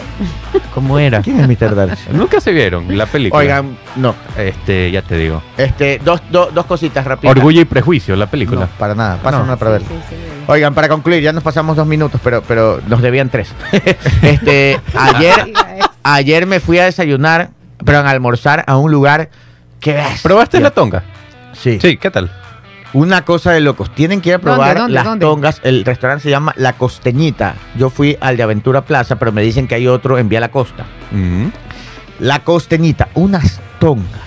¿Cómo 0.74 1.00
era? 1.00 1.22
¿Quién 1.22 1.40
es 1.40 1.48
Mr. 1.48 1.74
Darcy? 1.76 2.04
Nunca 2.12 2.40
se 2.40 2.52
vieron 2.52 2.96
la 2.98 3.06
película. 3.08 3.40
Oigan, 3.42 3.78
no. 3.96 4.14
Este, 4.38 4.92
ya 4.92 5.02
te 5.02 5.18
digo. 5.18 5.42
Este, 5.58 6.00
dos, 6.04 6.22
dos, 6.30 6.54
dos 6.54 6.66
cositas 6.66 7.04
rápidas. 7.04 7.36
Orgullo 7.36 7.62
y 7.62 7.66
prejuicio, 7.66 8.16
la 8.16 8.28
película. 8.28 8.62
No, 8.62 8.68
para 8.78 8.94
nada. 8.94 9.18
Pasa 9.18 9.40
No. 9.40 9.44
una 9.46 9.58
para 9.58 9.72
ver. 9.72 9.82
Sí, 9.82 9.88
sí, 10.10 10.16
sí. 10.16 10.44
Oigan, 10.48 10.74
para 10.76 10.88
concluir, 10.88 11.22
ya 11.24 11.34
nos 11.34 11.44
pasamos 11.44 11.76
dos 11.76 11.88
minutos, 11.88 12.22
pero, 12.24 12.42
pero 12.48 12.80
nos 12.88 13.02
debían 13.02 13.30
tres. 13.30 13.52
este, 14.22 14.80
ayer, 14.96 15.52
ayer 16.04 16.46
me 16.46 16.60
fui 16.60 16.78
a 16.80 16.86
desayunar, 16.86 17.50
pero 17.84 17.98
a 18.00 18.10
almorzar 18.10 18.64
a 18.68 18.78
un 18.78 18.92
lugar 18.92 19.30
que 19.80 19.94
ves. 19.94 20.22
¿Probaste 20.22 20.60
la 20.60 20.72
tonga? 20.72 21.04
Sí. 21.54 21.80
Sí, 21.82 21.98
¿qué 21.98 22.12
tal? 22.12 22.32
Una 22.94 23.24
cosa 23.26 23.52
de 23.52 23.60
locos. 23.62 23.90
Tienen 23.94 24.22
que 24.22 24.30
ir 24.30 24.36
a 24.36 24.38
¿Dónde, 24.38 24.52
probar 24.56 24.78
dónde, 24.78 24.94
las 24.94 25.04
dónde? 25.06 25.26
tongas. 25.26 25.62
El 25.64 25.84
restaurante 25.86 26.24
se 26.24 26.30
llama 26.30 26.54
La 26.58 26.74
Costeñita. 26.74 27.56
Yo 27.78 27.90
fui 27.90 28.18
al 28.22 28.38
de 28.38 28.44
Aventura 28.44 28.82
Plaza, 28.82 29.18
pero 29.18 29.32
me 29.32 29.42
dicen 29.42 29.68
que 29.68 29.76
hay 29.76 29.88
otro 29.88 30.18
en 30.18 30.30
Vía 30.30 30.40
La 30.40 30.50
Costa. 30.52 30.86
La 32.20 32.40
Costeñita, 32.40 33.10
unas 33.14 33.60
tongas. 33.80 34.27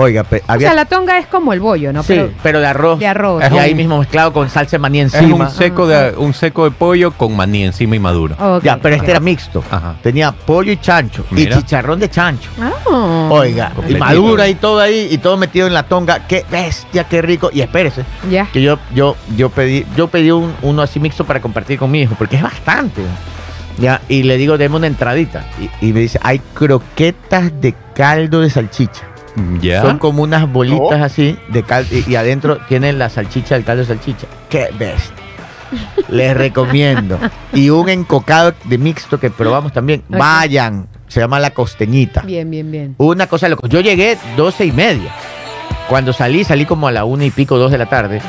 Oiga, 0.00 0.22
pe- 0.22 0.42
O 0.48 0.52
había 0.52 0.68
sea, 0.68 0.76
la 0.76 0.84
tonga 0.84 1.18
es 1.18 1.26
como 1.26 1.52
el 1.52 1.58
bollo, 1.58 1.92
¿no? 1.92 2.04
sí, 2.04 2.14
Pero 2.14 2.30
pero, 2.40 2.60
de 2.60 2.66
arroz. 2.68 2.98
de 3.00 3.06
arroz. 3.08 3.42
Y 3.42 3.46
Es 3.46 3.52
ahí 3.52 3.74
mismo 3.74 3.98
mezclado 3.98 4.32
con 4.32 4.48
salsa 4.48 4.72
de 4.72 4.78
maní 4.78 5.00
Es 5.00 5.12
encima. 5.12 5.46
un 5.46 5.50
seco, 5.50 5.88
de, 5.88 6.14
un 6.16 6.32
seco 6.34 6.64
de 6.64 6.70
pollo 6.70 7.10
con 7.10 7.34
maní 7.34 7.64
encima 7.64 7.96
y 7.96 7.98
maduro. 7.98 8.36
Ok, 8.38 8.62
ya, 8.62 8.76
pero 8.76 8.94
este 8.94 9.10
era 9.10 9.18
mixto. 9.18 9.62
Ajá. 9.68 9.96
Tenía 10.00 10.30
pollo 10.30 10.70
y 10.70 10.76
chancho. 10.76 11.24
Mira. 11.30 11.56
Y 11.56 11.58
chicharrón 11.58 11.98
de 11.98 12.08
chancho. 12.08 12.48
Ah. 12.60 13.28
Oiga, 13.30 13.72
y 13.88 13.94
madura 13.96 14.46
y 14.48 14.54
todo 14.54 14.78
ahí, 14.80 15.08
y 15.10 15.18
todo 15.18 15.36
metido 15.36 15.66
en 15.66 15.74
la 15.74 15.82
tonga. 15.82 16.26
Qué 16.28 16.44
bestia, 16.48 17.02
qué 17.04 17.20
rico. 17.20 17.50
Y 17.52 17.60
espérese, 17.60 18.04
Ya. 18.30 18.46
que 18.52 18.62
yo, 18.62 18.78
yo, 18.94 19.16
yo 19.36 19.50
pedí, 19.50 19.84
yo 19.96 20.06
pedí 20.06 20.30
un- 20.30 20.54
uno 20.62 20.82
así 20.82 21.00
mixto 21.00 21.24
para 21.24 21.40
compartir 21.40 21.76
con 21.78 21.90
mi 21.90 22.02
hijo, 22.02 22.14
porque 22.16 22.36
es 22.36 22.42
bastante. 22.42 23.02
Ya, 23.78 24.00
y 24.08 24.22
le 24.22 24.36
digo, 24.36 24.58
deme 24.58 24.76
una 24.76 24.86
entradita. 24.86 25.44
Y, 25.60 25.88
y 25.88 25.92
me 25.92 26.00
dice, 26.00 26.18
hay 26.22 26.40
croquetas 26.54 27.60
de 27.60 27.74
caldo 27.94 28.40
de 28.40 28.50
salchicha. 28.50 29.02
Ya. 29.60 29.82
Son 29.82 29.98
como 29.98 30.22
unas 30.22 30.50
bolitas 30.50 31.00
así 31.00 31.36
de 31.48 31.62
caldo 31.62 31.96
y, 31.96 32.04
y 32.10 32.16
adentro 32.16 32.58
tienen 32.68 32.98
la 32.98 33.08
salchicha, 33.08 33.56
el 33.56 33.64
caldo 33.64 33.82
de 33.82 33.88
salchicha. 33.88 34.26
¡Qué 34.48 34.68
bestia! 34.78 35.14
Les 36.08 36.36
recomiendo. 36.36 37.18
Y 37.52 37.70
un 37.70 37.88
encocado 37.88 38.54
de 38.64 38.78
mixto 38.78 39.20
que 39.20 39.30
probamos 39.30 39.72
también. 39.72 40.02
Vayan. 40.08 40.88
Se 41.08 41.20
llama 41.20 41.38
La 41.40 41.50
Costeñita. 41.50 42.22
Bien, 42.22 42.50
bien, 42.50 42.70
bien. 42.70 42.94
Una 42.98 43.26
cosa 43.26 43.48
loco. 43.48 43.66
Yo 43.66 43.80
llegué 43.80 44.18
doce 44.36 44.64
y 44.66 44.72
media. 44.72 45.10
Cuando 45.88 46.12
salí, 46.12 46.44
salí 46.44 46.66
como 46.66 46.88
a 46.88 46.92
la 46.92 47.04
una 47.04 47.24
y 47.24 47.30
pico, 47.30 47.56
dos 47.58 47.70
de 47.70 47.78
la 47.78 47.86
tarde. 47.86 48.20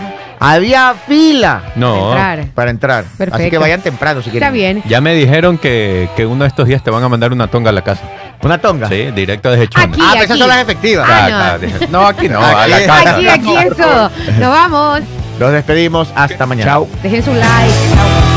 Había 0.42 0.94
fila 0.94 1.74
No. 1.76 2.12
Entrar. 2.12 2.46
para 2.56 2.72
entrar. 2.72 3.06
Así 3.32 3.50
que 3.50 3.58
vayan 3.58 3.82
temprano 3.82 4.22
si 4.22 4.30
quieren. 4.30 4.48
Está 4.48 4.54
bien. 4.54 4.82
Ya 4.88 5.02
me 5.02 5.14
dijeron 5.14 5.58
que, 5.58 6.10
que 6.16 6.26
uno 6.26 6.46
de 6.46 6.48
estos 6.48 6.68
días 6.68 6.82
te 6.84 6.92
van 6.92 7.04
a 7.04 7.10
mandar 7.10 7.34
una 7.34 7.48
tonga 7.48 7.72
a 7.72 7.74
la 7.74 7.82
casa. 7.82 8.04
¿Una 8.42 8.58
tonga? 8.58 8.88
Sí, 8.88 9.12
directo 9.12 9.52
desde 9.52 9.68
Chona. 9.68 9.86
Aquí. 9.86 10.02
Ah, 10.02 10.10
pero 10.14 10.24
esas 10.24 10.32
aquí. 10.32 10.40
son 10.40 10.48
las 10.50 10.62
efectivas. 10.62 11.10
Ah, 11.10 11.28
Ah, 11.56 11.58
no. 11.90 12.02
no, 12.02 12.08
aquí 12.08 12.30
no, 12.30 12.40
a 12.42 12.68
la 12.68 12.76
Aquí. 12.78 12.86
casa. 12.86 13.16
Aquí, 13.16 13.28
aquí, 13.28 13.56
eso. 13.58 14.12
Nos 14.40 14.50
vamos. 14.50 15.02
Nos 15.40 15.52
despedimos. 15.52 16.08
Hasta 16.16 16.46
mañana. 16.46 16.72
Chao. 16.72 16.88
Dejen 17.04 17.24
su 17.24 17.34
like. 17.34 17.74
Chao. 17.94 18.29